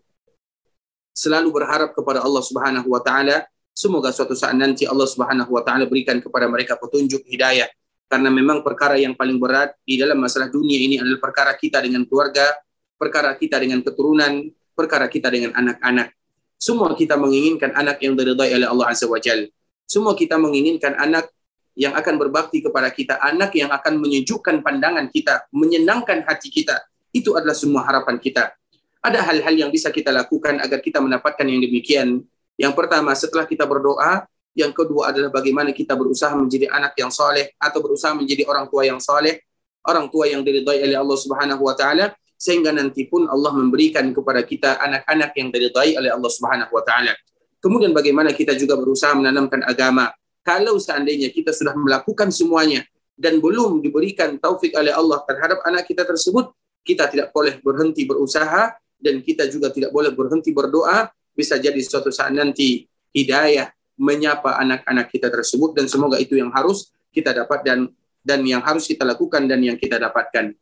selalu 1.14 1.48
berharap 1.50 1.90
kepada 1.94 2.22
Allah 2.22 2.42
Subhanahu 2.42 2.94
wa 2.94 3.02
taala 3.02 3.42
semoga 3.74 4.14
suatu 4.14 4.38
saat 4.38 4.54
nanti 4.54 4.86
Allah 4.86 5.06
Subhanahu 5.06 5.50
wa 5.50 5.62
taala 5.66 5.86
berikan 5.86 6.22
kepada 6.22 6.46
mereka 6.46 6.78
petunjuk 6.78 7.26
hidayah 7.26 7.66
karena 8.08 8.32
memang 8.32 8.64
perkara 8.64 8.96
yang 8.96 9.12
paling 9.12 9.36
berat 9.36 9.76
di 9.84 10.00
dalam 10.00 10.16
masalah 10.16 10.48
dunia 10.48 10.80
ini 10.80 10.96
adalah 10.96 11.20
perkara 11.20 11.52
kita 11.54 11.84
dengan 11.84 12.08
keluarga, 12.08 12.56
perkara 12.96 13.36
kita 13.36 13.60
dengan 13.60 13.84
keturunan, 13.84 14.48
perkara 14.72 15.06
kita 15.12 15.28
dengan 15.28 15.52
anak-anak. 15.52 16.16
Semua 16.56 16.96
kita 16.96 17.14
menginginkan 17.20 17.76
anak 17.76 18.00
yang 18.02 18.16
diridhai 18.16 18.50
oleh 18.56 18.66
Allah 18.66 18.86
Azza 18.90 19.06
wa 19.06 19.20
Jalla. 19.20 19.46
Semua 19.84 20.16
kita 20.16 20.40
menginginkan 20.40 20.96
anak 20.96 21.30
yang 21.78 21.94
akan 21.94 22.18
berbakti 22.18 22.64
kepada 22.64 22.90
kita, 22.90 23.22
anak 23.22 23.54
yang 23.54 23.70
akan 23.70 24.02
menyejukkan 24.02 24.66
pandangan 24.66 25.06
kita, 25.14 25.46
menyenangkan 25.54 26.26
hati 26.26 26.50
kita. 26.50 26.82
Itu 27.14 27.38
adalah 27.38 27.54
semua 27.54 27.86
harapan 27.86 28.18
kita. 28.18 28.50
Ada 28.98 29.22
hal-hal 29.22 29.54
yang 29.54 29.70
bisa 29.70 29.94
kita 29.94 30.10
lakukan 30.10 30.58
agar 30.58 30.82
kita 30.82 30.98
mendapatkan 30.98 31.46
yang 31.46 31.62
demikian. 31.62 32.26
Yang 32.58 32.72
pertama, 32.74 33.14
setelah 33.14 33.46
kita 33.46 33.62
berdoa, 33.62 34.26
yang 34.56 34.72
kedua 34.74 35.14
adalah 35.14 35.30
bagaimana 35.30 35.70
kita 35.70 35.94
berusaha 35.94 36.34
menjadi 36.34 36.72
anak 36.72 36.96
yang 36.98 37.12
soleh 37.12 37.54
atau 37.60 37.78
berusaha 37.78 38.12
menjadi 38.16 38.48
orang 38.48 38.66
tua 38.66 38.82
yang 38.88 38.98
soleh, 38.98 39.38
orang 39.86 40.10
tua 40.10 40.26
yang 40.26 40.42
diridhai 40.42 40.82
oleh 40.82 40.96
Allah 40.98 41.18
Subhanahu 41.18 41.62
wa 41.62 41.74
taala 41.78 42.12
sehingga 42.38 42.70
nanti 42.70 43.06
pun 43.10 43.26
Allah 43.26 43.50
memberikan 43.50 44.06
kepada 44.14 44.42
kita 44.46 44.78
anak-anak 44.78 45.30
yang 45.34 45.48
diridhai 45.50 45.98
oleh 45.98 46.10
Allah 46.10 46.30
Subhanahu 46.30 46.72
wa 46.74 46.82
taala. 46.82 47.12
Kemudian 47.58 47.90
bagaimana 47.90 48.30
kita 48.30 48.54
juga 48.54 48.78
berusaha 48.78 49.10
menanamkan 49.18 49.66
agama, 49.66 50.14
kalau 50.46 50.78
seandainya 50.78 51.28
kita 51.34 51.50
sudah 51.50 51.74
melakukan 51.74 52.30
semuanya 52.30 52.86
dan 53.18 53.42
belum 53.42 53.82
diberikan 53.82 54.38
taufik 54.38 54.72
oleh 54.78 54.94
Allah 54.94 55.20
terhadap 55.26 55.60
anak 55.66 55.84
kita 55.84 56.06
tersebut, 56.06 56.54
kita 56.86 57.10
tidak 57.10 57.34
boleh 57.34 57.58
berhenti 57.58 58.06
berusaha 58.06 58.72
dan 58.96 59.20
kita 59.20 59.50
juga 59.50 59.74
tidak 59.74 59.90
boleh 59.90 60.14
berhenti 60.14 60.54
berdoa. 60.54 61.10
Bisa 61.34 61.58
jadi 61.58 61.78
suatu 61.82 62.10
saat 62.10 62.34
nanti 62.34 62.86
hidayah 63.14 63.70
menyapa 63.98 64.56
anak-anak 64.62 65.10
kita 65.10 65.28
tersebut 65.28 65.74
dan 65.74 65.90
semoga 65.90 66.16
itu 66.16 66.38
yang 66.38 66.54
harus 66.54 66.94
kita 67.10 67.34
dapat 67.34 67.66
dan 67.66 67.78
dan 68.22 68.40
yang 68.46 68.62
harus 68.62 68.86
kita 68.86 69.02
lakukan 69.02 69.44
dan 69.50 69.58
yang 69.60 69.74
kita 69.74 69.98
dapatkan. 69.98 70.54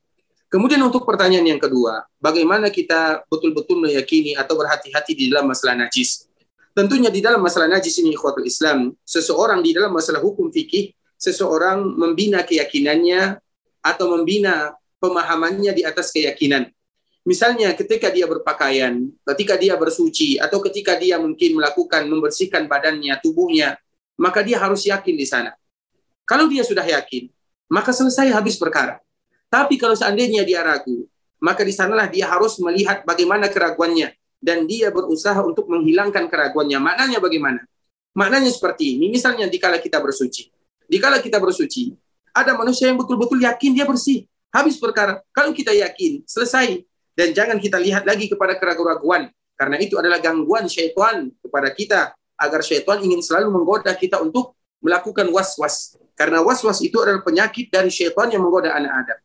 Kemudian 0.47 0.79
untuk 0.81 1.03
pertanyaan 1.03 1.57
yang 1.57 1.61
kedua, 1.61 2.07
bagaimana 2.23 2.71
kita 2.71 3.27
betul-betul 3.27 3.83
meyakini 3.83 4.39
atau 4.39 4.55
berhati-hati 4.55 5.13
di 5.19 5.25
dalam 5.27 5.51
masalah 5.51 5.75
najis? 5.75 6.31
Tentunya 6.71 7.11
di 7.11 7.19
dalam 7.19 7.43
masalah 7.43 7.67
najis 7.67 7.99
ini 7.99 8.15
ikhwatul 8.15 8.47
Islam, 8.47 8.95
seseorang 9.03 9.59
di 9.65 9.75
dalam 9.75 9.91
masalah 9.91 10.23
hukum 10.23 10.53
fikih, 10.55 10.95
seseorang 11.19 11.83
membina 11.83 12.47
keyakinannya 12.47 13.43
atau 13.83 14.07
membina 14.13 14.77
pemahamannya 15.03 15.73
di 15.73 15.83
atas 15.83 16.15
keyakinan. 16.15 16.71
Misalnya 17.27 17.75
ketika 17.75 18.07
dia 18.07 18.31
berpakaian, 18.31 19.11
ketika 19.35 19.59
dia 19.59 19.75
bersuci, 19.75 20.39
atau 20.39 20.63
ketika 20.63 20.95
dia 20.95 21.19
mungkin 21.19 21.59
melakukan 21.59 22.07
membersihkan 22.07 22.71
badannya, 22.71 23.19
tubuhnya, 23.19 23.75
maka 24.15 24.47
dia 24.47 24.63
harus 24.63 24.87
yakin 24.87 25.15
di 25.19 25.27
sana. 25.27 25.59
Kalau 26.23 26.47
dia 26.47 26.63
sudah 26.63 26.87
yakin, 26.87 27.27
maka 27.67 27.91
selesai 27.91 28.31
habis 28.31 28.55
perkara. 28.55 29.03
Tapi 29.51 29.75
kalau 29.75 29.99
seandainya 29.99 30.47
dia 30.47 30.63
ragu, 30.63 31.11
maka 31.43 31.67
di 31.67 31.75
sanalah 31.75 32.07
dia 32.07 32.31
harus 32.31 32.63
melihat 32.63 33.03
bagaimana 33.03 33.51
keraguannya 33.51 34.15
dan 34.39 34.63
dia 34.71 34.95
berusaha 34.95 35.43
untuk 35.43 35.67
menghilangkan 35.67 36.31
keraguannya. 36.31 36.79
Maknanya 36.79 37.19
bagaimana? 37.19 37.61
Maknanya 38.15 38.55
seperti 38.55 38.97
ini. 38.97 39.11
Misalnya 39.11 39.51
dikala 39.51 39.83
kita 39.83 39.99
bersuci. 39.99 40.49
Dikala 40.87 41.19
kita 41.19 41.43
bersuci, 41.43 41.91
ada 42.31 42.55
manusia 42.55 42.87
yang 42.87 43.03
betul-betul 43.03 43.43
yakin 43.43 43.75
dia 43.75 43.83
bersih. 43.83 44.31
Habis 44.55 44.79
perkara. 44.79 45.21
Kalau 45.35 45.51
kita 45.51 45.75
yakin, 45.75 46.23
selesai. 46.23 46.87
Dan 47.17 47.33
jangan 47.33 47.57
kita 47.57 47.81
lihat 47.81 48.05
lagi 48.05 48.29
kepada 48.29 48.61
keraguan-keraguan. 48.61 49.33
Karena 49.57 49.77
itu 49.81 49.97
adalah 49.97 50.21
gangguan 50.21 50.69
syaitan 50.69 51.33
kepada 51.41 51.73
kita. 51.73 52.01
Agar 52.37 52.61
syaitan 52.61 53.01
ingin 53.01 53.25
selalu 53.25 53.49
menggoda 53.49 53.97
kita 53.97 54.21
untuk 54.21 54.53
melakukan 54.85 55.25
was-was. 55.33 55.97
Karena 56.13 56.45
was-was 56.45 56.85
itu 56.85 57.01
adalah 57.01 57.25
penyakit 57.25 57.73
dari 57.73 57.89
syaitan 57.89 58.29
yang 58.29 58.45
menggoda 58.45 58.77
anak 58.77 58.93
Adam. 58.93 59.19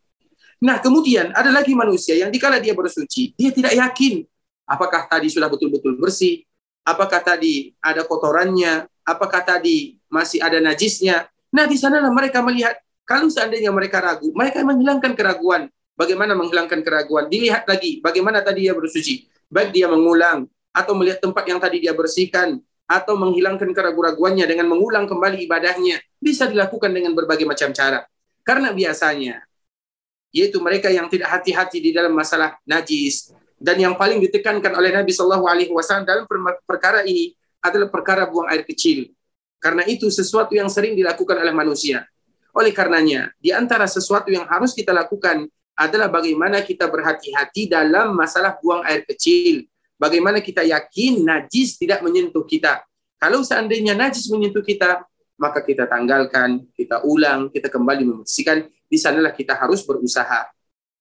Nah, 0.64 0.80
kemudian 0.80 1.36
ada 1.36 1.52
lagi 1.52 1.76
manusia 1.76 2.16
yang 2.16 2.32
dikala 2.32 2.62
dia 2.64 2.72
bersuci, 2.72 3.34
dia 3.36 3.52
tidak 3.52 3.76
yakin 3.76 4.24
Apakah 4.72 5.04
tadi 5.12 5.28
sudah 5.28 5.52
betul-betul 5.52 6.00
bersih? 6.00 6.48
Apakah 6.88 7.20
tadi 7.20 7.76
ada 7.84 8.08
kotorannya? 8.08 8.88
Apakah 9.04 9.44
tadi 9.44 10.00
masih 10.08 10.40
ada 10.40 10.64
najisnya? 10.64 11.28
Nah, 11.52 11.68
di 11.68 11.76
sanalah 11.76 12.08
mereka 12.08 12.40
melihat 12.40 12.80
kalau 13.04 13.28
seandainya 13.28 13.68
mereka 13.76 14.00
ragu, 14.00 14.32
mereka 14.32 14.64
menghilangkan 14.64 15.12
keraguan. 15.12 15.68
Bagaimana 15.96 16.34
menghilangkan 16.34 16.82
keraguan? 16.82 17.28
Dilihat 17.28 17.68
lagi 17.68 18.02
bagaimana 18.02 18.42
tadi 18.42 18.68
dia 18.70 18.74
bersuci. 18.74 19.28
Baik 19.52 19.76
dia 19.76 19.92
mengulang 19.92 20.48
atau 20.72 20.96
melihat 20.96 21.20
tempat 21.20 21.44
yang 21.46 21.60
tadi 21.60 21.84
dia 21.84 21.92
bersihkan 21.92 22.64
atau 22.88 23.16
menghilangkan 23.20 23.72
keraguan-keraguannya 23.72 24.46
dengan 24.48 24.68
mengulang 24.72 25.08
kembali 25.08 25.48
ibadahnya 25.48 26.00
bisa 26.20 26.48
dilakukan 26.48 26.92
dengan 26.92 27.12
berbagai 27.16 27.44
macam 27.48 27.72
cara. 27.76 28.08
Karena 28.44 28.72
biasanya 28.72 29.44
yaitu 30.32 30.64
mereka 30.64 30.88
yang 30.88 31.12
tidak 31.12 31.28
hati-hati 31.28 31.84
di 31.84 31.92
dalam 31.92 32.16
masalah 32.16 32.56
najis, 32.64 33.36
dan 33.62 33.78
yang 33.78 33.94
paling 33.94 34.18
ditekankan 34.24 34.74
oleh 34.74 34.90
Nabi 34.90 35.12
Shallallahu 35.12 35.46
Alaihi 35.46 35.70
Wasallam 35.70 36.08
dalam 36.08 36.26
perkara 36.66 37.04
ini 37.06 37.36
adalah 37.62 37.92
perkara 37.92 38.26
buang 38.26 38.50
air 38.50 38.66
kecil. 38.66 39.12
Karena 39.62 39.86
itu 39.86 40.10
sesuatu 40.10 40.58
yang 40.58 40.66
sering 40.72 40.98
dilakukan 40.98 41.38
oleh 41.38 41.54
manusia. 41.54 42.10
Oleh 42.58 42.74
karenanya, 42.74 43.30
di 43.38 43.54
antara 43.54 43.86
sesuatu 43.86 44.34
yang 44.34 44.50
harus 44.50 44.74
kita 44.74 44.90
lakukan 44.90 45.46
adalah 45.76 46.12
bagaimana 46.12 46.62
kita 46.62 46.86
berhati-hati 46.88 47.72
dalam 47.72 48.14
masalah 48.14 48.58
buang 48.60 48.84
air 48.86 49.04
kecil. 49.08 49.66
Bagaimana 49.98 50.42
kita 50.42 50.66
yakin 50.66 51.22
najis 51.22 51.78
tidak 51.78 52.02
menyentuh 52.02 52.44
kita. 52.46 52.82
Kalau 53.22 53.46
seandainya 53.46 53.94
najis 53.94 54.30
menyentuh 54.34 54.66
kita, 54.66 55.06
maka 55.38 55.62
kita 55.62 55.86
tanggalkan, 55.86 56.66
kita 56.74 57.06
ulang, 57.06 57.54
kita 57.54 57.70
kembali 57.70 58.06
membersihkan. 58.06 58.66
Di 58.92 58.98
sanalah 59.00 59.32
kita 59.32 59.56
harus 59.56 59.86
berusaha. 59.88 60.50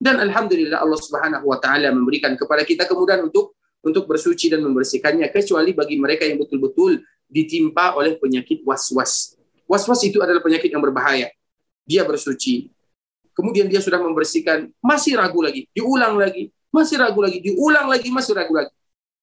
Dan 0.00 0.16
alhamdulillah 0.16 0.80
Allah 0.80 0.96
Subhanahu 0.96 1.44
wa 1.44 1.60
taala 1.60 1.92
memberikan 1.92 2.32
kepada 2.32 2.64
kita 2.64 2.88
kemudahan 2.88 3.28
untuk 3.28 3.52
untuk 3.84 4.08
bersuci 4.08 4.48
dan 4.52 4.64
membersihkannya 4.64 5.28
kecuali 5.28 5.72
bagi 5.76 5.96
mereka 6.00 6.24
yang 6.24 6.40
betul-betul 6.40 7.00
ditimpa 7.28 7.96
oleh 7.96 8.16
penyakit 8.16 8.64
was-was. 8.64 9.36
Was-was 9.68 10.00
itu 10.04 10.20
adalah 10.20 10.40
penyakit 10.40 10.72
yang 10.72 10.80
berbahaya. 10.80 11.28
Dia 11.84 12.04
bersuci, 12.04 12.68
kemudian 13.32 13.66
dia 13.70 13.80
sudah 13.82 14.00
membersihkan, 14.02 14.70
masih 14.82 15.18
ragu 15.18 15.40
lagi, 15.40 15.66
diulang 15.74 16.18
lagi, 16.18 16.50
masih 16.70 16.96
ragu 17.00 17.20
lagi, 17.22 17.38
diulang 17.42 17.86
lagi, 17.90 18.08
masih 18.10 18.32
ragu 18.36 18.54
lagi. 18.54 18.72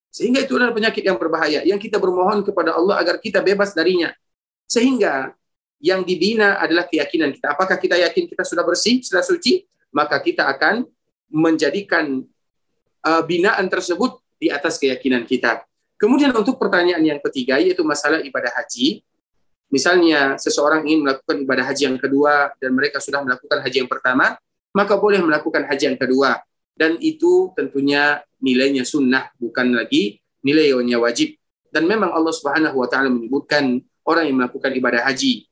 Sehingga 0.08 0.42
itu 0.42 0.56
adalah 0.56 0.72
penyakit 0.72 1.04
yang 1.04 1.20
berbahaya 1.20 1.60
yang 1.64 1.76
kita 1.76 2.00
bermohon 2.00 2.40
kepada 2.42 2.74
Allah 2.74 2.98
agar 3.00 3.20
kita 3.20 3.44
bebas 3.44 3.76
darinya. 3.76 4.10
Sehingga 4.64 5.32
yang 5.78 6.02
dibina 6.02 6.58
adalah 6.58 6.88
keyakinan 6.88 7.30
kita. 7.30 7.54
Apakah 7.54 7.78
kita 7.78 7.94
yakin 7.94 8.26
kita 8.26 8.42
sudah 8.42 8.66
bersih, 8.66 8.98
sudah 9.04 9.22
suci? 9.22 9.62
Maka 9.94 10.18
kita 10.20 10.48
akan 10.50 10.84
menjadikan 11.30 12.24
uh, 13.04 13.22
binaan 13.24 13.68
tersebut 13.70 14.18
di 14.40 14.50
atas 14.50 14.76
keyakinan 14.80 15.22
kita. 15.28 15.64
Kemudian 15.98 16.30
untuk 16.34 16.58
pertanyaan 16.58 17.02
yang 17.02 17.20
ketiga 17.22 17.58
yaitu 17.58 17.82
masalah 17.82 18.22
ibadah 18.22 18.50
haji. 18.54 19.02
Misalnya 19.68 20.40
seseorang 20.40 20.88
ingin 20.88 21.04
melakukan 21.04 21.36
ibadah 21.44 21.64
haji 21.68 21.82
yang 21.92 21.98
kedua 22.00 22.56
dan 22.56 22.72
mereka 22.72 23.04
sudah 23.04 23.20
melakukan 23.20 23.60
haji 23.60 23.84
yang 23.84 23.90
pertama, 23.90 24.40
maka 24.72 24.96
boleh 24.96 25.20
melakukan 25.20 25.68
haji 25.68 25.92
yang 25.92 25.98
kedua. 26.00 26.40
Dan 26.72 26.96
itu 27.02 27.52
tentunya 27.52 28.22
nilainya 28.40 28.86
sunnah, 28.86 29.28
bukan 29.36 29.76
lagi 29.76 30.22
nilainya 30.40 30.96
wajib. 30.96 31.36
Dan 31.68 31.84
memang 31.84 32.14
Allah 32.16 32.32
Subhanahu 32.32 32.80
wa 32.80 32.88
taala 32.88 33.12
menyebutkan 33.12 33.82
orang 34.08 34.24
yang 34.24 34.40
melakukan 34.40 34.72
ibadah 34.72 35.04
haji, 35.04 35.44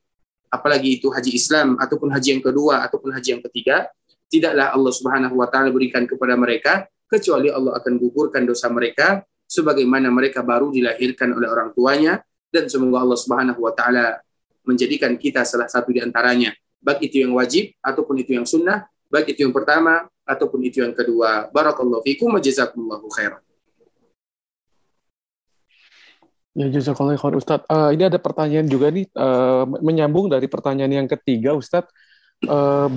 apalagi 0.49 0.97
itu 0.97 1.13
haji 1.13 1.37
Islam 1.37 1.77
ataupun 1.77 2.09
haji 2.09 2.41
yang 2.41 2.45
kedua 2.45 2.81
ataupun 2.89 3.13
haji 3.13 3.37
yang 3.37 3.43
ketiga, 3.53 3.93
tidaklah 4.33 4.73
Allah 4.73 4.93
Subhanahu 4.97 5.35
wa 5.37 5.45
taala 5.51 5.69
berikan 5.69 6.09
kepada 6.09 6.35
mereka 6.41 6.89
kecuali 7.05 7.53
Allah 7.53 7.77
akan 7.79 7.93
gugurkan 8.01 8.49
dosa 8.49 8.67
mereka 8.73 9.23
sebagaimana 9.47 10.11
mereka 10.11 10.43
baru 10.43 10.75
dilahirkan 10.75 11.37
oleh 11.37 11.47
orang 11.47 11.71
tuanya 11.77 12.19
dan 12.57 12.65
semoga 12.73 13.05
Allah 13.05 13.19
Subhanahu 13.21 13.61
wa 13.61 13.73
taala 13.77 14.25
menjadikan 14.65 15.13
kita 15.21 15.45
salah 15.45 15.69
satu 15.69 15.93
di 15.93 16.01
antaranya 16.01 16.57
baik 16.81 17.13
itu 17.13 17.23
yang 17.29 17.37
wajib 17.37 17.77
ataupun 17.85 18.25
itu 18.25 18.33
yang 18.33 18.49
sunnah 18.49 18.89
baik 19.13 19.37
itu 19.37 19.47
yang 19.47 19.55
pertama 19.55 20.09
ataupun 20.27 20.61
itu 20.67 20.83
yang 20.83 20.91
kedua. 20.91 21.47
Barakallahu 21.55 22.03
fikum 22.03 22.35
wa 22.35 22.41
jazakumullahu 22.43 23.07
khairan. 23.15 23.43
Ya 26.57 26.67
jazakallahu 26.73 27.21
khair 27.21 27.35
Ustaz. 27.39 27.61
Uh, 27.69 27.93
ini 27.95 28.09
ada 28.09 28.19
pertanyaan 28.19 28.67
juga 28.67 28.91
nih 28.91 29.07
uh, 29.15 29.69
menyambung 29.79 30.33
dari 30.33 30.51
pertanyaan 30.51 31.05
yang 31.05 31.09
ketiga 31.09 31.55
Ustaz. 31.55 31.87
Uh, 32.43 32.89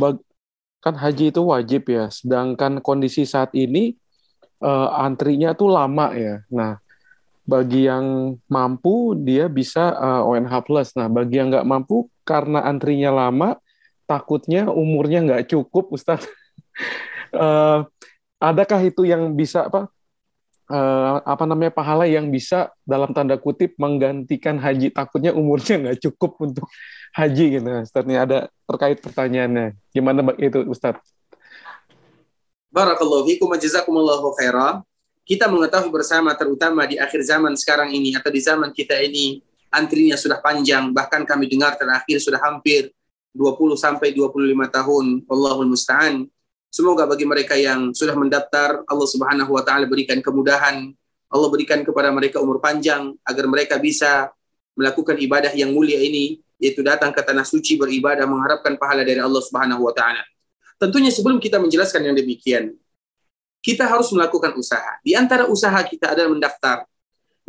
kan 0.79 0.95
haji 0.95 1.35
itu 1.35 1.43
wajib 1.43 1.91
ya, 1.91 2.07
sedangkan 2.07 2.79
kondisi 2.79 3.27
saat 3.27 3.51
ini 3.51 3.99
uh, 4.63 4.95
antrinya 4.95 5.51
tuh 5.51 5.75
lama 5.75 6.15
ya. 6.15 6.39
Nah, 6.47 6.79
bagi 7.49 7.89
yang 7.89 8.37
mampu 8.45 9.17
dia 9.17 9.49
bisa 9.49 9.97
uh, 9.97 10.29
ONH 10.29 10.53
plus. 10.69 10.93
Nah, 10.93 11.09
bagi 11.09 11.41
yang 11.41 11.49
nggak 11.49 11.65
mampu 11.65 12.05
karena 12.21 12.61
antrinya 12.61 13.09
lama, 13.09 13.57
takutnya 14.05 14.69
umurnya 14.69 15.25
nggak 15.25 15.49
cukup, 15.49 15.89
Ustaz. 15.89 16.29
uh, 17.33 17.81
adakah 18.49 18.79
itu 18.85 19.09
yang 19.09 19.33
bisa 19.33 19.65
apa 19.65 19.89
uh, 20.69 21.15
apa 21.25 21.43
namanya 21.49 21.73
pahala 21.73 22.05
yang 22.05 22.29
bisa 22.29 22.69
dalam 22.85 23.11
tanda 23.11 23.35
kutip 23.35 23.75
menggantikan 23.75 24.61
haji 24.61 24.93
takutnya 24.93 25.33
umurnya 25.33 25.75
nggak 25.81 25.99
cukup 26.07 26.39
untuk 26.39 26.65
haji 27.17 27.59
gitu 27.59 27.67
Ustaz 27.83 28.05
ini 28.05 28.15
ada 28.15 28.47
terkait 28.69 29.01
pertanyaannya 29.01 29.75
gimana 29.91 30.21
itu 30.37 30.63
Ustaz 30.69 30.95
Barakallahu 32.69 33.25
fikum 33.25 33.49
jazakumullahu 33.57 34.37
khairan 34.37 34.85
kita 35.29 35.45
mengetahui 35.45 35.93
bersama 35.93 36.33
terutama 36.33 36.89
di 36.89 36.97
akhir 36.97 37.21
zaman 37.21 37.53
sekarang 37.53 37.93
ini 37.93 38.17
atau 38.17 38.33
di 38.33 38.41
zaman 38.41 38.73
kita 38.73 38.97
ini 38.97 39.45
antrinya 39.69 40.17
sudah 40.17 40.41
panjang 40.41 40.89
bahkan 40.89 41.21
kami 41.21 41.45
dengar 41.45 41.77
terakhir 41.77 42.17
sudah 42.17 42.41
hampir 42.41 42.89
20 43.33 43.77
sampai 43.77 44.09
25 44.17 44.33
tahun. 44.73 45.05
Allahul 45.29 45.69
musta'an. 45.69 46.25
Semoga 46.69 47.09
bagi 47.09 47.25
mereka 47.25 47.57
yang 47.57 47.93
sudah 47.97 48.13
mendaftar, 48.13 48.85
Allah 48.85 49.07
Subhanahu 49.09 49.57
wa 49.57 49.63
taala 49.65 49.89
berikan 49.89 50.21
kemudahan, 50.21 50.93
Allah 51.29 51.49
berikan 51.49 51.81
kepada 51.81 52.13
mereka 52.13 52.37
umur 52.41 52.61
panjang 52.61 53.17
agar 53.25 53.45
mereka 53.49 53.81
bisa 53.81 54.29
melakukan 54.77 55.17
ibadah 55.17 55.49
yang 55.57 55.73
mulia 55.73 55.97
ini, 55.97 56.41
yaitu 56.61 56.85
datang 56.85 57.09
ke 57.09 57.21
tanah 57.25 57.41
suci 57.41 57.73
beribadah 57.73 58.25
mengharapkan 58.29 58.77
pahala 58.77 59.01
dari 59.01 59.17
Allah 59.17 59.41
Subhanahu 59.41 59.81
wa 59.81 59.93
taala. 59.93 60.21
Tentunya 60.77 61.09
sebelum 61.09 61.41
kita 61.41 61.57
menjelaskan 61.57 62.05
yang 62.05 62.15
demikian, 62.15 62.77
kita 63.59 63.87
harus 63.87 64.09
melakukan 64.15 64.55
usaha. 64.55 64.99
Di 65.03 65.15
antara 65.15 65.47
usaha 65.47 65.77
kita 65.83 66.15
adalah 66.15 66.31
mendaftar. 66.31 66.87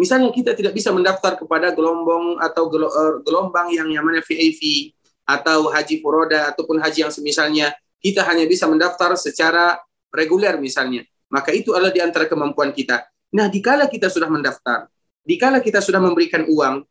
Misalnya 0.00 0.32
kita 0.32 0.56
tidak 0.56 0.72
bisa 0.72 0.90
mendaftar 0.90 1.36
kepada 1.36 1.76
gelombang 1.76 2.40
atau 2.40 2.66
eh, 2.72 3.14
gelombang 3.22 3.68
yang 3.70 3.86
namanya 3.86 4.24
VAV 4.24 4.92
atau 5.28 5.68
haji 5.70 6.00
furoda 6.00 6.50
ataupun 6.50 6.80
haji 6.80 7.06
yang 7.06 7.12
semisalnya 7.12 7.70
kita 8.00 8.24
hanya 8.24 8.48
bisa 8.48 8.64
mendaftar 8.66 9.14
secara 9.14 9.78
reguler 10.11 10.56
misalnya. 10.56 11.04
Maka 11.30 11.54
itu 11.54 11.70
adalah 11.76 11.94
di 11.94 12.02
antara 12.02 12.26
kemampuan 12.26 12.74
kita. 12.74 13.06
Nah, 13.30 13.46
dikala 13.46 13.86
kita 13.86 14.11
sudah 14.11 14.26
mendaftar, 14.26 14.90
dikala 15.22 15.62
kita 15.62 15.78
sudah 15.78 16.02
memberikan 16.02 16.42
uang, 16.50 16.82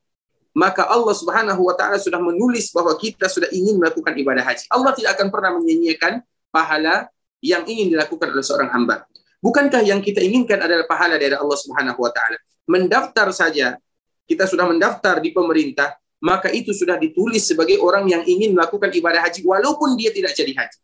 maka 0.55 0.87
Allah 0.87 1.11
Subhanahu 1.11 1.67
wa 1.67 1.75
taala 1.75 1.99
sudah 1.99 2.21
menulis 2.21 2.71
bahwa 2.71 2.95
kita 2.95 3.27
sudah 3.27 3.51
ingin 3.51 3.75
melakukan 3.75 4.15
ibadah 4.15 4.47
haji. 4.47 4.63
Allah 4.71 4.95
tidak 4.95 5.19
akan 5.19 5.27
pernah 5.27 5.51
menyanyiakan 5.59 6.23
pahala 6.53 7.11
yang 7.43 7.67
ingin 7.67 7.91
dilakukan 7.91 8.31
oleh 8.31 8.45
seorang 8.45 8.71
hamba. 8.71 9.08
Bukankah 9.39 9.81
yang 9.87 10.03
kita 10.03 10.19
inginkan 10.19 10.59
adalah 10.59 10.83
pahala 10.83 11.15
dari 11.15 11.31
Allah 11.31 11.55
Subhanahu 11.55 11.99
wa 11.99 12.11
taala? 12.11 12.35
Mendaftar 12.67 13.31
saja, 13.31 13.79
kita 14.27 14.45
sudah 14.45 14.67
mendaftar 14.67 15.23
di 15.23 15.31
pemerintah, 15.31 15.95
maka 16.19 16.51
itu 16.51 16.75
sudah 16.75 16.99
ditulis 16.99 17.47
sebagai 17.47 17.79
orang 17.79 18.05
yang 18.11 18.23
ingin 18.27 18.51
melakukan 18.51 18.91
ibadah 18.91 19.23
haji 19.23 19.47
walaupun 19.47 19.95
dia 19.95 20.11
tidak 20.11 20.35
jadi 20.35 20.51
haji. 20.51 20.79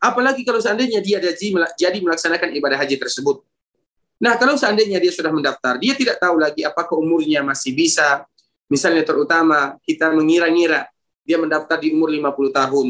Apalagi 0.00 0.42
kalau 0.48 0.64
seandainya 0.64 1.04
dia 1.04 1.20
jadi 1.76 1.98
melaksanakan 2.00 2.56
ibadah 2.56 2.80
haji 2.80 2.96
tersebut. 2.96 3.44
Nah, 4.20 4.36
kalau 4.40 4.56
seandainya 4.56 4.96
dia 4.96 5.12
sudah 5.12 5.28
mendaftar, 5.28 5.76
dia 5.76 5.92
tidak 5.92 6.16
tahu 6.20 6.40
lagi 6.40 6.64
apakah 6.64 6.96
umurnya 6.96 7.44
masih 7.44 7.76
bisa. 7.76 8.24
Misalnya 8.72 9.04
terutama 9.04 9.76
kita 9.84 10.08
mengira-ngira 10.12 10.88
dia 11.24 11.36
mendaftar 11.36 11.76
di 11.76 11.92
umur 11.92 12.08
50 12.08 12.48
tahun. 12.52 12.88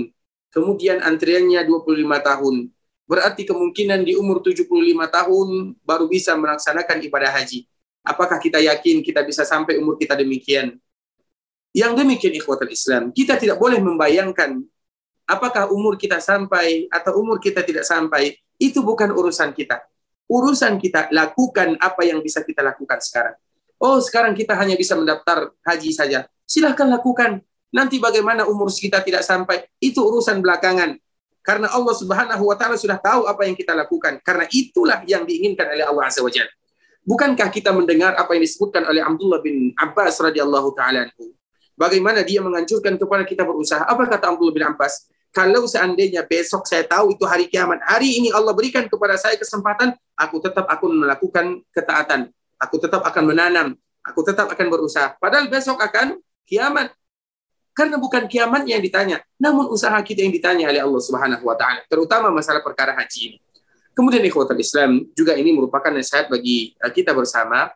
Kemudian 0.54 1.02
antriannya 1.02 1.66
25 1.66 1.98
tahun. 2.22 2.54
Berarti 3.10 3.42
kemungkinan 3.42 4.06
di 4.06 4.14
umur 4.14 4.38
75 4.38 4.70
tahun 5.10 5.48
baru 5.82 6.06
bisa 6.06 6.38
melaksanakan 6.38 7.02
ibadah 7.10 7.34
haji. 7.34 7.66
Apakah 8.06 8.38
kita 8.38 8.62
yakin 8.62 9.02
kita 9.02 9.26
bisa 9.26 9.42
sampai 9.42 9.82
umur 9.82 9.98
kita 9.98 10.14
demikian? 10.14 10.78
Yang 11.74 11.92
demikian 12.06 12.38
ikhwatul 12.38 12.70
Islam, 12.70 13.10
kita 13.10 13.34
tidak 13.34 13.58
boleh 13.58 13.82
membayangkan 13.82 14.62
apakah 15.26 15.74
umur 15.74 15.98
kita 15.98 16.22
sampai 16.22 16.86
atau 16.86 17.18
umur 17.18 17.42
kita 17.42 17.66
tidak 17.66 17.82
sampai, 17.82 18.38
itu 18.62 18.78
bukan 18.78 19.10
urusan 19.10 19.50
kita. 19.58 19.82
Urusan 20.30 20.78
kita 20.78 21.10
lakukan 21.10 21.74
apa 21.82 22.06
yang 22.06 22.22
bisa 22.22 22.46
kita 22.46 22.62
lakukan 22.62 23.02
sekarang. 23.02 23.34
Oh, 23.82 23.98
sekarang 23.98 24.38
kita 24.38 24.54
hanya 24.54 24.78
bisa 24.78 24.94
mendaftar 24.94 25.50
haji 25.66 25.90
saja. 25.90 26.30
Silahkan 26.46 26.86
lakukan. 26.86 27.42
Nanti 27.74 27.98
bagaimana 27.98 28.46
umur 28.46 28.70
kita 28.70 29.02
tidak 29.02 29.26
sampai, 29.26 29.66
itu 29.82 29.98
urusan 29.98 30.38
belakangan. 30.42 30.94
Karena 31.40 31.72
Allah 31.72 31.94
Subhanahu 31.96 32.42
wa 32.44 32.56
taala 32.56 32.76
sudah 32.76 33.00
tahu 33.00 33.24
apa 33.24 33.48
yang 33.48 33.56
kita 33.56 33.72
lakukan. 33.72 34.20
Karena 34.20 34.44
itulah 34.52 35.00
yang 35.08 35.24
diinginkan 35.24 35.72
oleh 35.72 35.84
Allah 35.84 36.04
Azza 36.08 36.20
wa 36.20 36.28
Jalla. 36.28 36.52
Bukankah 37.00 37.48
kita 37.48 37.72
mendengar 37.72 38.12
apa 38.14 38.36
yang 38.36 38.44
disebutkan 38.44 38.84
oleh 38.84 39.00
Abdullah 39.00 39.40
bin 39.40 39.72
Abbas 39.74 40.20
radhiyallahu 40.20 40.76
taala 40.76 41.08
Bagaimana 41.80 42.20
dia 42.20 42.44
menganjurkan 42.44 43.00
kepada 43.00 43.24
kita 43.24 43.40
berusaha? 43.40 43.88
Apa 43.88 44.04
kata 44.04 44.36
Abdullah 44.36 44.52
bin 44.52 44.66
Abbas? 44.68 45.08
kalau 45.30 45.62
seandainya 45.66 46.26
besok 46.26 46.66
saya 46.66 46.82
tahu 46.82 47.14
itu 47.14 47.22
hari 47.22 47.46
kiamat, 47.46 47.78
hari 47.86 48.18
ini 48.18 48.34
Allah 48.34 48.50
berikan 48.50 48.90
kepada 48.90 49.14
saya 49.14 49.38
kesempatan, 49.38 49.94
aku 50.18 50.42
tetap 50.42 50.66
akan 50.66 51.06
melakukan 51.06 51.62
ketaatan. 51.70 52.34
Aku 52.58 52.76
tetap 52.76 53.00
akan 53.06 53.24
menanam. 53.30 53.68
Aku 54.02 54.26
tetap 54.26 54.50
akan 54.50 54.66
berusaha. 54.68 55.14
Padahal 55.16 55.46
besok 55.46 55.78
akan 55.78 56.18
kiamat. 56.44 56.92
Karena 57.80 57.96
bukan 57.96 58.28
kiamat 58.28 58.68
yang 58.68 58.84
ditanya, 58.84 59.24
namun 59.40 59.72
usaha 59.72 59.96
kita 60.04 60.20
yang 60.20 60.36
ditanya 60.36 60.68
oleh 60.68 60.84
Allah 60.84 61.00
Subhanahu 61.00 61.48
wa 61.48 61.56
taala, 61.56 61.80
terutama 61.88 62.28
masalah 62.28 62.60
perkara 62.60 62.92
haji 62.92 63.32
ini. 63.32 63.38
Kemudian 63.96 64.20
ikhwatul 64.20 64.60
Islam 64.60 65.08
juga 65.16 65.32
ini 65.32 65.48
merupakan 65.56 65.88
nasihat 65.88 66.28
bagi 66.28 66.76
eh, 66.76 66.92
kita 66.92 67.16
bersama. 67.16 67.72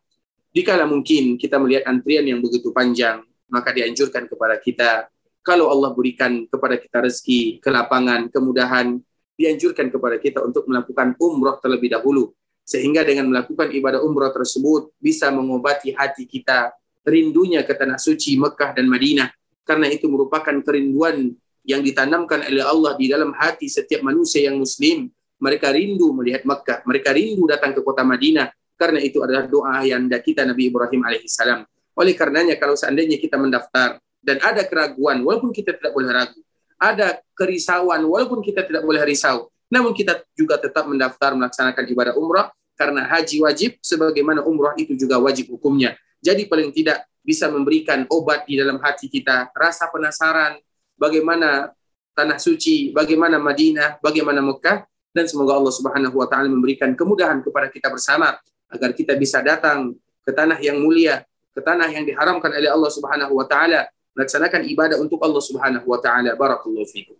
Dikala 0.52 0.84
mungkin 0.84 1.40
kita 1.40 1.56
melihat 1.56 1.88
antrian 1.88 2.20
yang 2.20 2.44
begitu 2.44 2.68
panjang, 2.68 3.24
maka 3.48 3.72
dianjurkan 3.72 4.28
kepada 4.28 4.60
kita 4.60 5.08
kalau 5.40 5.72
Allah 5.72 5.96
berikan 5.96 6.44
kepada 6.52 6.76
kita 6.76 7.00
rezeki, 7.08 7.64
kelapangan, 7.64 8.28
kemudahan, 8.28 9.00
dianjurkan 9.40 9.88
kepada 9.88 10.20
kita 10.20 10.44
untuk 10.44 10.68
melakukan 10.68 11.16
umroh 11.16 11.56
terlebih 11.64 11.96
dahulu. 11.96 12.36
Sehingga 12.60 13.08
dengan 13.08 13.32
melakukan 13.32 13.72
ibadah 13.72 14.04
umroh 14.04 14.28
tersebut 14.36 14.92
bisa 15.00 15.32
mengobati 15.32 15.96
hati 15.96 16.28
kita 16.28 16.76
rindunya 17.08 17.64
ke 17.64 17.72
tanah 17.72 17.96
suci 17.96 18.36
Mekah 18.36 18.76
dan 18.76 18.84
Madinah. 18.84 19.32
Karena 19.64 19.88
itu 19.88 20.06
merupakan 20.06 20.54
kerinduan 20.60 21.32
yang 21.64 21.80
ditanamkan 21.80 22.44
oleh 22.44 22.64
Allah 22.64 22.92
di 23.00 23.08
dalam 23.08 23.32
hati 23.32 23.66
setiap 23.66 24.04
manusia 24.04 24.52
yang 24.52 24.60
muslim. 24.60 25.08
Mereka 25.40 25.72
rindu 25.72 26.12
melihat 26.14 26.44
Mekah, 26.46 26.84
mereka 26.86 27.10
rindu 27.16 27.48
datang 27.48 27.72
ke 27.72 27.80
kota 27.80 28.04
Madinah. 28.04 28.52
Karena 28.76 29.00
itu 29.00 29.22
adalah 29.24 29.46
doa 29.48 29.86
yang 29.86 30.06
kita 30.10 30.44
Nabi 30.44 30.68
Ibrahim 30.68 31.00
alaihissalam. 31.06 31.64
Oleh 31.94 32.14
karenanya 32.18 32.58
kalau 32.58 32.74
seandainya 32.74 33.22
kita 33.22 33.38
mendaftar 33.38 34.02
dan 34.18 34.42
ada 34.42 34.66
keraguan, 34.66 35.22
walaupun 35.22 35.54
kita 35.54 35.78
tidak 35.78 35.94
boleh 35.94 36.10
ragu, 36.10 36.40
ada 36.74 37.22
kerisauan, 37.38 38.02
walaupun 38.02 38.42
kita 38.42 38.66
tidak 38.66 38.82
boleh 38.82 39.04
risau, 39.06 39.46
namun 39.70 39.94
kita 39.94 40.26
juga 40.34 40.58
tetap 40.58 40.90
mendaftar 40.90 41.38
melaksanakan 41.38 41.84
ibadah 41.86 42.14
umrah 42.18 42.50
karena 42.74 43.06
haji 43.06 43.46
wajib 43.46 43.78
sebagaimana 43.78 44.42
umrah 44.42 44.74
itu 44.74 44.98
juga 44.98 45.22
wajib 45.22 45.54
hukumnya. 45.54 45.94
Jadi 46.18 46.50
paling 46.50 46.74
tidak 46.74 47.06
bisa 47.24 47.48
memberikan 47.48 48.04
obat 48.12 48.44
di 48.44 48.60
dalam 48.60 48.76
hati 48.84 49.08
kita, 49.08 49.48
rasa 49.56 49.88
penasaran 49.88 50.60
bagaimana 51.00 51.72
tanah 52.12 52.38
suci, 52.38 52.92
bagaimana 52.92 53.40
Madinah, 53.40 53.98
bagaimana 53.98 54.44
Mekah 54.44 54.84
dan 55.10 55.24
semoga 55.24 55.56
Allah 55.56 55.72
Subhanahu 55.72 56.14
wa 56.20 56.28
taala 56.28 56.52
memberikan 56.52 56.92
kemudahan 56.92 57.40
kepada 57.40 57.72
kita 57.72 57.88
bersama 57.88 58.36
agar 58.68 58.92
kita 58.92 59.16
bisa 59.16 59.40
datang 59.40 59.96
ke 60.22 60.30
tanah 60.30 60.60
yang 60.60 60.78
mulia, 60.78 61.24
ke 61.56 61.60
tanah 61.64 61.88
yang 61.88 62.04
diharamkan 62.04 62.52
oleh 62.52 62.68
Allah 62.68 62.90
Subhanahu 62.92 63.32
wa 63.34 63.48
taala, 63.48 63.88
melaksanakan 64.12 64.62
ibadah 64.68 64.96
untuk 65.00 65.18
Allah 65.24 65.42
Subhanahu 65.42 65.86
wa 65.88 65.98
taala. 65.98 66.36
Barakallahu. 66.36 67.16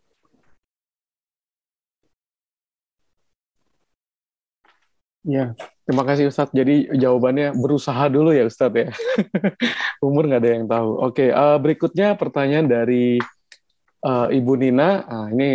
Ya, 5.24 5.56
terima 5.84 6.04
kasih 6.04 6.32
Ustadz. 6.32 6.56
Jadi 6.56 6.88
jawabannya 6.96 7.52
berusaha 7.56 8.04
dulu 8.08 8.32
ya 8.32 8.48
Ustadz 8.48 8.76
ya. 8.76 8.88
Umur 10.06 10.28
nggak 10.28 10.40
ada 10.40 10.50
yang 10.50 10.66
tahu. 10.66 10.90
Oke, 11.00 11.30
uh, 11.30 11.56
berikutnya 11.60 12.16
pertanyaan 12.16 12.66
dari 12.66 13.20
uh, 14.04 14.28
Ibu 14.28 14.52
Nina. 14.60 15.04
Uh, 15.04 15.26
ini 15.32 15.48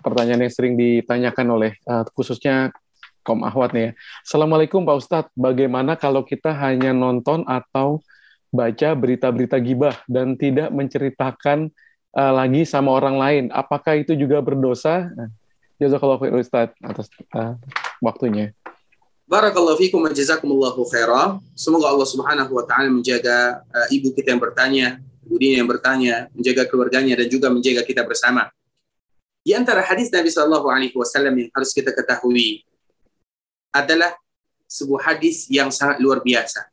pertanyaan 0.00 0.48
yang 0.48 0.52
sering 0.52 0.74
ditanyakan 0.76 1.46
oleh 1.52 1.72
uh, 1.88 2.04
khususnya 2.12 2.72
Kom 3.20 3.44
Ahwat 3.44 3.76
nih 3.76 3.82
ya. 3.84 3.90
Assalamualaikum 4.24 4.80
Pak 4.88 4.96
Ustadz, 4.96 5.32
bagaimana 5.36 5.92
kalau 5.96 6.24
kita 6.24 6.56
hanya 6.56 6.96
nonton 6.96 7.44
atau 7.44 8.00
baca 8.48 8.96
berita-berita 8.96 9.60
gibah 9.60 9.94
dan 10.08 10.40
tidak 10.40 10.72
menceritakan 10.72 11.68
uh, 12.16 12.32
lagi 12.32 12.64
sama 12.64 12.96
orang 12.96 13.16
lain? 13.20 13.44
Apakah 13.52 14.00
itu 14.00 14.16
juga 14.16 14.40
berdosa? 14.40 15.12
Jazakallah 15.76 16.16
khair 16.16 16.32
Ustadz 16.32 16.76
atas 16.80 17.12
uh, 17.36 17.60
waktunya. 18.00 18.56
Barakallahu 19.30 19.78
fikum 19.78 20.02
wa 20.02 20.10
jazakumullahu 20.10 20.82
khairah. 20.90 21.38
Semoga 21.54 21.86
Allah 21.86 22.02
Subhanahu 22.02 22.50
wa 22.50 22.66
taala 22.66 22.90
menjaga 22.90 23.62
uh, 23.62 23.86
ibu 23.86 24.10
kita 24.10 24.34
yang 24.34 24.42
bertanya, 24.42 24.98
ibu 25.22 25.38
Dina 25.38 25.62
yang 25.62 25.70
bertanya, 25.70 26.26
menjaga 26.34 26.66
keluarganya 26.66 27.14
dan 27.14 27.30
juga 27.30 27.46
menjaga 27.46 27.86
kita 27.86 28.02
bersama. 28.02 28.50
Di 29.46 29.54
antara 29.54 29.86
hadis 29.86 30.10
Nabi 30.10 30.34
Shallallahu 30.34 30.66
alaihi 30.66 30.98
wasallam 30.98 31.46
yang 31.46 31.48
harus 31.54 31.70
kita 31.70 31.94
ketahui 31.94 32.66
adalah 33.70 34.18
sebuah 34.66 35.14
hadis 35.14 35.46
yang 35.46 35.70
sangat 35.70 36.02
luar 36.02 36.26
biasa. 36.26 36.66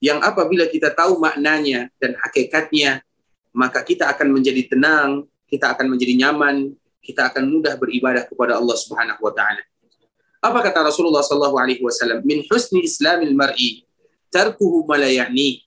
Yang 0.00 0.32
apabila 0.32 0.64
kita 0.64 0.96
tahu 0.96 1.20
maknanya 1.20 1.92
dan 2.00 2.16
hakikatnya, 2.24 3.04
maka 3.52 3.84
kita 3.84 4.08
akan 4.08 4.32
menjadi 4.32 4.64
tenang, 4.64 5.28
kita 5.44 5.76
akan 5.76 5.92
menjadi 5.92 6.24
nyaman, 6.24 6.72
kita 7.04 7.28
akan 7.28 7.52
mudah 7.52 7.76
beribadah 7.76 8.24
kepada 8.24 8.56
Allah 8.56 8.76
Subhanahu 8.80 9.20
wa 9.20 9.32
taala. 9.36 9.60
Apa 10.40 10.64
kata 10.64 10.88
Rasulullah 10.88 11.20
Sallallahu 11.20 11.60
Alaihi 11.60 11.84
Wasallam? 11.84 12.24
Min 12.24 12.40
husni 12.48 12.88
Islamil 12.88 13.36
mar'i 13.36 13.84
tarkuhu 14.32 14.88
malayani. 14.88 15.60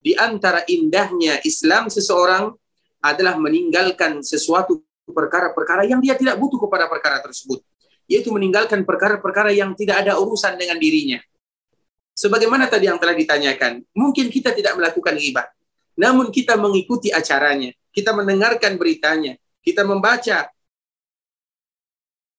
Di 0.00 0.12
antara 0.20 0.64
indahnya 0.68 1.40
Islam 1.44 1.88
seseorang 1.88 2.52
adalah 3.00 3.40
meninggalkan 3.40 4.20
sesuatu 4.20 4.84
perkara-perkara 5.08 5.88
yang 5.88 6.00
dia 6.04 6.12
tidak 6.12 6.36
butuh 6.36 6.60
kepada 6.60 6.92
perkara 6.92 7.24
tersebut. 7.24 7.64
Yaitu 8.04 8.28
meninggalkan 8.28 8.84
perkara-perkara 8.84 9.48
yang 9.56 9.72
tidak 9.72 10.04
ada 10.04 10.20
urusan 10.20 10.60
dengan 10.60 10.76
dirinya. 10.76 11.16
Sebagaimana 12.12 12.68
tadi 12.68 12.84
yang 12.84 13.00
telah 13.00 13.16
ditanyakan, 13.16 13.80
mungkin 13.96 14.28
kita 14.28 14.52
tidak 14.52 14.76
melakukan 14.76 15.16
ghibah. 15.16 15.48
Namun 15.96 16.28
kita 16.28 16.60
mengikuti 16.60 17.08
acaranya, 17.08 17.72
kita 17.96 18.12
mendengarkan 18.12 18.76
beritanya, 18.76 19.40
kita 19.64 19.88
membaca 19.88 20.52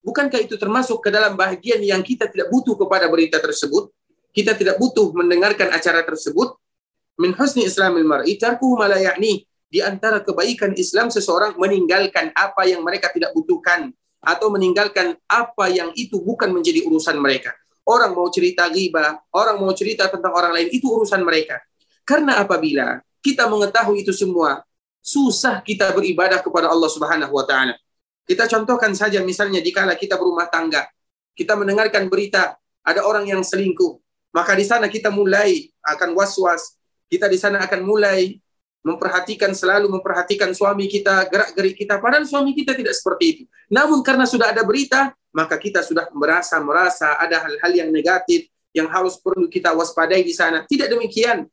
Bukankah 0.01 0.41
itu 0.41 0.57
termasuk 0.57 0.97
ke 1.05 1.13
dalam 1.13 1.37
bagian 1.37 1.77
yang 1.81 2.01
kita 2.01 2.25
tidak 2.25 2.49
butuh 2.49 2.73
kepada 2.73 3.05
berita 3.05 3.37
tersebut? 3.37 3.93
Kita 4.33 4.57
tidak 4.57 4.81
butuh 4.81 5.13
mendengarkan 5.13 5.69
acara 5.69 6.01
tersebut. 6.01 6.57
Min 7.21 7.37
husni 7.37 7.69
islamil 7.69 8.07
mar'i 8.07 8.39
tarkuhu 8.41 8.81
malayakni. 8.81 9.45
Di 9.71 9.79
antara 9.79 10.19
kebaikan 10.19 10.75
Islam 10.75 11.07
seseorang 11.07 11.55
meninggalkan 11.55 12.35
apa 12.35 12.67
yang 12.67 12.83
mereka 12.83 13.07
tidak 13.07 13.31
butuhkan 13.31 13.95
atau 14.19 14.51
meninggalkan 14.51 15.15
apa 15.31 15.71
yang 15.71 15.95
itu 15.95 16.19
bukan 16.19 16.51
menjadi 16.51 16.83
urusan 16.83 17.15
mereka. 17.15 17.55
Orang 17.87 18.11
mau 18.11 18.27
cerita 18.27 18.67
ghibah, 18.67 19.23
orang 19.31 19.57
mau 19.63 19.71
cerita 19.71 20.11
tentang 20.11 20.35
orang 20.35 20.59
lain 20.59 20.69
itu 20.75 20.91
urusan 20.91 21.23
mereka. 21.23 21.63
Karena 22.03 22.43
apabila 22.43 22.99
kita 23.23 23.47
mengetahui 23.47 24.03
itu 24.03 24.11
semua, 24.11 24.59
susah 24.99 25.63
kita 25.63 25.89
beribadah 25.95 26.43
kepada 26.43 26.67
Allah 26.67 26.89
Subhanahu 26.91 27.33
wa 27.33 27.45
taala. 27.47 27.79
Kita 28.31 28.47
contohkan 28.47 28.95
saja 28.95 29.19
misalnya 29.19 29.59
di 29.59 29.75
kala 29.75 29.99
kita 29.99 30.15
berumah 30.15 30.47
tangga, 30.47 30.87
kita 31.35 31.51
mendengarkan 31.59 32.07
berita 32.07 32.55
ada 32.79 33.03
orang 33.03 33.27
yang 33.27 33.43
selingkuh, 33.43 33.99
maka 34.31 34.55
di 34.55 34.63
sana 34.63 34.87
kita 34.87 35.11
mulai 35.11 35.67
akan 35.83 36.15
was-was. 36.15 36.79
Kita 37.11 37.27
di 37.27 37.35
sana 37.35 37.59
akan 37.67 37.83
mulai 37.83 38.39
memperhatikan 38.87 39.51
selalu 39.51 39.91
memperhatikan 39.91 40.55
suami 40.55 40.87
kita, 40.87 41.27
gerak-gerik 41.27 41.75
kita. 41.75 41.99
Padahal 41.99 42.23
suami 42.23 42.55
kita 42.55 42.71
tidak 42.71 42.95
seperti 42.95 43.25
itu. 43.27 43.43
Namun 43.67 43.99
karena 43.99 44.23
sudah 44.23 44.55
ada 44.55 44.63
berita, 44.63 45.11
maka 45.35 45.59
kita 45.59 45.83
sudah 45.83 46.07
merasa 46.15 46.55
merasa 46.63 47.19
ada 47.19 47.35
hal-hal 47.35 47.71
yang 47.83 47.91
negatif 47.91 48.47
yang 48.71 48.87
harus 48.87 49.19
perlu 49.19 49.51
kita 49.51 49.75
waspadai 49.75 50.23
di 50.23 50.31
sana. 50.31 50.63
Tidak 50.63 50.87
demikian. 50.87 51.51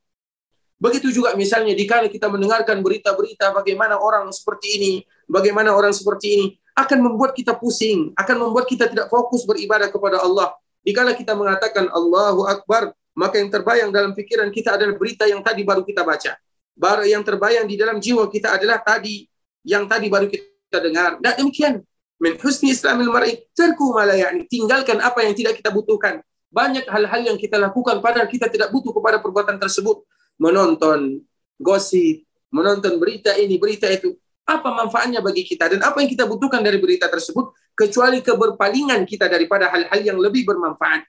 Begitu 0.78 1.10
juga 1.10 1.34
misalnya 1.34 1.74
di 1.74 1.90
kala 1.90 2.06
kita 2.06 2.30
mendengarkan 2.30 2.78
berita-berita 2.86 3.50
bagaimana 3.50 3.98
orang 3.98 4.30
seperti 4.30 4.78
ini, 4.78 4.92
bagaimana 5.26 5.74
orang 5.74 5.90
seperti 5.90 6.26
ini, 6.38 6.46
akan 6.78 6.98
membuat 7.02 7.34
kita 7.34 7.58
pusing, 7.58 8.14
akan 8.14 8.46
membuat 8.46 8.70
kita 8.70 8.86
tidak 8.86 9.10
fokus 9.10 9.42
beribadah 9.42 9.90
kepada 9.90 10.22
Allah. 10.22 10.54
Dikala 10.86 11.10
kita 11.18 11.34
mengatakan 11.34 11.90
Allahu 11.90 12.46
Akbar, 12.46 12.94
maka 13.18 13.42
yang 13.42 13.50
terbayang 13.50 13.90
dalam 13.90 14.14
pikiran 14.14 14.46
kita 14.54 14.78
adalah 14.78 14.94
berita 14.94 15.26
yang 15.26 15.42
tadi 15.42 15.66
baru 15.66 15.82
kita 15.82 16.06
baca. 16.06 16.38
Baru 16.78 17.02
yang 17.02 17.26
terbayang 17.26 17.66
di 17.66 17.74
dalam 17.74 17.98
jiwa 17.98 18.30
kita 18.30 18.54
adalah 18.54 18.78
tadi 18.78 19.26
yang 19.66 19.90
tadi 19.90 20.06
baru 20.06 20.30
kita 20.30 20.78
dengar. 20.78 21.18
Dan 21.18 21.34
demikian. 21.42 21.82
Min 22.18 22.34
husni 22.38 22.74
islamil 22.74 23.10
mar'i 23.10 23.42
malayani. 23.78 24.46
Tinggalkan 24.46 25.02
apa 25.02 25.26
yang 25.26 25.34
tidak 25.34 25.58
kita 25.58 25.74
butuhkan. 25.74 26.22
Banyak 26.50 26.86
hal-hal 26.86 27.34
yang 27.34 27.38
kita 27.38 27.58
lakukan 27.58 27.98
padahal 27.98 28.30
kita 28.30 28.46
tidak 28.46 28.70
butuh 28.70 28.94
kepada 28.94 29.18
perbuatan 29.18 29.58
tersebut. 29.58 30.06
Menonton 30.38 31.22
gosip, 31.58 32.22
menonton 32.54 33.02
berita 33.02 33.34
ini, 33.34 33.58
berita 33.58 33.90
itu 33.90 34.14
apa 34.48 34.72
manfaatnya 34.72 35.20
bagi 35.20 35.44
kita 35.44 35.68
dan 35.76 35.84
apa 35.84 36.00
yang 36.00 36.08
kita 36.08 36.24
butuhkan 36.24 36.64
dari 36.64 36.80
berita 36.80 37.04
tersebut 37.12 37.52
kecuali 37.76 38.24
keberpalingan 38.24 39.04
kita 39.04 39.28
daripada 39.28 39.68
hal-hal 39.68 40.00
yang 40.00 40.16
lebih 40.16 40.48
bermanfaat. 40.48 41.04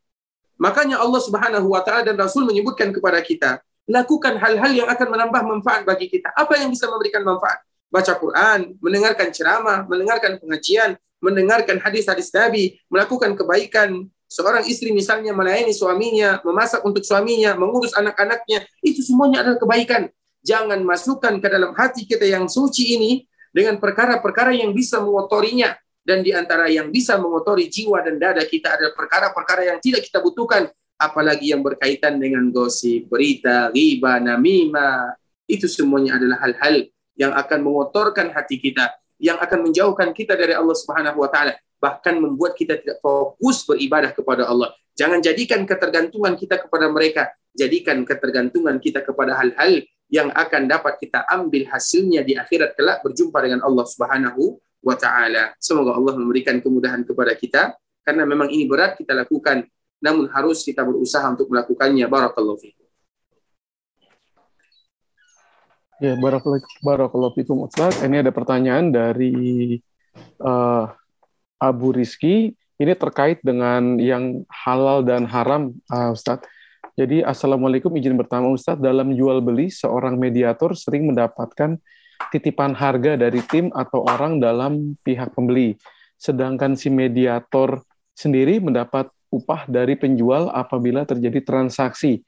Makanya 0.59 0.99
Allah 0.99 1.23
Subhanahu 1.23 1.71
wa 1.71 1.79
taala 1.79 2.03
dan 2.03 2.19
Rasul 2.19 2.43
menyebutkan 2.43 2.91
kepada 2.91 3.23
kita, 3.23 3.63
lakukan 3.87 4.35
hal-hal 4.35 4.71
yang 4.75 4.91
akan 4.91 5.07
menambah 5.07 5.41
manfaat 5.47 5.87
bagi 5.87 6.11
kita. 6.11 6.35
Apa 6.35 6.59
yang 6.59 6.67
bisa 6.67 6.91
memberikan 6.91 7.23
manfaat? 7.23 7.63
Baca 7.87 8.13
Quran, 8.19 8.75
mendengarkan 8.83 9.31
ceramah, 9.31 9.87
mendengarkan 9.87 10.35
pengajian, 10.37 10.99
mendengarkan 11.23 11.79
hadis-hadis 11.79 12.29
Nabi, 12.35 12.75
melakukan 12.91 13.39
kebaikan. 13.39 14.11
Seorang 14.29 14.67
istri 14.69 14.93
misalnya 14.93 15.33
melayani 15.33 15.73
suaminya, 15.73 16.37
memasak 16.45 16.85
untuk 16.85 17.01
suaminya, 17.01 17.57
mengurus 17.57 17.97
anak-anaknya, 17.97 18.61
itu 18.85 19.01
semuanya 19.01 19.41
adalah 19.41 19.57
kebaikan. 19.57 20.11
Jangan 20.45 20.85
masukkan 20.85 21.33
ke 21.41 21.47
dalam 21.49 21.73
hati 21.73 22.05
kita 22.05 22.29
yang 22.29 22.45
suci 22.45 22.93
ini 22.99 23.11
dengan 23.49 23.81
perkara-perkara 23.81 24.53
yang 24.53 24.71
bisa 24.73 25.01
mengotorinya 25.01 25.73
dan 26.05 26.25
di 26.25 26.33
antara 26.33 26.65
yang 26.71 26.89
bisa 26.89 27.17
mengotori 27.21 27.69
jiwa 27.69 28.01
dan 28.01 28.17
dada 28.17 28.41
kita 28.41 28.73
adalah 28.77 28.93
perkara-perkara 28.97 29.61
yang 29.69 29.77
tidak 29.77 30.05
kita 30.05 30.23
butuhkan 30.23 30.69
apalagi 30.99 31.55
yang 31.55 31.63
berkaitan 31.63 32.19
dengan 32.19 32.51
gosip, 32.51 33.07
berita, 33.07 33.71
riba, 33.71 34.19
namimah. 34.19 35.15
Itu 35.49 35.65
semuanya 35.65 36.19
adalah 36.19 36.45
hal-hal 36.45 36.91
yang 37.17 37.33
akan 37.33 37.59
mengotorkan 37.63 38.29
hati 38.35 38.59
kita, 38.61 38.93
yang 39.17 39.39
akan 39.39 39.71
menjauhkan 39.71 40.13
kita 40.13 40.37
dari 40.37 40.53
Allah 40.53 40.75
Subhanahu 40.75 41.25
wa 41.25 41.29
taala, 41.31 41.57
bahkan 41.81 42.19
membuat 42.19 42.53
kita 42.53 42.77
tidak 42.77 43.01
fokus 43.01 43.65
beribadah 43.65 44.13
kepada 44.13 44.45
Allah. 44.45 44.75
Jangan 44.93 45.23
jadikan 45.23 45.63
ketergantungan 45.63 46.35
kita 46.35 46.59
kepada 46.59 46.91
mereka, 46.91 47.31
jadikan 47.55 48.03
ketergantungan 48.03 48.77
kita 48.77 49.01
kepada 49.01 49.39
hal-hal 49.39 49.87
yang 50.09 50.33
akan 50.33 50.65
dapat 50.65 50.97
kita 50.97 51.23
ambil 51.29 51.69
hasilnya 51.69 52.25
di 52.25 52.33
akhirat 52.33 52.73
kelak 52.73 53.05
berjumpa 53.05 53.37
dengan 53.45 53.61
Allah 53.61 53.85
Subhanahu 53.85 54.57
wa 54.81 54.95
taala. 54.97 55.53
Semoga 55.61 55.93
Allah 55.93 56.17
memberikan 56.17 56.57
kemudahan 56.57 57.05
kepada 57.05 57.37
kita 57.37 57.77
karena 58.01 58.25
memang 58.25 58.49
ini 58.49 58.65
berat 58.65 58.97
kita 58.97 59.13
lakukan 59.13 59.69
namun 59.99 60.31
harus 60.31 60.65
kita 60.65 60.81
berusaha 60.81 61.23
untuk 61.29 61.51
melakukannya. 61.51 62.07
Barakallahu 62.07 62.57
fiikum. 62.57 62.87
Ya, 65.99 66.15
barakallahu 66.79 67.35
fikum 67.35 67.67
Ustaz. 67.67 67.99
Ini 67.99 68.23
ada 68.23 68.31
pertanyaan 68.31 68.87
dari 68.87 69.75
uh, 70.39 70.87
Abu 71.59 71.91
Rizki. 71.91 72.55
Ini 72.79 72.95
terkait 72.95 73.43
dengan 73.43 73.99
yang 73.99 74.47
halal 74.47 75.03
dan 75.03 75.27
haram, 75.27 75.75
uh, 75.91 76.15
Ustaz. 76.15 76.39
Jadi, 76.99 77.23
Assalamualaikum, 77.23 77.95
izin 77.95 78.19
pertama 78.19 78.51
Ustaz. 78.51 78.75
Dalam 78.75 79.15
jual 79.15 79.39
beli, 79.39 79.71
seorang 79.71 80.19
mediator 80.19 80.75
sering 80.75 81.07
mendapatkan 81.07 81.79
titipan 82.35 82.75
harga 82.75 83.15
dari 83.15 83.39
tim 83.47 83.71
atau 83.71 84.03
orang 84.03 84.43
dalam 84.43 84.99
pihak 85.07 85.31
pembeli. 85.31 85.79
Sedangkan 86.19 86.75
si 86.75 86.91
mediator 86.91 87.79
sendiri 88.11 88.59
mendapat 88.59 89.07
upah 89.31 89.63
dari 89.71 89.95
penjual 89.95 90.51
apabila 90.51 91.07
terjadi 91.07 91.39
transaksi 91.39 92.19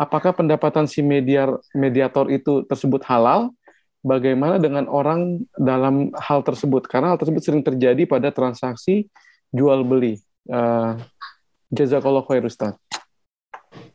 apakah 0.00 0.32
pendapatan 0.32 0.88
si 0.88 1.04
mediar, 1.04 1.60
mediator 1.76 2.32
itu 2.32 2.64
tersebut 2.64 3.04
halal? 3.04 3.52
Bagaimana 4.00 4.56
dengan 4.56 4.88
orang 4.88 5.44
dalam 5.60 6.08
hal 6.16 6.40
tersebut? 6.40 6.88
Karena 6.88 7.12
hal 7.12 7.20
tersebut 7.20 7.44
sering 7.44 7.60
terjadi 7.60 8.08
pada 8.08 8.32
transaksi 8.32 9.12
jual 9.52 9.84
beli. 9.84 10.16
Uh, 10.48 10.96
Jazakallah 11.68 12.24
khair 12.24 12.40
Ustaz. 12.48 12.80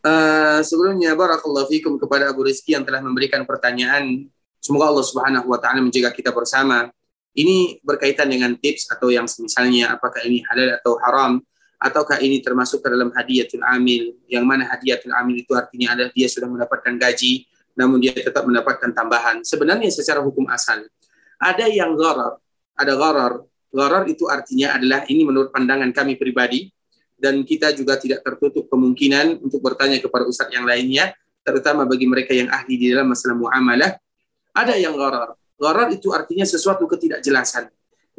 Uh, 0.05 0.61
sebelumnya 0.61 1.17
barakallahu 1.17 1.65
fikum 1.65 1.97
kepada 1.97 2.29
Abu 2.29 2.45
Rizki 2.45 2.77
yang 2.77 2.85
telah 2.85 3.01
memberikan 3.01 3.41
pertanyaan. 3.41 4.29
Semoga 4.61 4.93
Allah 4.93 5.01
Subhanahu 5.01 5.49
wa 5.49 5.57
taala 5.57 5.81
menjaga 5.81 6.13
kita 6.13 6.29
bersama. 6.29 6.93
Ini 7.33 7.81
berkaitan 7.81 8.29
dengan 8.29 8.53
tips 8.53 8.85
atau 8.93 9.09
yang 9.09 9.25
misalnya 9.25 9.97
apakah 9.97 10.21
ini 10.21 10.45
halal 10.45 10.77
atau 10.77 10.93
haram 11.01 11.41
ataukah 11.81 12.21
ini 12.23 12.39
termasuk 12.39 12.79
ke 12.79 12.87
dalam 12.87 13.11
hadiatul 13.11 13.65
amil 13.65 14.15
yang 14.31 14.47
mana 14.47 14.69
hadiatul 14.69 15.11
amil 15.11 15.41
itu 15.41 15.51
artinya 15.53 15.93
adalah 15.97 16.11
dia 16.15 16.27
sudah 16.31 16.47
mendapatkan 16.47 16.93
gaji 16.95 17.45
namun 17.75 17.99
dia 17.99 18.15
tetap 18.15 18.47
mendapatkan 18.47 18.95
tambahan 18.95 19.43
sebenarnya 19.43 19.91
secara 19.91 20.23
hukum 20.23 20.47
asal 20.47 20.81
ada 21.35 21.65
yang 21.67 21.93
gharar 21.99 22.39
ada 22.79 22.93
gharar 22.95 23.33
gharar 23.75 24.03
itu 24.07 24.23
artinya 24.31 24.79
adalah 24.79 25.03
ini 25.11 25.27
menurut 25.27 25.51
pandangan 25.51 25.91
kami 25.91 26.15
pribadi 26.15 26.71
dan 27.26 27.41
kita 27.41 27.73
juga 27.73 27.97
tidak 27.97 28.21
tertutup 28.21 28.69
kemungkinan 28.69 29.41
untuk 29.41 29.57
bertanya 29.65 29.97
kepada 29.97 30.30
ustadz 30.30 30.53
yang 30.53 30.69
lainnya 30.69 31.17
terutama 31.41 31.89
bagi 31.89 32.05
mereka 32.05 32.38
yang 32.38 32.53
ahli 32.53 32.78
di 32.78 32.93
dalam 32.93 33.09
masalah 33.09 33.34
muamalah. 33.34 33.97
Ada 34.53 34.78
yang 34.78 34.93
gharar. 34.93 35.34
Gharar 35.57 35.89
itu 35.89 36.13
artinya 36.13 36.45
sesuatu 36.45 36.86
ketidakjelasan. 36.86 37.69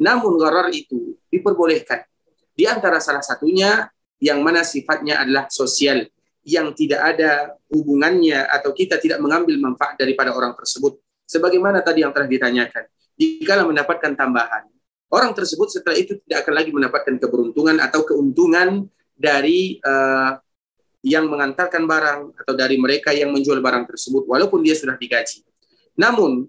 Namun 0.03 0.35
gharar 0.35 0.67
itu 0.75 1.15
diperbolehkan. 1.31 2.03
Di 2.51 2.67
antara 2.67 2.99
salah 2.99 3.23
satunya 3.23 3.87
yang 4.19 4.43
mana 4.43 4.67
sifatnya 4.67 5.23
adalah 5.23 5.47
sosial, 5.47 6.03
yang 6.43 6.71
tidak 6.75 7.15
ada 7.15 7.55
hubungannya 7.69 8.43
atau 8.47 8.71
kita 8.75 8.97
tidak 8.99 9.23
mengambil 9.23 9.55
manfaat 9.59 9.95
daripada 9.99 10.35
orang 10.35 10.55
tersebut. 10.55 10.99
Sebagaimana 11.27 11.83
tadi 11.83 12.07
yang 12.07 12.15
telah 12.15 12.25
ditanyakan, 12.25 12.87
jika 13.19 13.61
mendapatkan 13.67 14.15
tambahan, 14.15 14.63
orang 15.11 15.35
tersebut 15.35 15.67
setelah 15.67 15.99
itu 15.99 16.15
tidak 16.23 16.47
akan 16.47 16.53
lagi 16.55 16.71
mendapatkan 16.71 17.15
keberuntungan 17.19 17.77
atau 17.83 18.07
keuntungan 18.07 18.87
dari 19.17 19.81
uh, 19.81 20.37
yang 21.01 21.25
mengantarkan 21.27 21.83
barang 21.83 22.21
atau 22.37 22.53
dari 22.53 22.77
mereka 22.77 23.11
yang 23.11 23.33
menjual 23.33 23.59
barang 23.59 23.89
tersebut, 23.89 24.29
walaupun 24.29 24.61
dia 24.61 24.77
sudah 24.77 24.95
digaji. 24.95 25.41
Namun, 25.97 26.45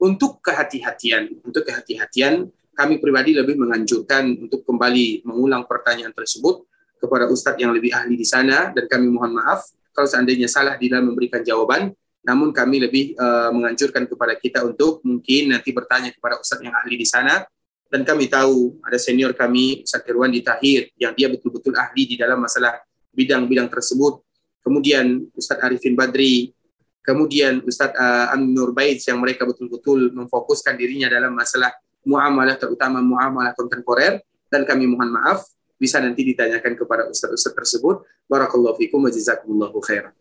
untuk 0.00 0.40
kehati-hatian, 0.42 1.44
untuk 1.44 1.62
kehati-hatian, 1.68 2.48
kami 2.72 2.98
pribadi 2.98 3.36
lebih 3.36 3.60
menganjurkan 3.60 4.48
untuk 4.48 4.64
kembali 4.64 5.28
mengulang 5.28 5.68
pertanyaan 5.68 6.10
tersebut 6.10 6.64
kepada 6.96 7.28
ustadz 7.28 7.60
yang 7.60 7.74
lebih 7.74 7.92
ahli 7.92 8.16
di 8.16 8.24
sana 8.24 8.72
dan 8.72 8.88
kami 8.88 9.12
mohon 9.12 9.36
maaf 9.36 9.68
kalau 9.92 10.08
seandainya 10.08 10.48
salah 10.48 10.80
di 10.80 10.88
dalam 10.88 11.12
memberikan 11.12 11.44
jawaban 11.44 11.92
namun 12.22 12.54
kami 12.54 12.80
lebih 12.80 13.18
uh, 13.18 13.50
menganjurkan 13.50 14.06
kepada 14.06 14.38
kita 14.38 14.62
untuk 14.62 15.02
mungkin 15.04 15.52
nanti 15.52 15.74
bertanya 15.74 16.14
kepada 16.14 16.38
ustadz 16.40 16.64
yang 16.64 16.72
ahli 16.72 16.94
di 16.96 17.04
sana 17.04 17.44
dan 17.92 18.08
kami 18.08 18.24
tahu 18.32 18.80
ada 18.80 18.96
senior 18.96 19.36
kami 19.36 19.84
Ustadz 19.84 20.08
Irwan 20.08 20.32
di 20.32 20.40
Tahir 20.40 20.88
yang 20.96 21.12
dia 21.12 21.28
betul-betul 21.28 21.76
ahli 21.76 22.08
di 22.08 22.16
dalam 22.16 22.40
masalah 22.40 22.80
bidang-bidang 23.12 23.68
tersebut 23.68 24.24
kemudian 24.64 25.28
Ustadz 25.36 25.60
Arifin 25.60 25.92
Badri 25.92 26.56
kemudian 27.04 27.60
Ustadz 27.60 27.92
uh, 27.92 28.32
Amin 28.32 28.56
Nur 28.56 28.72
Baitz 28.72 29.04
yang 29.04 29.20
mereka 29.20 29.44
betul-betul 29.44 30.08
memfokuskan 30.16 30.80
dirinya 30.80 31.12
dalam 31.12 31.36
masalah 31.36 31.68
muamalah 32.08 32.56
terutama 32.56 33.04
muamalah 33.04 33.52
kontemporer 33.52 34.24
dan 34.48 34.64
kami 34.64 34.88
mohon 34.88 35.12
maaf 35.12 35.44
bisa 35.76 35.98
nanti 35.98 36.22
ditanyakan 36.22 36.78
kepada 36.78 37.10
ustaz-ustaz 37.10 37.52
tersebut. 37.58 38.06
Barakallahu 38.30 38.78
fikum 38.78 39.02
wa 39.02 39.10
jazakumullahu 39.10 39.82
khairan. 39.82 40.14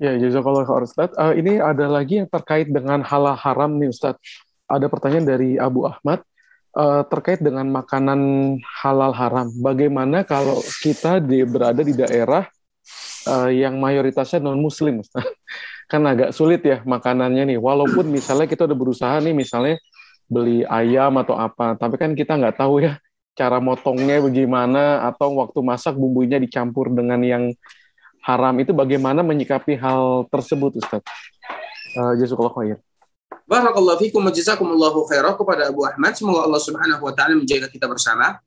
Ya, 0.00 0.16
jazakallahu 0.18 0.66
khair 0.66 0.82
Ustaz. 0.88 1.10
Uh, 1.14 1.36
ini 1.38 1.62
ada 1.62 1.86
lagi 1.86 2.18
yang 2.24 2.26
terkait 2.26 2.66
dengan 2.66 3.04
halal 3.04 3.36
haram 3.36 3.78
nih 3.78 3.92
Ustaz. 3.92 4.16
Ada 4.64 4.88
pertanyaan 4.88 5.26
dari 5.28 5.60
Abu 5.60 5.84
Ahmad 5.84 6.24
uh, 6.76 7.02
terkait 7.06 7.40
dengan 7.40 7.64
makanan 7.70 8.20
halal 8.82 9.12
haram. 9.14 9.48
Bagaimana 9.60 10.26
kalau 10.26 10.60
kita 10.82 11.22
di, 11.22 11.44
berada 11.46 11.80
di 11.80 11.94
daerah 11.94 12.48
uh, 13.30 13.50
yang 13.50 13.78
mayoritasnya 13.78 14.42
non 14.42 14.60
muslim 14.60 15.00
kan 15.90 16.02
agak 16.04 16.34
sulit 16.34 16.60
ya 16.66 16.82
makanannya 16.82 17.54
nih. 17.54 17.58
Walaupun 17.60 18.10
misalnya 18.10 18.50
kita 18.50 18.66
udah 18.66 18.78
berusaha 18.78 19.16
nih 19.22 19.34
misalnya 19.36 19.76
beli 20.24 20.64
ayam 20.64 21.20
atau 21.20 21.36
apa, 21.36 21.76
tapi 21.76 22.00
kan 22.00 22.16
kita 22.16 22.40
nggak 22.40 22.56
tahu 22.56 22.80
ya 22.80 22.96
cara 23.34 23.58
motongnya 23.58 24.22
bagaimana 24.22 25.04
atau 25.10 25.36
waktu 25.42 25.58
masak 25.60 25.98
bumbunya 25.98 26.38
dicampur 26.38 26.88
dengan 26.88 27.20
yang 27.20 27.44
haram 28.24 28.54
itu 28.62 28.72
bagaimana 28.72 29.20
menyikapi 29.20 29.76
hal 29.76 30.24
tersebut 30.32 30.80
Ustaz? 30.80 31.02
Uh, 31.92 32.16
Jazakallah 32.16 32.54
khair. 32.56 32.78
Barakallahu 33.44 34.00
fikum 34.00 34.24
wa 34.24 34.32
jazakumullahu 34.32 35.04
khairah 35.06 35.36
kepada 35.36 35.68
Abu 35.68 35.84
Ahmad. 35.84 36.16
Semoga 36.16 36.48
Allah 36.48 36.62
Subhanahu 36.62 37.02
wa 37.04 37.12
taala 37.12 37.36
menjaga 37.36 37.68
kita 37.68 37.84
bersama. 37.84 38.40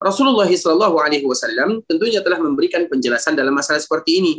Rasulullah 0.00 0.48
sallallahu 0.48 0.96
alaihi 0.96 1.28
wasallam 1.28 1.84
tentunya 1.84 2.24
telah 2.24 2.40
memberikan 2.40 2.88
penjelasan 2.88 3.36
dalam 3.36 3.52
masalah 3.52 3.78
seperti 3.78 4.18
ini 4.18 4.34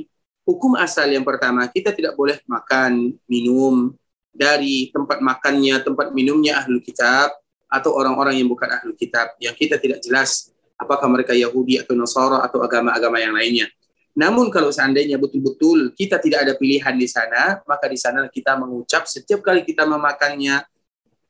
hukum 0.45 0.77
asal 0.77 1.07
yang 1.09 1.25
pertama, 1.25 1.65
kita 1.69 1.93
tidak 1.93 2.17
boleh 2.17 2.41
makan, 2.49 3.13
minum 3.29 3.93
dari 4.31 4.89
tempat 4.89 5.19
makannya, 5.19 5.83
tempat 5.83 6.15
minumnya 6.15 6.63
ahlu 6.63 6.79
kitab 6.81 7.35
atau 7.71 7.95
orang-orang 7.95 8.39
yang 8.39 8.49
bukan 8.51 8.67
ahlu 8.67 8.95
kitab 8.95 9.31
yang 9.39 9.55
kita 9.55 9.79
tidak 9.79 10.03
jelas 10.03 10.51
apakah 10.75 11.07
mereka 11.07 11.31
Yahudi 11.31 11.79
atau 11.79 11.93
Nasara 11.93 12.43
atau 12.43 12.63
agama-agama 12.63 13.21
yang 13.21 13.31
lainnya. 13.35 13.67
Namun 14.11 14.51
kalau 14.51 14.69
seandainya 14.69 15.15
betul-betul 15.15 15.95
kita 15.95 16.19
tidak 16.19 16.43
ada 16.47 16.53
pilihan 16.59 16.95
di 16.95 17.07
sana, 17.07 17.63
maka 17.63 17.87
di 17.87 17.95
sana 17.95 18.27
kita 18.27 18.59
mengucap 18.59 19.07
setiap 19.07 19.39
kali 19.39 19.63
kita 19.63 19.87
memakannya 19.87 20.61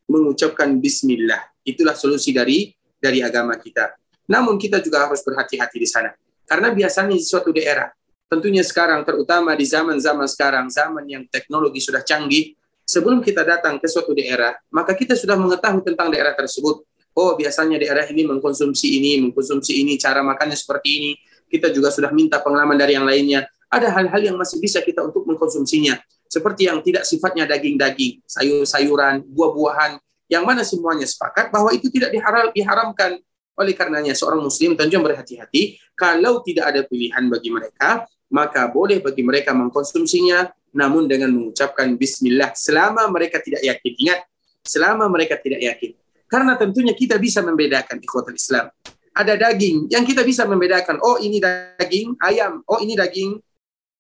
mengucapkan 0.09 0.67
bismillah. 0.82 1.45
Itulah 1.61 1.93
solusi 1.93 2.34
dari 2.34 2.73
dari 2.97 3.21
agama 3.21 3.53
kita. 3.57 3.93
Namun 4.29 4.57
kita 4.57 4.82
juga 4.82 5.05
harus 5.05 5.21
berhati-hati 5.21 5.77
di 5.77 5.89
sana. 5.89 6.09
Karena 6.45 6.73
biasanya 6.73 7.13
di 7.13 7.21
suatu 7.21 7.53
daerah 7.53 7.89
tentunya 8.32 8.63
sekarang 8.63 9.03
terutama 9.03 9.51
di 9.59 9.67
zaman-zaman 9.67 10.23
sekarang 10.23 10.71
zaman 10.71 11.03
yang 11.03 11.27
teknologi 11.27 11.84
sudah 11.84 11.99
canggih 11.99 12.55
sebelum 12.88 13.19
kita 13.19 13.43
datang 13.43 13.75
ke 13.75 13.91
suatu 13.91 14.15
daerah 14.15 14.55
maka 14.71 14.95
kita 14.95 15.19
sudah 15.19 15.36
mengetahui 15.36 15.84
tentang 15.84 16.07
daerah 16.07 16.32
tersebut 16.32 16.79
oh 17.11 17.32
biasanya 17.36 17.75
daerah 17.75 18.07
ini 18.07 18.23
mengkonsumsi 18.23 18.88
ini 19.03 19.19
mengkonsumsi 19.27 19.84
ini 19.84 19.99
cara 19.99 20.23
makannya 20.23 20.55
seperti 20.55 20.89
ini 20.95 21.11
kita 21.52 21.68
juga 21.76 21.91
sudah 21.91 22.10
minta 22.16 22.39
pengalaman 22.39 22.80
dari 22.80 22.95
yang 22.95 23.04
lainnya 23.04 23.43
ada 23.68 23.91
hal-hal 23.91 24.22
yang 24.24 24.39
masih 24.39 24.64
bisa 24.64 24.80
kita 24.80 25.04
untuk 25.04 25.28
mengkonsumsinya 25.28 25.99
seperti 26.32 26.72
yang 26.72 26.80
tidak 26.80 27.04
sifatnya 27.04 27.43
daging-daging 27.43 28.24
sayur-sayuran 28.24 29.28
buah-buahan 29.28 29.99
yang 30.32 30.47
mana 30.47 30.64
semuanya 30.64 31.04
sepakat 31.04 31.52
bahwa 31.52 31.76
itu 31.76 31.91
tidak 31.91 32.16
diharam, 32.16 32.47
diharamkan 32.56 33.20
oleh 33.60 33.76
karenanya 33.76 34.16
seorang 34.16 34.39
muslim 34.39 34.80
tentunya 34.80 35.04
berhati-hati 35.04 35.76
kalau 35.91 36.39
tidak 36.39 36.72
ada 36.72 36.82
pilihan 36.88 37.28
bagi 37.28 37.52
mereka 37.52 38.08
maka 38.32 38.72
boleh 38.72 39.04
bagi 39.04 39.28
mereka 39.28 39.52
mengkonsumsinya 39.52 40.47
namun 40.72 41.06
dengan 41.08 41.36
mengucapkan 41.36 41.99
bismillah 41.99 42.56
selama 42.56 43.04
mereka 43.12 43.43
tidak 43.43 43.60
yakin. 43.62 43.91
Ingat, 44.08 44.20
selama 44.64 45.06
mereka 45.12 45.36
tidak 45.36 45.60
yakin. 45.60 45.91
Karena 46.32 46.56
tentunya 46.56 46.95
kita 46.95 47.20
bisa 47.20 47.43
membedakan 47.43 47.99
ikhwatul 47.99 48.39
Islam. 48.39 48.72
Ada 49.12 49.36
daging 49.36 49.91
yang 49.91 50.07
kita 50.07 50.24
bisa 50.24 50.47
membedakan. 50.47 50.99
Oh 51.03 51.20
ini 51.20 51.43
daging 51.43 52.16
ayam, 52.24 52.64
oh 52.64 52.80
ini 52.80 52.95
daging 52.95 53.36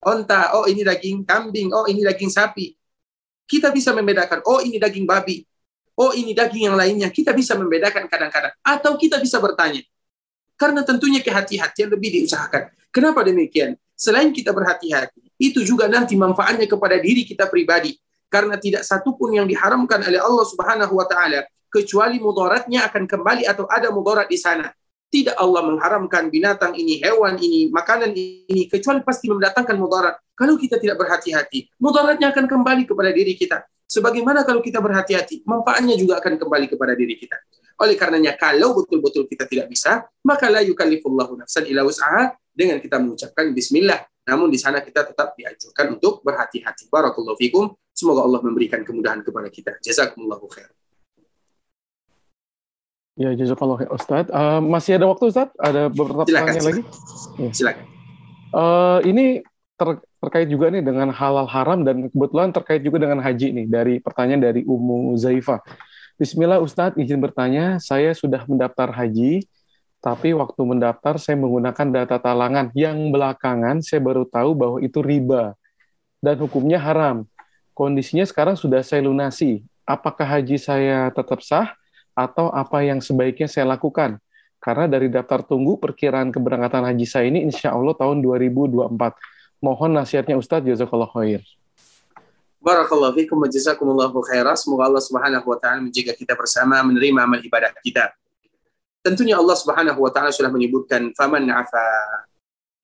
onta, 0.01 0.55
oh 0.55 0.65
ini 0.65 0.81
daging 0.81 1.27
kambing, 1.27 1.69
oh 1.75 1.83
ini 1.85 2.01
daging 2.01 2.31
sapi. 2.31 2.71
Kita 3.43 3.69
bisa 3.75 3.91
membedakan, 3.91 4.39
oh 4.47 4.63
ini 4.63 4.79
daging 4.79 5.03
babi, 5.03 5.43
oh 5.99 6.15
ini 6.15 6.31
daging 6.31 6.71
yang 6.71 6.77
lainnya. 6.79 7.11
Kita 7.11 7.35
bisa 7.35 7.59
membedakan 7.59 8.07
kadang-kadang. 8.07 8.55
Atau 8.63 8.95
kita 8.95 9.19
bisa 9.19 9.37
bertanya. 9.43 9.83
Karena 10.55 10.85
tentunya 10.87 11.19
kehati-hatian 11.19 11.91
lebih 11.91 12.21
diusahakan. 12.21 12.71
Kenapa 12.93 13.25
demikian? 13.27 13.75
Selain 13.97 14.31
kita 14.31 14.55
berhati-hati, 14.55 15.21
itu 15.37 15.61
juga 15.61 15.85
nanti 15.91 16.15
manfaatnya 16.15 16.65
kepada 16.65 16.97
diri 16.97 17.27
kita 17.27 17.51
pribadi. 17.51 17.97
Karena 18.31 18.55
tidak 18.55 18.87
satu 18.87 19.19
pun 19.19 19.35
yang 19.35 19.43
diharamkan 19.43 19.99
oleh 20.07 20.21
Allah 20.21 20.45
Subhanahu 20.47 20.95
wa 20.95 21.03
taala 21.03 21.43
kecuali 21.67 22.15
mudaratnya 22.19 22.87
akan 22.87 23.03
kembali 23.03 23.43
atau 23.43 23.67
ada 23.67 23.91
mudarat 23.91 24.31
di 24.31 24.39
sana. 24.39 24.71
Tidak 25.11 25.35
Allah 25.35 25.67
mengharamkan 25.67 26.31
binatang 26.31 26.71
ini, 26.79 27.03
hewan 27.03 27.35
ini, 27.35 27.67
makanan 27.67 28.15
ini 28.15 28.71
kecuali 28.71 29.03
pasti 29.03 29.27
mendatangkan 29.27 29.75
mudarat. 29.75 30.15
Kalau 30.31 30.55
kita 30.55 30.79
tidak 30.79 31.03
berhati-hati, 31.03 31.67
mudaratnya 31.83 32.31
akan 32.31 32.47
kembali 32.47 32.87
kepada 32.87 33.11
diri 33.11 33.35
kita. 33.35 33.59
Sebagaimana 33.91 34.47
kalau 34.47 34.63
kita 34.63 34.79
berhati-hati, 34.79 35.43
manfaatnya 35.43 35.99
juga 35.99 36.23
akan 36.23 36.39
kembali 36.39 36.71
kepada 36.71 36.95
diri 36.95 37.19
kita. 37.19 37.35
Oleh 37.83 37.99
karenanya 37.99 38.39
kalau 38.39 38.71
betul-betul 38.71 39.27
kita 39.27 39.43
tidak 39.51 39.67
bisa, 39.67 40.07
maka 40.23 40.47
la 40.47 40.63
yukallifullahu 40.63 41.35
nafsan 41.43 41.67
illa 41.67 41.83
wus'aha 41.83 42.31
dengan 42.55 42.79
kita 42.79 42.95
mengucapkan 42.95 43.51
bismillah. 43.51 43.99
Namun 44.31 44.47
di 44.47 44.55
sana 44.55 44.79
kita 44.79 45.11
tetap 45.11 45.35
dianjurkan 45.35 45.99
untuk 45.99 46.23
berhati-hati. 46.23 46.87
Barakallahu 46.87 47.35
fikum. 47.35 47.75
Semoga 47.91 48.23
Allah 48.23 48.39
memberikan 48.39 48.79
kemudahan 48.87 49.27
kepada 49.27 49.51
kita. 49.51 49.75
Jazakumullahu 49.83 50.47
khair. 50.47 50.71
Ya, 53.19 53.35
jazakallah 53.35 53.91
Ustaz. 53.91 54.31
Uh, 54.31 54.63
masih 54.63 54.95
ada 54.95 55.05
waktu 55.11 55.27
Ustaz? 55.27 55.51
Ada 55.59 55.91
beberapa 55.91 56.23
Silakan, 56.23 56.47
pertanyaan 56.47 56.67
lagi? 56.71 56.81
silakan. 56.87 57.51
Silakan. 57.51 57.85
Uh, 58.51 58.99
ini 59.03 59.25
ter- 59.75 60.03
terkait 60.21 60.47
juga 60.47 60.71
nih 60.71 60.83
dengan 60.83 61.11
halal 61.11 61.47
haram 61.49 61.83
dan 61.83 62.07
kebetulan 62.07 62.49
terkait 62.55 62.81
juga 62.85 63.03
dengan 63.03 63.19
haji 63.19 63.47
nih 63.51 63.65
dari 63.67 63.93
pertanyaan 63.99 64.41
dari 64.43 64.61
Umu 64.63 65.17
Zaifa. 65.19 65.59
Bismillah 66.15 66.61
Ustadz 66.61 67.01
izin 67.01 67.17
bertanya, 67.17 67.81
saya 67.81 68.13
sudah 68.13 68.45
mendaftar 68.45 68.93
haji, 68.93 69.43
tapi 69.99 70.37
waktu 70.37 70.61
mendaftar 70.61 71.17
saya 71.17 71.35
menggunakan 71.35 71.87
data 71.89 72.21
talangan 72.21 72.69
yang 72.77 73.09
belakangan 73.09 73.81
saya 73.81 73.99
baru 73.99 74.23
tahu 74.29 74.53
bahwa 74.53 74.77
itu 74.79 75.01
riba 75.01 75.57
dan 76.21 76.37
hukumnya 76.37 76.77
haram. 76.77 77.25
Kondisinya 77.73 78.23
sekarang 78.23 78.53
sudah 78.53 78.85
saya 78.85 79.01
lunasi. 79.01 79.65
Apakah 79.83 80.37
haji 80.37 80.61
saya 80.61 81.09
tetap 81.09 81.41
sah 81.41 81.73
atau 82.13 82.51
apa 82.51 82.83
yang 82.83 82.99
sebaiknya 82.99 83.47
saya 83.47 83.67
lakukan? 83.67 84.19
Karena 84.61 84.85
dari 84.85 85.09
daftar 85.09 85.41
tunggu 85.41 85.81
perkiraan 85.81 86.29
keberangkatan 86.29 86.85
haji 86.85 87.05
saya 87.09 87.25
ini 87.25 87.41
insya 87.41 87.73
Allah 87.73 87.97
tahun 87.97 88.21
2024. 88.21 88.93
Mohon 89.61 89.91
nasihatnya 89.97 90.37
Ustadz 90.37 90.69
Jazakallah 90.69 91.09
khair. 91.09 91.41
Barakallahu 92.61 93.17
fikum 93.17 93.41
wa 93.41 93.49
jazakumullahu 93.49 94.21
khairan. 94.21 94.53
Semoga 94.53 94.85
Allah 94.85 95.01
Subhanahu 95.01 95.49
wa 95.49 95.57
taala 95.57 95.81
menjaga 95.81 96.13
kita 96.13 96.37
bersama 96.37 96.77
menerima 96.85 97.25
amal 97.25 97.41
ibadah 97.41 97.73
kita. 97.81 98.13
Tentunya 99.01 99.33
Allah 99.33 99.57
Subhanahu 99.57 99.97
wa 99.97 100.13
taala 100.13 100.29
sudah 100.29 100.53
menyebutkan 100.53 101.09
faman 101.17 101.49
afa. 101.49 101.89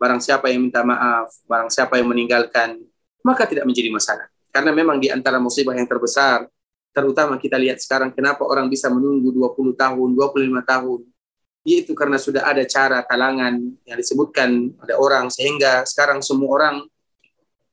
Barang 0.02 0.18
siapa 0.18 0.50
yang 0.50 0.66
minta 0.66 0.82
maaf, 0.82 1.30
barang 1.46 1.70
siapa 1.70 2.02
yang 2.02 2.10
meninggalkan, 2.10 2.82
maka 3.22 3.46
tidak 3.46 3.70
menjadi 3.70 3.94
masalah. 3.94 4.26
Karena 4.50 4.74
memang 4.74 4.98
di 4.98 5.14
antara 5.14 5.38
musibah 5.38 5.78
yang 5.78 5.86
terbesar, 5.86 6.50
terutama 6.98 7.38
kita 7.38 7.62
lihat 7.62 7.78
sekarang 7.78 8.10
kenapa 8.10 8.42
orang 8.42 8.66
bisa 8.74 8.90
menunggu 8.90 9.30
20 9.30 9.78
tahun, 9.78 10.10
25 10.18 10.66
tahun, 10.66 11.00
yaitu 11.62 11.94
karena 11.94 12.18
sudah 12.18 12.42
ada 12.42 12.66
cara 12.66 13.06
talangan 13.06 13.54
yang 13.86 13.98
disebutkan 14.02 14.74
oleh 14.82 14.96
orang 14.98 15.30
sehingga 15.30 15.86
sekarang 15.86 16.26
semua 16.26 16.50
orang 16.58 16.76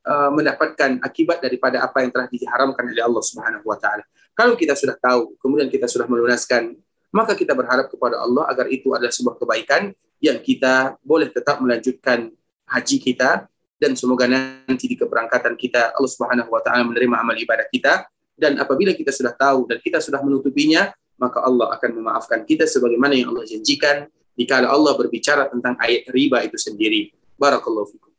uh, 0.04 0.28
mendapatkan 0.28 1.00
akibat 1.00 1.40
daripada 1.40 1.80
apa 1.80 2.04
yang 2.04 2.12
telah 2.12 2.28
diharamkan 2.28 2.84
oleh 2.84 3.00
Allah 3.00 3.24
Subhanahu 3.24 3.64
wa 3.64 3.80
taala. 3.80 4.04
Kalau 4.36 4.58
kita 4.60 4.76
sudah 4.76 4.98
tahu, 5.00 5.40
kemudian 5.40 5.72
kita 5.72 5.88
sudah 5.88 6.04
melunaskan, 6.04 6.76
maka 7.14 7.32
kita 7.32 7.56
berharap 7.56 7.88
kepada 7.88 8.20
Allah 8.20 8.44
agar 8.52 8.68
itu 8.68 8.92
adalah 8.92 9.14
sebuah 9.14 9.40
kebaikan 9.40 9.94
yang 10.20 10.42
kita 10.42 11.00
boleh 11.00 11.32
tetap 11.32 11.62
melanjutkan 11.64 12.28
haji 12.68 12.96
kita 13.00 13.46
dan 13.78 13.92
semoga 13.94 14.26
nanti 14.26 14.90
di 14.90 14.98
keberangkatan 14.98 15.54
kita 15.54 15.94
Allah 15.94 16.10
Subhanahu 16.10 16.50
wa 16.50 16.60
taala 16.60 16.82
menerima 16.82 17.14
amal 17.14 17.38
ibadah 17.38 17.64
kita 17.70 18.04
dan 18.34 18.58
apabila 18.58 18.90
kita 18.94 19.14
sudah 19.14 19.34
tahu 19.34 19.70
dan 19.70 19.78
kita 19.78 20.02
sudah 20.02 20.18
menutupinya 20.22 20.90
maka 21.18 21.42
Allah 21.42 21.74
akan 21.78 21.90
memaafkan 22.02 22.42
kita 22.42 22.66
sebagaimana 22.66 23.14
yang 23.14 23.30
Allah 23.30 23.46
janjikan 23.46 24.10
jika 24.34 24.66
Allah 24.66 24.92
berbicara 24.98 25.46
tentang 25.46 25.78
ayat 25.78 26.10
riba 26.10 26.42
itu 26.42 26.58
sendiri. 26.58 27.14
Barakallahu 27.38 27.86
fikum. 27.86 28.10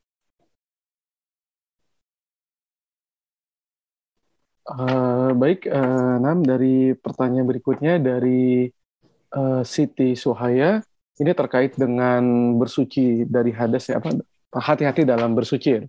Uh, 4.66 5.30
baik, 5.38 5.70
uh, 5.70 6.18
Nam 6.18 6.41
dari 6.41 6.97
pertanyaan 6.97 7.45
berikutnya 7.45 8.01
dari 8.01 8.66
uh, 9.36 9.61
Siti 9.61 10.18
Suhaya. 10.18 10.82
Ini 11.16 11.32
terkait 11.32 11.78
dengan 11.78 12.55
bersuci 12.59 13.24
dari 13.30 13.53
hadas 13.53 13.88
ya 13.88 14.01
apa? 14.01 14.11
Hati-hati 14.55 15.05
dalam 15.05 15.36
bersuci. 15.36 15.80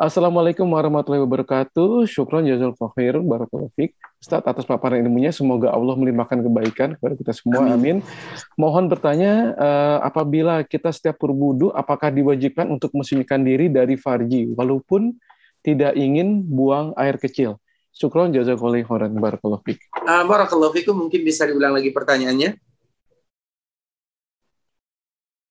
Assalamualaikum 0.00 0.64
warahmatullahi 0.64 1.20
wabarakatuh. 1.28 2.08
Syukron 2.08 2.48
jazal 2.48 2.72
khair 2.72 3.20
barakallahu. 3.20 3.68
Ustaz 4.16 4.40
atas 4.48 4.64
paparan 4.64 4.96
ilmunya 5.04 5.28
semoga 5.28 5.68
Allah 5.68 5.92
melimpahkan 5.92 6.40
kebaikan 6.40 6.96
kepada 6.96 7.20
kita 7.20 7.32
semua. 7.36 7.68
Amin. 7.68 8.00
Amin. 8.00 8.08
Mohon 8.56 8.88
bertanya 8.88 9.52
uh, 9.60 9.98
apabila 10.00 10.64
kita 10.64 10.88
setiap 10.88 11.20
berwudu 11.20 11.68
apakah 11.76 12.08
diwajibkan 12.08 12.72
untuk 12.72 12.96
mensucikan 12.96 13.44
diri 13.44 13.68
dari 13.68 14.00
farji 14.00 14.48
walaupun 14.56 15.20
tidak 15.60 15.92
ingin 16.00 16.48
buang 16.48 16.96
air 16.96 17.20
kecil? 17.20 17.60
Syukron 17.92 18.32
jazakallahu 18.32 18.88
khairan 18.88 19.12
barakallahu 19.20 19.60
fiik. 19.68 19.84
Uh, 20.00 20.24
barakallahu 20.24 20.96
mungkin 20.96 21.20
bisa 21.20 21.44
diulang 21.44 21.76
lagi 21.76 21.92
pertanyaannya. 21.92 22.56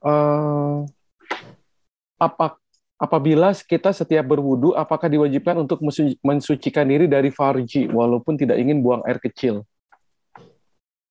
Uh, 0.02 0.90
apa 2.18 2.58
apabila 3.00 3.56
kita 3.56 3.96
setiap 3.96 4.28
berwudu 4.28 4.76
apakah 4.76 5.08
diwajibkan 5.08 5.56
untuk 5.64 5.80
mensucikan 6.22 6.84
diri 6.84 7.08
dari 7.08 7.32
farji 7.32 7.88
walaupun 7.88 8.36
tidak 8.36 8.60
ingin 8.60 8.84
buang 8.84 9.02
air 9.08 9.18
kecil? 9.18 9.64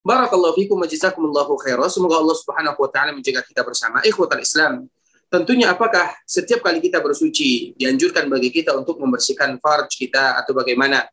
Barakallahu 0.05 0.55
fikum 0.61 0.79
wa 0.79 0.87
jazakumullahu 0.87 1.59
khairan. 1.65 1.89
Semoga 1.91 2.21
Allah 2.21 2.37
Subhanahu 2.37 2.79
wa 2.79 2.89
taala 2.93 3.11
menjaga 3.17 3.43
kita 3.43 3.67
bersama. 3.67 4.05
Ikhwatal 4.05 4.45
Islam, 4.45 4.87
tentunya 5.33 5.73
apakah 5.73 6.13
setiap 6.29 6.63
kali 6.63 6.79
kita 6.79 7.03
bersuci 7.03 7.75
dianjurkan 7.75 8.31
bagi 8.31 8.53
kita 8.53 8.77
untuk 8.77 9.01
membersihkan 9.01 9.59
farj 9.59 9.91
kita 9.97 10.39
atau 10.39 10.55
bagaimana? 10.55 11.09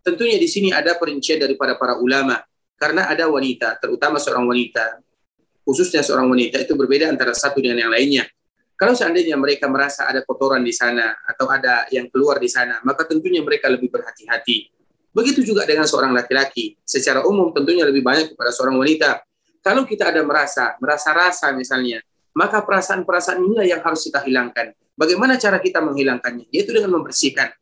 Tentunya 0.00 0.40
di 0.40 0.48
sini 0.48 0.72
ada 0.72 0.96
perincian 0.96 1.36
daripada 1.36 1.76
para 1.76 2.00
ulama 2.00 2.40
karena 2.80 3.12
ada 3.12 3.28
wanita, 3.28 3.76
terutama 3.76 4.16
seorang 4.16 4.48
wanita 4.48 5.04
khususnya 5.70 6.02
seorang 6.02 6.26
wanita 6.26 6.58
itu 6.58 6.74
berbeda 6.74 7.06
antara 7.06 7.36
satu 7.36 7.62
dengan 7.62 7.86
yang 7.86 7.92
lainnya. 7.92 8.24
Kalau 8.80 8.96
seandainya 8.96 9.36
mereka 9.36 9.68
merasa 9.68 10.08
ada 10.08 10.24
kotoran 10.24 10.64
di 10.64 10.72
sana 10.72 11.12
atau 11.28 11.52
ada 11.52 11.84
yang 11.92 12.08
keluar 12.08 12.40
di 12.40 12.48
sana, 12.48 12.80
maka 12.80 13.04
tentunya 13.04 13.44
mereka 13.44 13.68
lebih 13.68 13.92
berhati-hati. 13.92 14.72
Begitu 15.12 15.44
juga 15.44 15.68
dengan 15.68 15.84
seorang 15.84 16.16
laki-laki. 16.16 16.80
Secara 16.80 17.28
umum 17.28 17.52
tentunya 17.52 17.84
lebih 17.84 18.00
banyak 18.00 18.32
kepada 18.32 18.48
seorang 18.48 18.80
wanita. 18.80 19.20
Kalau 19.60 19.84
kita 19.84 20.08
ada 20.08 20.24
merasa, 20.24 20.80
merasa 20.80 21.12
rasa 21.12 21.52
misalnya, 21.52 22.00
maka 22.32 22.64
perasaan-perasaan 22.64 23.44
inilah 23.44 23.68
yang 23.68 23.84
harus 23.84 24.00
kita 24.08 24.24
hilangkan. 24.24 24.72
Bagaimana 24.96 25.36
cara 25.36 25.60
kita 25.60 25.84
menghilangkannya? 25.84 26.48
Yaitu 26.48 26.72
dengan 26.72 26.96
membersihkan. 26.96 27.52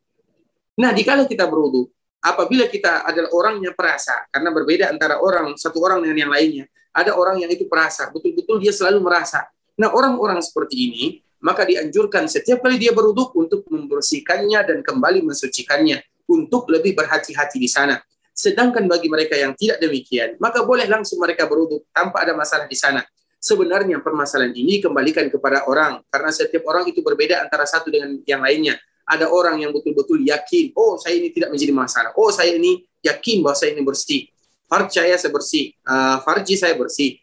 Nah, 0.79 0.95
dikala 0.95 1.27
kita 1.27 1.51
berwudu, 1.51 1.91
apabila 2.23 2.71
kita 2.71 3.03
adalah 3.03 3.35
orang 3.35 3.59
yang 3.59 3.75
perasa, 3.75 4.23
karena 4.31 4.55
berbeda 4.55 4.87
antara 4.87 5.19
orang 5.19 5.59
satu 5.59 5.83
orang 5.83 6.07
dengan 6.07 6.31
yang 6.31 6.31
lainnya, 6.31 6.71
ada 6.95 7.19
orang 7.19 7.43
yang 7.43 7.51
itu 7.51 7.67
perasa, 7.67 8.07
betul-betul 8.15 8.63
dia 8.63 8.71
selalu 8.71 9.03
merasa. 9.03 9.51
Nah, 9.79 9.95
orang-orang 9.95 10.43
seperti 10.43 10.77
ini, 10.91 11.05
maka 11.39 11.63
dianjurkan 11.63 12.27
setiap 12.27 12.61
kali 12.61 12.83
dia 12.83 12.91
beruduk 12.91 13.31
untuk 13.39 13.63
membersihkannya 13.71 14.61
dan 14.67 14.79
kembali 14.83 15.23
mensucikannya, 15.23 16.03
untuk 16.29 16.69
lebih 16.69 16.99
berhati-hati 16.99 17.57
di 17.57 17.71
sana. 17.71 17.97
Sedangkan 18.35 18.85
bagi 18.87 19.09
mereka 19.09 19.35
yang 19.35 19.55
tidak 19.55 19.81
demikian, 19.83 20.37
maka 20.43 20.63
boleh 20.63 20.87
langsung 20.87 21.19
mereka 21.19 21.47
beruduk 21.49 21.89
tanpa 21.91 22.23
ada 22.27 22.35
masalah 22.35 22.67
di 22.69 22.77
sana. 22.77 23.03
Sebenarnya 23.39 24.03
permasalahan 24.03 24.51
ini 24.53 24.83
kembalikan 24.83 25.31
kepada 25.31 25.65
orang, 25.71 26.03
karena 26.11 26.31
setiap 26.35 26.67
orang 26.67 26.91
itu 26.91 27.01
berbeda 27.01 27.39
antara 27.39 27.65
satu 27.65 27.89
dengan 27.89 28.19
yang 28.27 28.43
lainnya. 28.43 28.77
Ada 29.09 29.31
orang 29.31 29.63
yang 29.63 29.73
betul-betul 29.73 30.21
yakin, 30.21 30.77
oh 30.77 31.01
saya 31.01 31.17
ini 31.17 31.33
tidak 31.33 31.55
menjadi 31.55 31.73
masalah, 31.73 32.13
oh 32.19 32.29
saya 32.29 32.53
ini 32.53 32.85
yakin 33.01 33.41
bahwa 33.41 33.57
saya 33.57 33.73
ini 33.73 33.81
bersih 33.81 34.29
farj 34.69 35.01
saya 35.01 35.17
bersih, 35.33 35.73
uh, 35.89 36.21
farji 36.23 36.55
saya 36.61 36.77
bersih. 36.77 37.17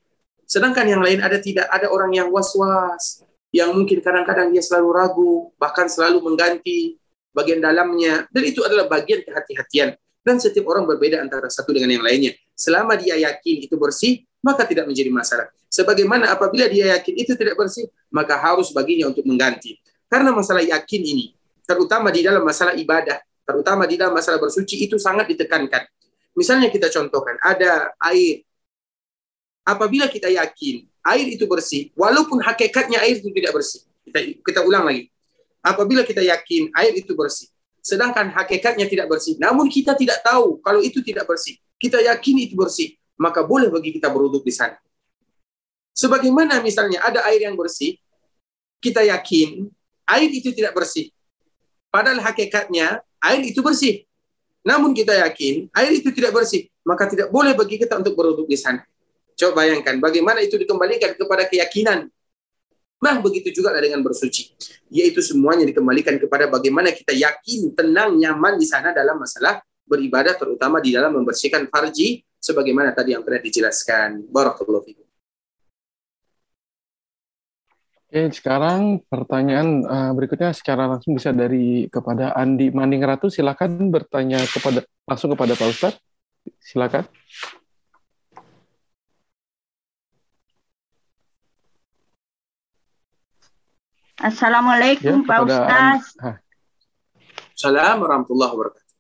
Sedangkan 0.46 0.86
yang 0.86 1.02
lain 1.02 1.22
ada 1.22 1.42
tidak 1.42 1.66
ada 1.70 1.90
orang 1.90 2.14
yang 2.14 2.30
was-was, 2.30 3.26
yang 3.50 3.74
mungkin 3.74 4.00
kadang-kadang 4.00 4.54
dia 4.54 4.62
selalu 4.62 4.90
ragu, 4.94 5.34
bahkan 5.58 5.90
selalu 5.90 6.22
mengganti 6.22 7.02
bagian 7.34 7.60
dalamnya. 7.60 8.30
Dan 8.30 8.44
itu 8.48 8.62
adalah 8.62 8.86
bagian 8.88 9.26
kehati-hatian. 9.26 9.98
Dan 10.26 10.42
setiap 10.42 10.66
orang 10.70 10.90
berbeda 10.90 11.22
antara 11.22 11.48
satu 11.54 11.70
dengan 11.70 11.94
yang 11.94 12.04
lainnya. 12.06 12.34
Selama 12.58 12.98
dia 12.98 13.14
yakin 13.14 13.70
itu 13.70 13.78
bersih, 13.78 14.26
maka 14.42 14.66
tidak 14.66 14.90
menjadi 14.90 15.14
masalah. 15.14 15.50
Sebagaimana 15.70 16.34
apabila 16.34 16.66
dia 16.72 16.98
yakin 16.98 17.14
itu 17.14 17.34
tidak 17.36 17.60
bersih, 17.60 17.86
maka 18.10 18.40
harus 18.40 18.72
baginya 18.74 19.12
untuk 19.12 19.28
mengganti. 19.28 19.78
Karena 20.08 20.32
masalah 20.32 20.64
yakin 20.64 21.02
ini, 21.04 21.36
terutama 21.66 22.14
di 22.14 22.22
dalam 22.24 22.46
masalah 22.46 22.78
ibadah, 22.78 23.20
terutama 23.44 23.84
di 23.90 24.00
dalam 24.00 24.16
masalah 24.16 24.40
bersuci, 24.40 24.88
itu 24.88 24.96
sangat 24.96 25.30
ditekankan. 25.30 25.84
Misalnya 26.38 26.72
kita 26.72 26.88
contohkan, 26.92 27.36
ada 27.44 27.92
air. 28.12 28.46
Apabila 29.66 30.06
kita 30.06 30.30
yakin 30.30 30.86
air 31.02 31.26
itu 31.26 31.50
bersih, 31.50 31.90
walaupun 31.98 32.38
hakikatnya 32.38 33.02
air 33.02 33.18
itu 33.18 33.34
tidak 33.34 33.58
bersih. 33.58 33.82
Kita, 34.06 34.20
kita 34.46 34.60
ulang 34.62 34.86
lagi. 34.86 35.10
Apabila 35.66 36.06
kita 36.06 36.22
yakin 36.22 36.70
air 36.78 36.94
itu 36.94 37.18
bersih, 37.18 37.50
sedangkan 37.82 38.30
hakikatnya 38.30 38.86
tidak 38.86 39.10
bersih. 39.10 39.34
Namun 39.42 39.66
kita 39.66 39.98
tidak 39.98 40.22
tahu 40.22 40.62
kalau 40.62 40.86
itu 40.86 41.02
tidak 41.02 41.26
bersih. 41.26 41.58
Kita 41.82 41.98
yakin 41.98 42.46
itu 42.46 42.54
bersih, 42.54 42.94
maka 43.18 43.42
boleh 43.42 43.74
bagi 43.74 43.90
kita 43.98 44.14
beruduk 44.14 44.46
di 44.46 44.54
sana. 44.54 44.78
Sebagaimana 45.98 46.62
misalnya 46.62 47.02
ada 47.02 47.26
air 47.26 47.50
yang 47.50 47.58
bersih, 47.58 47.98
kita 48.78 49.02
yakin 49.02 49.66
air 50.06 50.30
itu 50.30 50.54
tidak 50.54 50.78
bersih. 50.78 51.10
Padahal 51.90 52.22
hakikatnya 52.22 53.02
air 53.18 53.42
itu 53.42 53.66
bersih. 53.66 54.06
Namun 54.62 54.94
kita 54.94 55.14
yakin 55.26 55.74
air 55.74 55.92
itu 55.94 56.14
tidak 56.14 56.34
bersih, 56.38 56.70
maka 56.86 57.10
tidak 57.10 57.34
boleh 57.34 57.58
bagi 57.58 57.82
kita 57.82 57.98
untuk 57.98 58.14
beruduk 58.14 58.46
di 58.46 58.58
sana. 58.58 58.86
Coba 59.36 59.68
bayangkan 59.68 60.00
bagaimana 60.00 60.40
itu 60.40 60.56
dikembalikan 60.56 61.12
kepada 61.20 61.44
keyakinan. 61.48 62.08
Nah, 63.04 63.20
begitu 63.20 63.52
juga 63.52 63.76
dengan 63.76 64.00
bersuci. 64.00 64.56
Yaitu 64.88 65.20
semuanya 65.20 65.68
dikembalikan 65.68 66.16
kepada 66.16 66.48
bagaimana 66.48 66.96
kita 66.96 67.12
yakin, 67.12 67.76
tenang, 67.76 68.16
nyaman 68.16 68.56
di 68.56 68.64
sana 68.64 68.96
dalam 68.96 69.20
masalah 69.20 69.60
beribadah, 69.84 70.34
terutama 70.40 70.80
di 70.80 70.96
dalam 70.96 71.14
membersihkan 71.14 71.68
farji, 71.68 72.24
sebagaimana 72.40 72.96
tadi 72.96 73.14
yang 73.14 73.22
pernah 73.22 73.44
dijelaskan. 73.44 74.26
Barakallahu 74.32 74.88
fikum. 74.88 75.06
Oke, 78.06 78.32
sekarang 78.32 79.04
pertanyaan 79.12 79.84
uh, 79.84 80.12
berikutnya 80.16 80.56
secara 80.56 80.88
langsung 80.88 81.20
bisa 81.20 81.36
dari 81.36 81.92
kepada 81.92 82.32
Andi 82.32 82.72
Maning 82.72 83.04
Ratu. 83.04 83.28
Silakan 83.28 83.92
bertanya 83.92 84.40
kepada 84.48 84.88
langsung 85.04 85.36
kepada 85.36 85.52
Pak 85.52 85.68
Ustadz. 85.68 86.00
Silakan. 86.64 87.04
Assalamualaikum 94.16 95.22
ya, 95.22 95.28
Pak 95.28 95.40
Ustadz. 95.44 96.06
Assalamualaikum 97.52 98.02
warahmatullahi 98.08 98.52
wabarakatuh. 98.56 98.94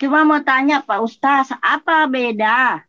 Cuma 0.00 0.24
mau 0.24 0.40
tanya 0.40 0.80
Pak 0.80 1.00
Ustadz, 1.04 1.52
apa 1.60 2.08
beda 2.08 2.80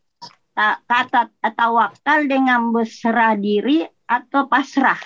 kata 0.88 1.34
tawakal 1.52 2.26
dengan 2.26 2.72
berserah 2.72 3.36
diri 3.36 3.84
atau 4.08 4.48
pasrah? 4.48 4.98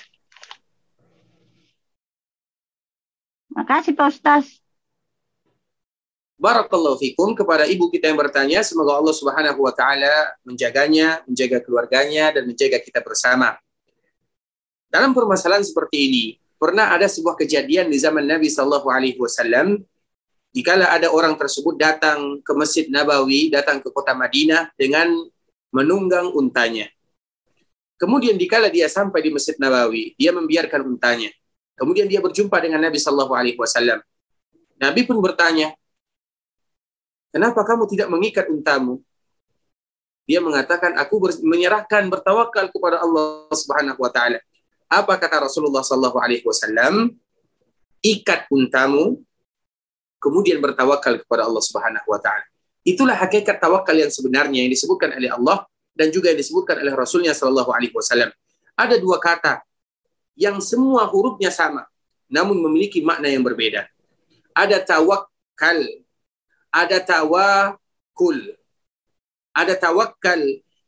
Makasih 3.57 3.97
Pak 3.97 4.07
Ustaz. 4.13 4.61
Barakallahu 6.37 7.01
fikum 7.01 7.33
kepada 7.33 7.65
ibu 7.65 7.89
kita 7.89 8.13
yang 8.13 8.21
bertanya, 8.21 8.61
semoga 8.61 8.93
Allah 8.93 9.15
Subhanahu 9.17 9.65
wa 9.65 9.73
taala 9.73 10.37
menjaganya, 10.45 11.25
menjaga 11.25 11.65
keluarganya 11.65 12.29
dan 12.29 12.45
menjaga 12.45 12.77
kita 12.77 13.01
bersama. 13.01 13.57
Dalam 14.87 15.11
permasalahan 15.11 15.63
seperti 15.63 15.97
ini, 16.07 16.25
pernah 16.55 16.95
ada 16.95 17.05
sebuah 17.05 17.35
kejadian 17.35 17.91
di 17.91 17.99
zaman 17.99 18.23
Nabi 18.23 18.47
sallallahu 18.47 18.87
alaihi 18.87 19.19
wasallam 19.19 19.83
dikala 20.55 20.89
ada 20.89 21.11
orang 21.13 21.37
tersebut 21.37 21.77
datang 21.77 22.41
ke 22.41 22.51
Masjid 22.55 22.89
Nabawi, 22.89 23.53
datang 23.53 23.83
ke 23.83 23.91
kota 23.93 24.15
Madinah 24.17 24.73
dengan 24.79 25.11
menunggang 25.69 26.31
untanya. 26.33 26.87
Kemudian 27.97 28.37
dikala 28.37 28.69
dia 28.69 28.87
sampai 28.87 29.25
di 29.25 29.29
Masjid 29.33 29.57
Nabawi, 29.57 30.17
dia 30.17 30.33
membiarkan 30.33 30.85
untanya. 30.85 31.29
Kemudian 31.77 32.09
dia 32.09 32.17
berjumpa 32.17 32.57
dengan 32.57 32.81
Nabi 32.81 32.97
Shallallahu 32.97 33.33
Alaihi 33.37 33.57
Wasallam. 33.57 34.01
Nabi 34.81 35.05
pun 35.05 35.17
bertanya, 35.21 35.77
kenapa 37.29 37.61
kamu 37.61 37.85
tidak 37.89 38.09
mengikat 38.09 38.45
untamu? 38.49 39.01
Dia 40.25 40.41
mengatakan, 40.41 40.97
aku 40.97 41.21
menyerahkan 41.45 42.09
bertawakal 42.09 42.69
kepada 42.73 43.01
Allah 43.01 43.49
Subhanahu 43.53 44.01
Wa 44.01 44.11
Taala. 44.13 44.41
Apa 44.87 45.19
kata 45.19 45.43
Rasulullah 45.43 45.83
Shallallahu 45.83 46.15
Alaihi 46.15 46.43
Wasallam? 46.47 47.11
Ikat 47.99 48.47
untamu, 48.47 49.19
kemudian 50.23 50.63
bertawakal 50.63 51.19
kepada 51.19 51.43
Allah 51.43 51.59
Subhanahu 51.59 52.07
Wa 52.07 52.19
Taala. 52.23 52.47
Itulah 52.87 53.19
hakikat 53.19 53.59
tawakal 53.59 53.99
yang 53.99 54.07
sebenarnya 54.07 54.63
yang 54.63 54.71
disebutkan 54.71 55.11
oleh 55.11 55.27
Allah 55.27 55.67
dan 55.91 56.07
juga 56.07 56.31
yang 56.31 56.39
disebutkan 56.39 56.79
oleh 56.79 56.95
Rasulnya 56.95 57.35
Shallallahu 57.35 57.67
Alaihi 57.67 57.91
Wasallam. 57.91 58.31
Ada 58.79 58.95
dua 58.95 59.19
kata 59.19 59.59
yang 60.39 60.61
semua 60.63 61.03
hurufnya 61.09 61.51
sama, 61.51 61.83
namun 62.31 62.55
memiliki 62.63 63.03
makna 63.03 63.27
yang 63.27 63.43
berbeda. 63.43 63.89
Ada 64.55 64.79
tawakal, 64.79 65.79
ada 66.71 66.97
tawakul, 67.03 68.37
ada 69.51 69.73
tawakal, 69.75 70.39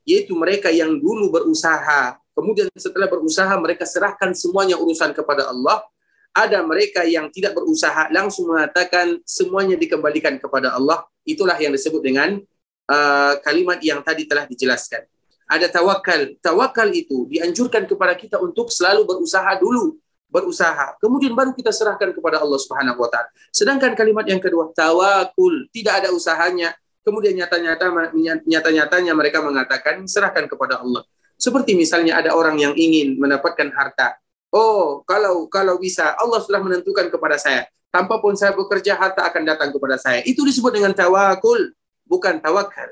yaitu 0.08 0.38
mereka 0.38 0.70
yang 0.70 0.96
dulu 0.96 1.34
berusaha, 1.34 2.16
kemudian 2.34 2.68
setelah 2.76 3.08
berusaha 3.08 3.52
mereka 3.58 3.88
serahkan 3.88 4.34
semuanya 4.36 4.78
urusan 4.78 5.14
kepada 5.14 5.50
Allah. 5.50 5.84
Ada 6.30 6.62
mereka 6.62 7.02
yang 7.10 7.34
tidak 7.34 7.58
berusaha 7.58 8.06
langsung 8.14 8.54
mengatakan 8.54 9.18
semuanya 9.26 9.74
dikembalikan 9.76 10.38
kepada 10.38 10.78
Allah. 10.78 11.04
Itulah 11.26 11.58
yang 11.58 11.74
disebut 11.74 12.06
dengan 12.06 12.38
uh, 12.86 13.34
kalimat 13.42 13.82
yang 13.82 14.06
tadi 14.06 14.30
telah 14.30 14.46
dijelaskan 14.46 15.10
ada 15.50 15.66
tawakal. 15.66 16.38
Tawakal 16.40 16.94
itu 16.94 17.26
dianjurkan 17.26 17.90
kepada 17.90 18.14
kita 18.14 18.38
untuk 18.38 18.70
selalu 18.70 19.02
berusaha 19.10 19.50
dulu, 19.58 19.98
berusaha. 20.30 20.94
Kemudian 21.02 21.34
baru 21.34 21.58
kita 21.58 21.74
serahkan 21.74 22.14
kepada 22.14 22.38
Allah 22.38 22.60
Subhanahu 22.62 23.02
wa 23.02 23.10
taala. 23.10 23.34
Sedangkan 23.50 23.98
kalimat 23.98 24.30
yang 24.30 24.38
kedua, 24.38 24.70
tawakul, 24.78 25.66
tidak 25.74 26.06
ada 26.06 26.14
usahanya. 26.14 26.78
Kemudian 27.02 27.34
nyata-nyata 27.34 28.14
nyata-nyatanya 28.46 29.18
mereka 29.18 29.42
mengatakan 29.42 30.06
serahkan 30.06 30.46
kepada 30.46 30.86
Allah. 30.86 31.02
Seperti 31.40 31.72
misalnya 31.72 32.20
ada 32.20 32.36
orang 32.36 32.60
yang 32.60 32.76
ingin 32.76 33.16
mendapatkan 33.16 33.72
harta. 33.72 34.20
Oh, 34.52 35.08
kalau 35.08 35.48
kalau 35.48 35.80
bisa 35.80 36.12
Allah 36.20 36.44
sudah 36.44 36.60
menentukan 36.60 37.08
kepada 37.08 37.40
saya. 37.40 37.64
Tanpa 37.90 38.22
pun 38.22 38.38
saya 38.38 38.54
bekerja 38.54 38.94
harta 38.94 39.26
akan 39.26 39.48
datang 39.48 39.74
kepada 39.74 39.98
saya. 39.98 40.22
Itu 40.22 40.46
disebut 40.46 40.70
dengan 40.76 40.94
tawakul, 40.94 41.74
bukan 42.06 42.38
tawakal. 42.38 42.92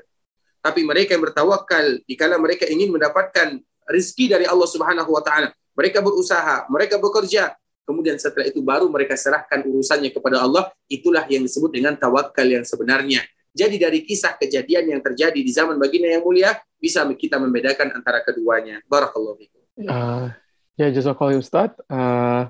Tapi 0.58 0.82
mereka 0.82 1.14
yang 1.14 1.22
bertawakal 1.22 2.02
dikala 2.02 2.34
mereka 2.40 2.66
ingin 2.66 2.90
mendapatkan 2.90 3.62
rezeki 3.86 4.34
dari 4.34 4.44
Allah 4.48 4.66
Subhanahu 4.66 5.10
wa 5.12 5.22
taala, 5.22 5.54
mereka 5.78 6.02
berusaha, 6.02 6.66
mereka 6.66 6.98
bekerja, 6.98 7.54
kemudian 7.88 8.20
setelah 8.20 8.50
itu 8.50 8.60
baru 8.60 8.90
mereka 8.92 9.16
serahkan 9.16 9.64
urusannya 9.64 10.12
kepada 10.12 10.44
Allah, 10.44 10.68
itulah 10.90 11.24
yang 11.30 11.46
disebut 11.46 11.72
dengan 11.72 11.96
tawakal 11.96 12.44
yang 12.44 12.66
sebenarnya. 12.66 13.24
Jadi 13.56 13.80
dari 13.80 14.04
kisah 14.04 14.36
kejadian 14.36 14.92
yang 14.92 15.00
terjadi 15.00 15.40
di 15.40 15.50
zaman 15.50 15.80
baginda 15.80 16.10
yang 16.10 16.22
mulia 16.22 16.58
bisa 16.78 17.02
kita 17.14 17.36
membedakan 17.42 17.94
antara 17.94 18.22
keduanya. 18.22 18.82
Barakallahu 18.86 19.38
fiikum. 19.38 19.62
Uh, 19.86 20.30
ya 20.78 20.90
jazakallahu 20.90 21.42
Ustaz. 21.42 21.74
Uh, 21.90 22.46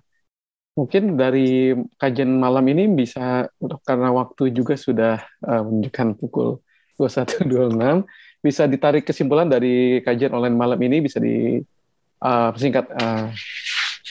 mungkin 0.79 1.19
dari 1.19 1.75
kajian 1.99 2.31
malam 2.39 2.63
ini 2.71 2.87
bisa 2.87 3.51
karena 3.83 4.15
waktu 4.15 4.55
juga 4.55 4.79
sudah 4.79 5.19
uh, 5.43 5.63
menunjukkan 5.67 6.15
pukul 6.23 6.63
2126 7.01 8.07
bisa 8.39 8.71
ditarik 8.71 9.03
kesimpulan 9.03 9.51
dari 9.51 9.99
kajian 10.07 10.31
online 10.31 10.55
malam 10.55 10.79
ini 10.79 11.03
bisa 11.03 11.19
di 11.19 11.59
uh, 12.23 12.51
singkat 12.55 12.87
uh, 12.95 13.35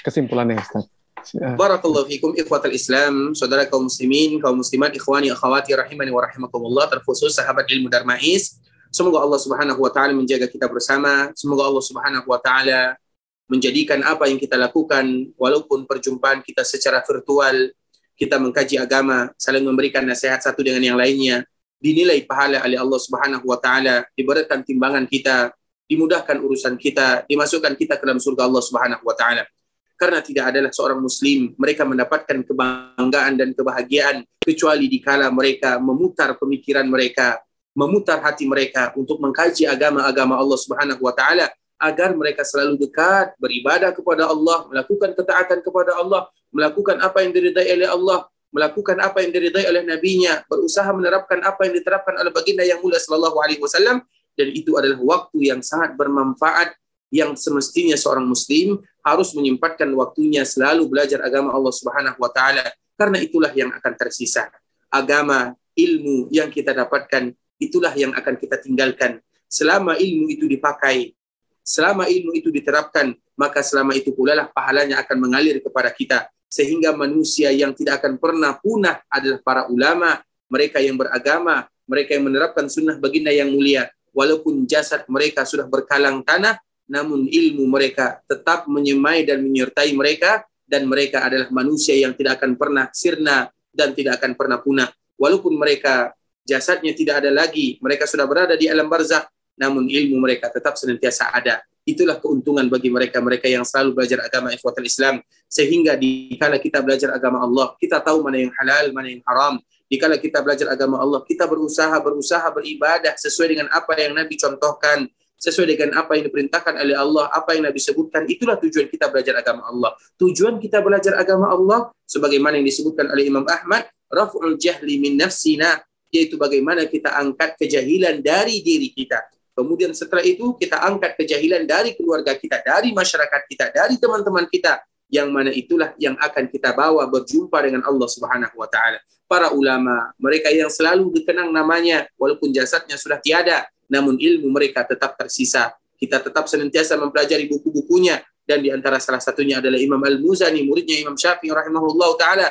kesimpulannya 0.04 0.60
Ustaz. 0.60 0.92
Barakallahu 1.36 2.08
fikum 2.08 2.32
ikhwatal 2.40 2.72
Islam, 2.72 3.36
saudara 3.36 3.68
kaum 3.68 3.92
muslimin, 3.92 4.40
kaum 4.40 4.64
muslimat, 4.64 4.96
ikhwani, 4.96 5.28
akhwati 5.28 5.76
rahimani 5.76 6.08
wa 6.08 6.24
rahimakumullah, 6.24 6.88
terkhusus 6.88 7.36
sahabat 7.36 7.68
ilmu 7.68 7.92
Darmais. 7.92 8.64
Semoga 8.98 9.22
Allah 9.22 9.38
Subhanahu 9.38 9.78
wa 9.78 9.94
taala 9.94 10.18
menjaga 10.18 10.50
kita 10.50 10.66
bersama. 10.66 11.30
Semoga 11.38 11.70
Allah 11.70 11.86
Subhanahu 11.86 12.26
wa 12.26 12.42
taala 12.42 12.98
menjadikan 13.46 14.02
apa 14.02 14.26
yang 14.26 14.42
kita 14.42 14.58
lakukan 14.58 15.06
walaupun 15.38 15.86
perjumpaan 15.86 16.42
kita 16.42 16.66
secara 16.66 17.06
virtual, 17.06 17.70
kita 18.18 18.42
mengkaji 18.42 18.82
agama, 18.82 19.30
saling 19.38 19.62
memberikan 19.62 20.02
nasihat 20.02 20.42
satu 20.42 20.66
dengan 20.66 20.82
yang 20.82 20.98
lainnya, 20.98 21.46
dinilai 21.78 22.26
pahala 22.26 22.66
oleh 22.66 22.74
Allah 22.74 22.98
Subhanahu 22.98 23.46
wa 23.46 23.62
taala, 23.62 24.02
diberatkan 24.18 24.66
timbangan 24.66 25.06
kita, 25.06 25.54
dimudahkan 25.86 26.42
urusan 26.42 26.74
kita, 26.82 27.30
dimasukkan 27.30 27.78
kita 27.78 28.02
ke 28.02 28.04
dalam 28.04 28.18
surga 28.18 28.50
Allah 28.50 28.64
Subhanahu 28.66 29.06
wa 29.06 29.14
taala. 29.14 29.46
Karena 29.94 30.26
tidak 30.26 30.50
adalah 30.50 30.74
seorang 30.74 30.98
muslim 30.98 31.54
mereka 31.54 31.86
mendapatkan 31.86 32.42
kebanggaan 32.50 33.34
dan 33.38 33.54
kebahagiaan 33.54 34.26
kecuali 34.42 34.90
dikala 34.90 35.30
mereka 35.30 35.78
memutar 35.78 36.34
pemikiran 36.34 36.90
mereka, 36.90 37.46
memutar 37.78 38.18
hati 38.26 38.50
mereka 38.50 38.90
untuk 38.98 39.22
mengkaji 39.22 39.70
agama-agama 39.70 40.34
Allah 40.34 40.58
Subhanahu 40.58 40.98
wa 40.98 41.14
taala 41.14 41.54
agar 41.78 42.18
mereka 42.18 42.42
selalu 42.42 42.82
dekat 42.82 43.38
beribadah 43.38 43.94
kepada 43.94 44.26
Allah, 44.26 44.66
melakukan 44.66 45.14
ketaatan 45.14 45.62
kepada 45.62 45.94
Allah, 45.94 46.26
melakukan 46.50 46.98
apa 46.98 47.22
yang 47.22 47.30
diridai 47.30 47.70
oleh 47.78 47.86
Allah, 47.86 48.26
melakukan 48.50 48.98
apa 48.98 49.22
yang 49.22 49.30
diridai 49.30 49.70
oleh 49.70 49.86
nabinya, 49.86 50.42
berusaha 50.50 50.90
menerapkan 50.90 51.38
apa 51.46 51.70
yang 51.70 51.78
diterapkan 51.78 52.18
oleh 52.18 52.34
baginda 52.34 52.66
yang 52.66 52.82
mulia 52.82 52.98
sallallahu 52.98 53.38
alaihi 53.38 53.62
wasallam 53.62 54.02
dan 54.34 54.48
itu 54.50 54.74
adalah 54.74 54.98
waktu 54.98 55.54
yang 55.54 55.62
sangat 55.62 55.94
bermanfaat 55.94 56.74
yang 57.14 57.38
semestinya 57.38 57.94
seorang 57.94 58.26
muslim 58.26 58.82
harus 59.06 59.32
menyempatkan 59.38 59.88
waktunya 59.94 60.44
selalu 60.44 60.90
belajar 60.90 61.22
agama 61.22 61.54
Allah 61.54 61.74
Subhanahu 61.78 62.18
wa 62.18 62.32
taala 62.34 62.66
karena 62.98 63.22
itulah 63.22 63.54
yang 63.54 63.70
akan 63.70 63.94
tersisa. 63.94 64.50
Agama, 64.90 65.54
ilmu 65.78 66.34
yang 66.34 66.50
kita 66.50 66.74
dapatkan 66.74 67.38
itulah 67.58 67.94
yang 67.94 68.14
akan 68.14 68.38
kita 68.38 68.62
tinggalkan. 68.62 69.22
Selama 69.48 69.98
ilmu 69.98 70.30
itu 70.32 70.46
dipakai, 70.46 71.14
selama 71.62 72.08
ilmu 72.08 72.34
itu 72.38 72.50
diterapkan, 72.54 73.14
maka 73.38 73.62
selama 73.62 73.94
itu 73.94 74.12
pula 74.16 74.34
lah 74.34 74.48
pahalanya 74.50 75.02
akan 75.04 75.18
mengalir 75.18 75.62
kepada 75.62 75.94
kita 75.94 76.28
sehingga 76.48 76.96
manusia 76.96 77.52
yang 77.52 77.76
tidak 77.76 78.02
akan 78.02 78.16
pernah 78.16 78.56
punah 78.56 79.04
adalah 79.12 79.40
para 79.44 79.62
ulama, 79.68 80.24
mereka 80.48 80.80
yang 80.80 80.96
beragama, 80.96 81.68
mereka 81.84 82.16
yang 82.16 82.24
menerapkan 82.28 82.72
sunnah 82.72 82.96
baginda 82.96 83.32
yang 83.32 83.52
mulia. 83.52 83.92
Walaupun 84.16 84.66
jasad 84.66 85.06
mereka 85.12 85.44
sudah 85.44 85.68
berkalang 85.68 86.24
tanah, 86.24 86.58
namun 86.88 87.28
ilmu 87.28 87.68
mereka 87.68 88.24
tetap 88.26 88.66
menyemai 88.66 89.28
dan 89.28 89.44
menyertai 89.44 89.92
mereka 89.92 90.48
dan 90.64 90.88
mereka 90.88 91.28
adalah 91.28 91.52
manusia 91.52 91.94
yang 91.96 92.16
tidak 92.16 92.40
akan 92.42 92.56
pernah 92.56 92.88
sirna 92.96 93.52
dan 93.76 93.92
tidak 93.92 94.24
akan 94.24 94.34
pernah 94.34 94.58
punah. 94.64 94.90
Walaupun 95.20 95.54
mereka 95.54 96.16
jasadnya 96.48 96.96
tidak 96.96 97.20
ada 97.20 97.30
lagi, 97.36 97.76
mereka 97.84 98.08
sudah 98.08 98.24
berada 98.24 98.56
di 98.56 98.72
alam 98.72 98.88
barzakh, 98.88 99.28
namun 99.60 99.92
ilmu 99.92 100.16
mereka 100.24 100.48
tetap 100.48 100.80
senantiasa 100.80 101.36
ada. 101.36 101.60
Itulah 101.88 102.20
keuntungan 102.20 102.68
bagi 102.68 102.92
mereka 102.92 103.20
mereka 103.24 103.48
yang 103.48 103.64
selalu 103.64 103.96
belajar 103.96 104.20
agama 104.24 104.52
ikhwatul 104.52 104.88
Islam 104.88 105.24
sehingga 105.48 105.96
di 105.96 106.36
kala 106.36 106.60
kita 106.60 106.84
belajar 106.84 107.16
agama 107.16 107.44
Allah, 107.44 107.76
kita 107.80 108.00
tahu 108.04 108.24
mana 108.24 108.44
yang 108.44 108.52
halal, 108.60 108.92
mana 108.96 109.08
yang 109.12 109.24
haram. 109.24 109.60
Di 109.88 109.96
kala 109.96 110.20
kita 110.20 110.44
belajar 110.44 110.68
agama 110.68 111.00
Allah, 111.00 111.24
kita 111.24 111.48
berusaha 111.48 111.96
berusaha 112.04 112.44
beribadah 112.52 113.16
sesuai 113.16 113.56
dengan 113.56 113.68
apa 113.72 113.96
yang 113.96 114.20
Nabi 114.20 114.36
contohkan, 114.36 115.08
sesuai 115.40 115.80
dengan 115.80 116.04
apa 116.04 116.20
yang 116.20 116.28
diperintahkan 116.28 116.76
oleh 116.76 116.92
Allah, 116.98 117.32
apa 117.32 117.56
yang 117.56 117.72
Nabi 117.72 117.80
sebutkan. 117.80 118.28
Itulah 118.28 118.60
tujuan 118.60 118.92
kita 118.92 119.08
belajar 119.08 119.40
agama 119.40 119.64
Allah. 119.72 119.96
Tujuan 120.20 120.60
kita 120.60 120.84
belajar 120.84 121.16
agama 121.16 121.48
Allah 121.56 121.88
sebagaimana 122.04 122.60
yang 122.60 122.68
disebutkan 122.68 123.08
oleh 123.08 123.32
Imam 123.32 123.48
Ahmad, 123.48 123.88
raf'ul 124.12 124.60
jahli 124.60 125.00
min 125.00 125.16
nafsina, 125.16 125.80
yaitu 126.14 126.40
bagaimana 126.40 126.88
kita 126.88 127.14
angkat 127.16 127.60
kejahilan 127.60 128.24
dari 128.24 128.64
diri 128.64 128.92
kita 128.96 129.20
Kemudian 129.58 129.90
setelah 129.90 130.22
itu 130.22 130.54
kita 130.54 130.86
angkat 130.86 131.18
kejahilan 131.18 131.66
dari 131.66 131.98
keluarga 131.98 132.38
kita, 132.38 132.62
dari 132.62 132.94
masyarakat 132.94 133.42
kita, 133.50 133.74
dari 133.74 133.98
teman-teman 133.98 134.46
kita 134.46 134.86
yang 135.10 135.34
mana 135.34 135.50
itulah 135.50 135.98
yang 135.98 136.14
akan 136.14 136.46
kita 136.46 136.78
bawa 136.78 137.10
berjumpa 137.10 137.58
dengan 137.66 137.82
Allah 137.82 138.06
Subhanahu 138.06 138.54
wa 138.54 138.70
taala. 138.70 139.02
Para 139.26 139.50
ulama, 139.50 140.14
mereka 140.22 140.54
yang 140.54 140.70
selalu 140.70 141.10
dikenang 141.10 141.50
namanya 141.50 142.06
walaupun 142.22 142.54
jasadnya 142.54 143.02
sudah 143.02 143.18
tiada, 143.18 143.66
namun 143.90 144.22
ilmu 144.22 144.46
mereka 144.54 144.86
tetap 144.86 145.18
tersisa. 145.18 145.74
Kita 145.98 146.22
tetap 146.22 146.46
senantiasa 146.46 146.94
mempelajari 146.94 147.50
buku-bukunya 147.50 148.22
dan 148.46 148.62
di 148.62 148.70
antara 148.70 149.02
salah 149.02 149.18
satunya 149.18 149.58
adalah 149.58 149.82
Imam 149.82 149.98
Al-Muzani, 149.98 150.62
muridnya 150.70 151.02
Imam 151.02 151.18
Syafi'i 151.18 151.50
rahimahullah 151.50 152.10
taala 152.22 152.48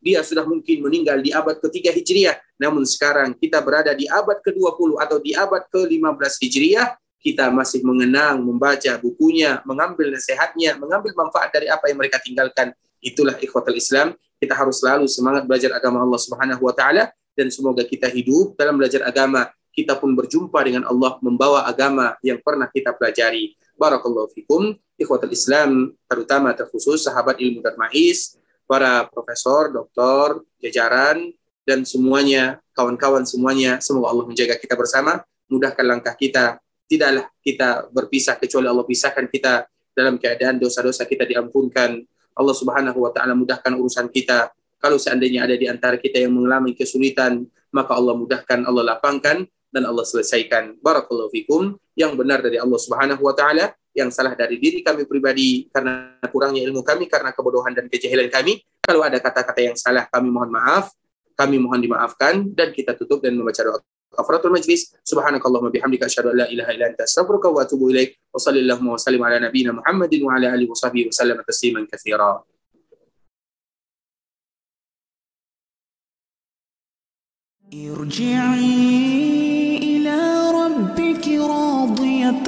dia 0.00 0.24
sudah 0.24 0.48
mungkin 0.48 0.80
meninggal 0.80 1.20
di 1.20 1.30
abad 1.30 1.60
ketiga 1.60 1.92
Hijriah, 1.92 2.40
namun 2.56 2.88
sekarang 2.88 3.36
kita 3.36 3.60
berada 3.60 3.92
di 3.92 4.08
abad 4.08 4.40
ke-20 4.40 4.96
atau 4.96 5.16
di 5.20 5.36
abad 5.36 5.62
ke-15 5.68 6.32
Hijriah, 6.40 6.96
kita 7.20 7.52
masih 7.52 7.84
mengenang, 7.84 8.40
membaca 8.40 8.96
bukunya, 8.96 9.60
mengambil 9.68 10.08
nasihatnya, 10.08 10.80
mengambil 10.80 11.12
manfaat 11.12 11.52
dari 11.52 11.68
apa 11.68 11.92
yang 11.92 12.00
mereka 12.00 12.16
tinggalkan. 12.16 12.72
Itulah 13.04 13.36
ikhwatul 13.36 13.76
Islam. 13.76 14.16
Kita 14.40 14.56
harus 14.56 14.80
selalu 14.80 15.04
semangat 15.04 15.44
belajar 15.44 15.76
agama 15.76 16.00
Allah 16.00 16.16
Subhanahu 16.16 16.64
wa 16.64 16.72
taala 16.72 17.12
dan 17.36 17.52
semoga 17.52 17.84
kita 17.84 18.08
hidup 18.08 18.56
dalam 18.56 18.80
belajar 18.80 19.04
agama. 19.04 19.52
Kita 19.70 20.00
pun 20.00 20.16
berjumpa 20.16 20.56
dengan 20.64 20.88
Allah 20.88 21.20
membawa 21.20 21.68
agama 21.68 22.16
yang 22.24 22.40
pernah 22.40 22.72
kita 22.72 22.96
pelajari. 22.96 23.52
Barakallahu 23.76 24.32
fikum, 24.32 24.72
ikhwatul 24.96 25.32
Islam, 25.32 25.92
terutama 26.08 26.56
terkhusus 26.56 27.04
sahabat 27.04 27.36
ilmu 27.36 27.60
dan 27.60 27.76
ma'is, 27.76 28.39
para 28.70 29.10
profesor, 29.10 29.74
doktor, 29.74 30.46
jajaran, 30.62 31.34
dan 31.66 31.82
semuanya, 31.82 32.62
kawan-kawan 32.70 33.26
semuanya, 33.26 33.82
semoga 33.82 34.14
Allah 34.14 34.30
menjaga 34.30 34.54
kita 34.54 34.78
bersama, 34.78 35.26
mudahkan 35.50 35.82
langkah 35.82 36.14
kita, 36.14 36.62
tidaklah 36.86 37.26
kita 37.42 37.90
berpisah 37.90 38.38
kecuali 38.38 38.70
Allah 38.70 38.86
pisahkan 38.86 39.26
kita 39.26 39.66
dalam 39.90 40.22
keadaan 40.22 40.62
dosa-dosa 40.62 41.02
kita 41.02 41.26
diampunkan. 41.26 41.98
Allah 42.38 42.54
Subhanahu 42.54 42.98
wa 43.02 43.10
taala 43.10 43.34
mudahkan 43.34 43.74
urusan 43.74 44.06
kita. 44.10 44.54
Kalau 44.78 44.96
seandainya 44.96 45.44
ada 45.44 45.58
di 45.58 45.66
antara 45.66 45.98
kita 45.98 46.22
yang 46.22 46.32
mengalami 46.34 46.72
kesulitan, 46.78 47.42
maka 47.74 47.92
Allah 47.98 48.14
mudahkan, 48.16 48.64
Allah 48.64 48.96
lapangkan 48.96 49.44
dan 49.70 49.82
Allah 49.86 50.06
selesaikan. 50.06 50.78
Barakallahu 50.78 51.30
fikum. 51.34 51.74
Yang 51.98 52.12
benar 52.16 52.38
dari 52.40 52.56
Allah 52.56 52.80
Subhanahu 52.80 53.22
wa 53.22 53.34
taala, 53.34 53.76
yang 53.95 54.11
salah 54.11 54.35
dari 54.35 54.59
diri 54.59 54.83
kami 54.83 55.07
pribadi 55.07 55.71
karena 55.71 56.19
kurangnya 56.27 56.61
ilmu 56.67 56.83
kami, 56.83 57.07
karena 57.07 57.31
kebodohan 57.31 57.71
dan 57.71 57.87
kejahilan 57.87 58.27
kami. 58.27 58.59
Kalau 58.83 59.01
ada 59.01 59.17
kata-kata 59.23 59.61
yang 59.63 59.77
salah, 59.79 60.05
kami 60.11 60.27
mohon 60.27 60.51
maaf, 60.51 60.91
kami 61.39 61.57
mohon 61.57 61.79
dimaafkan, 61.79 62.51
dan 62.51 62.75
kita 62.75 62.93
tutup 62.99 63.23
dan 63.23 63.39
membaca 63.39 63.63
doa 63.63 63.79
kafaratul 64.15 64.51
majlis. 64.55 64.95
Subhanakallahumma 65.03 65.71
bihamdika 65.75 66.07
asyhadu 66.07 66.31
an 66.31 66.43
la 66.43 66.47
ilaha 66.47 66.71
illa 66.71 66.85
anta 66.91 67.03
astaghfiruka 67.03 67.51
wa 67.51 67.67
atubu 67.67 67.91
ilaik. 67.91 68.15
Wa 68.31 68.39
sallallahu 68.39 68.95
wa 68.95 68.99
sallim 68.99 69.21
ala 69.23 69.37
nabiyyina 69.43 69.75
Muhammadin 69.75 70.23
wa 70.23 70.39
ala 70.39 70.55
alihi 70.55 70.71
wa 70.71 70.77
sahbihi 70.79 71.11
wa 71.11 71.15
sallam 71.15 71.37
tasliman 71.43 71.83
katsira. 71.87 72.43
ارجعي 77.75 78.87
إلى 79.83 80.19
ربك 80.51 81.25
راضية 81.27 82.47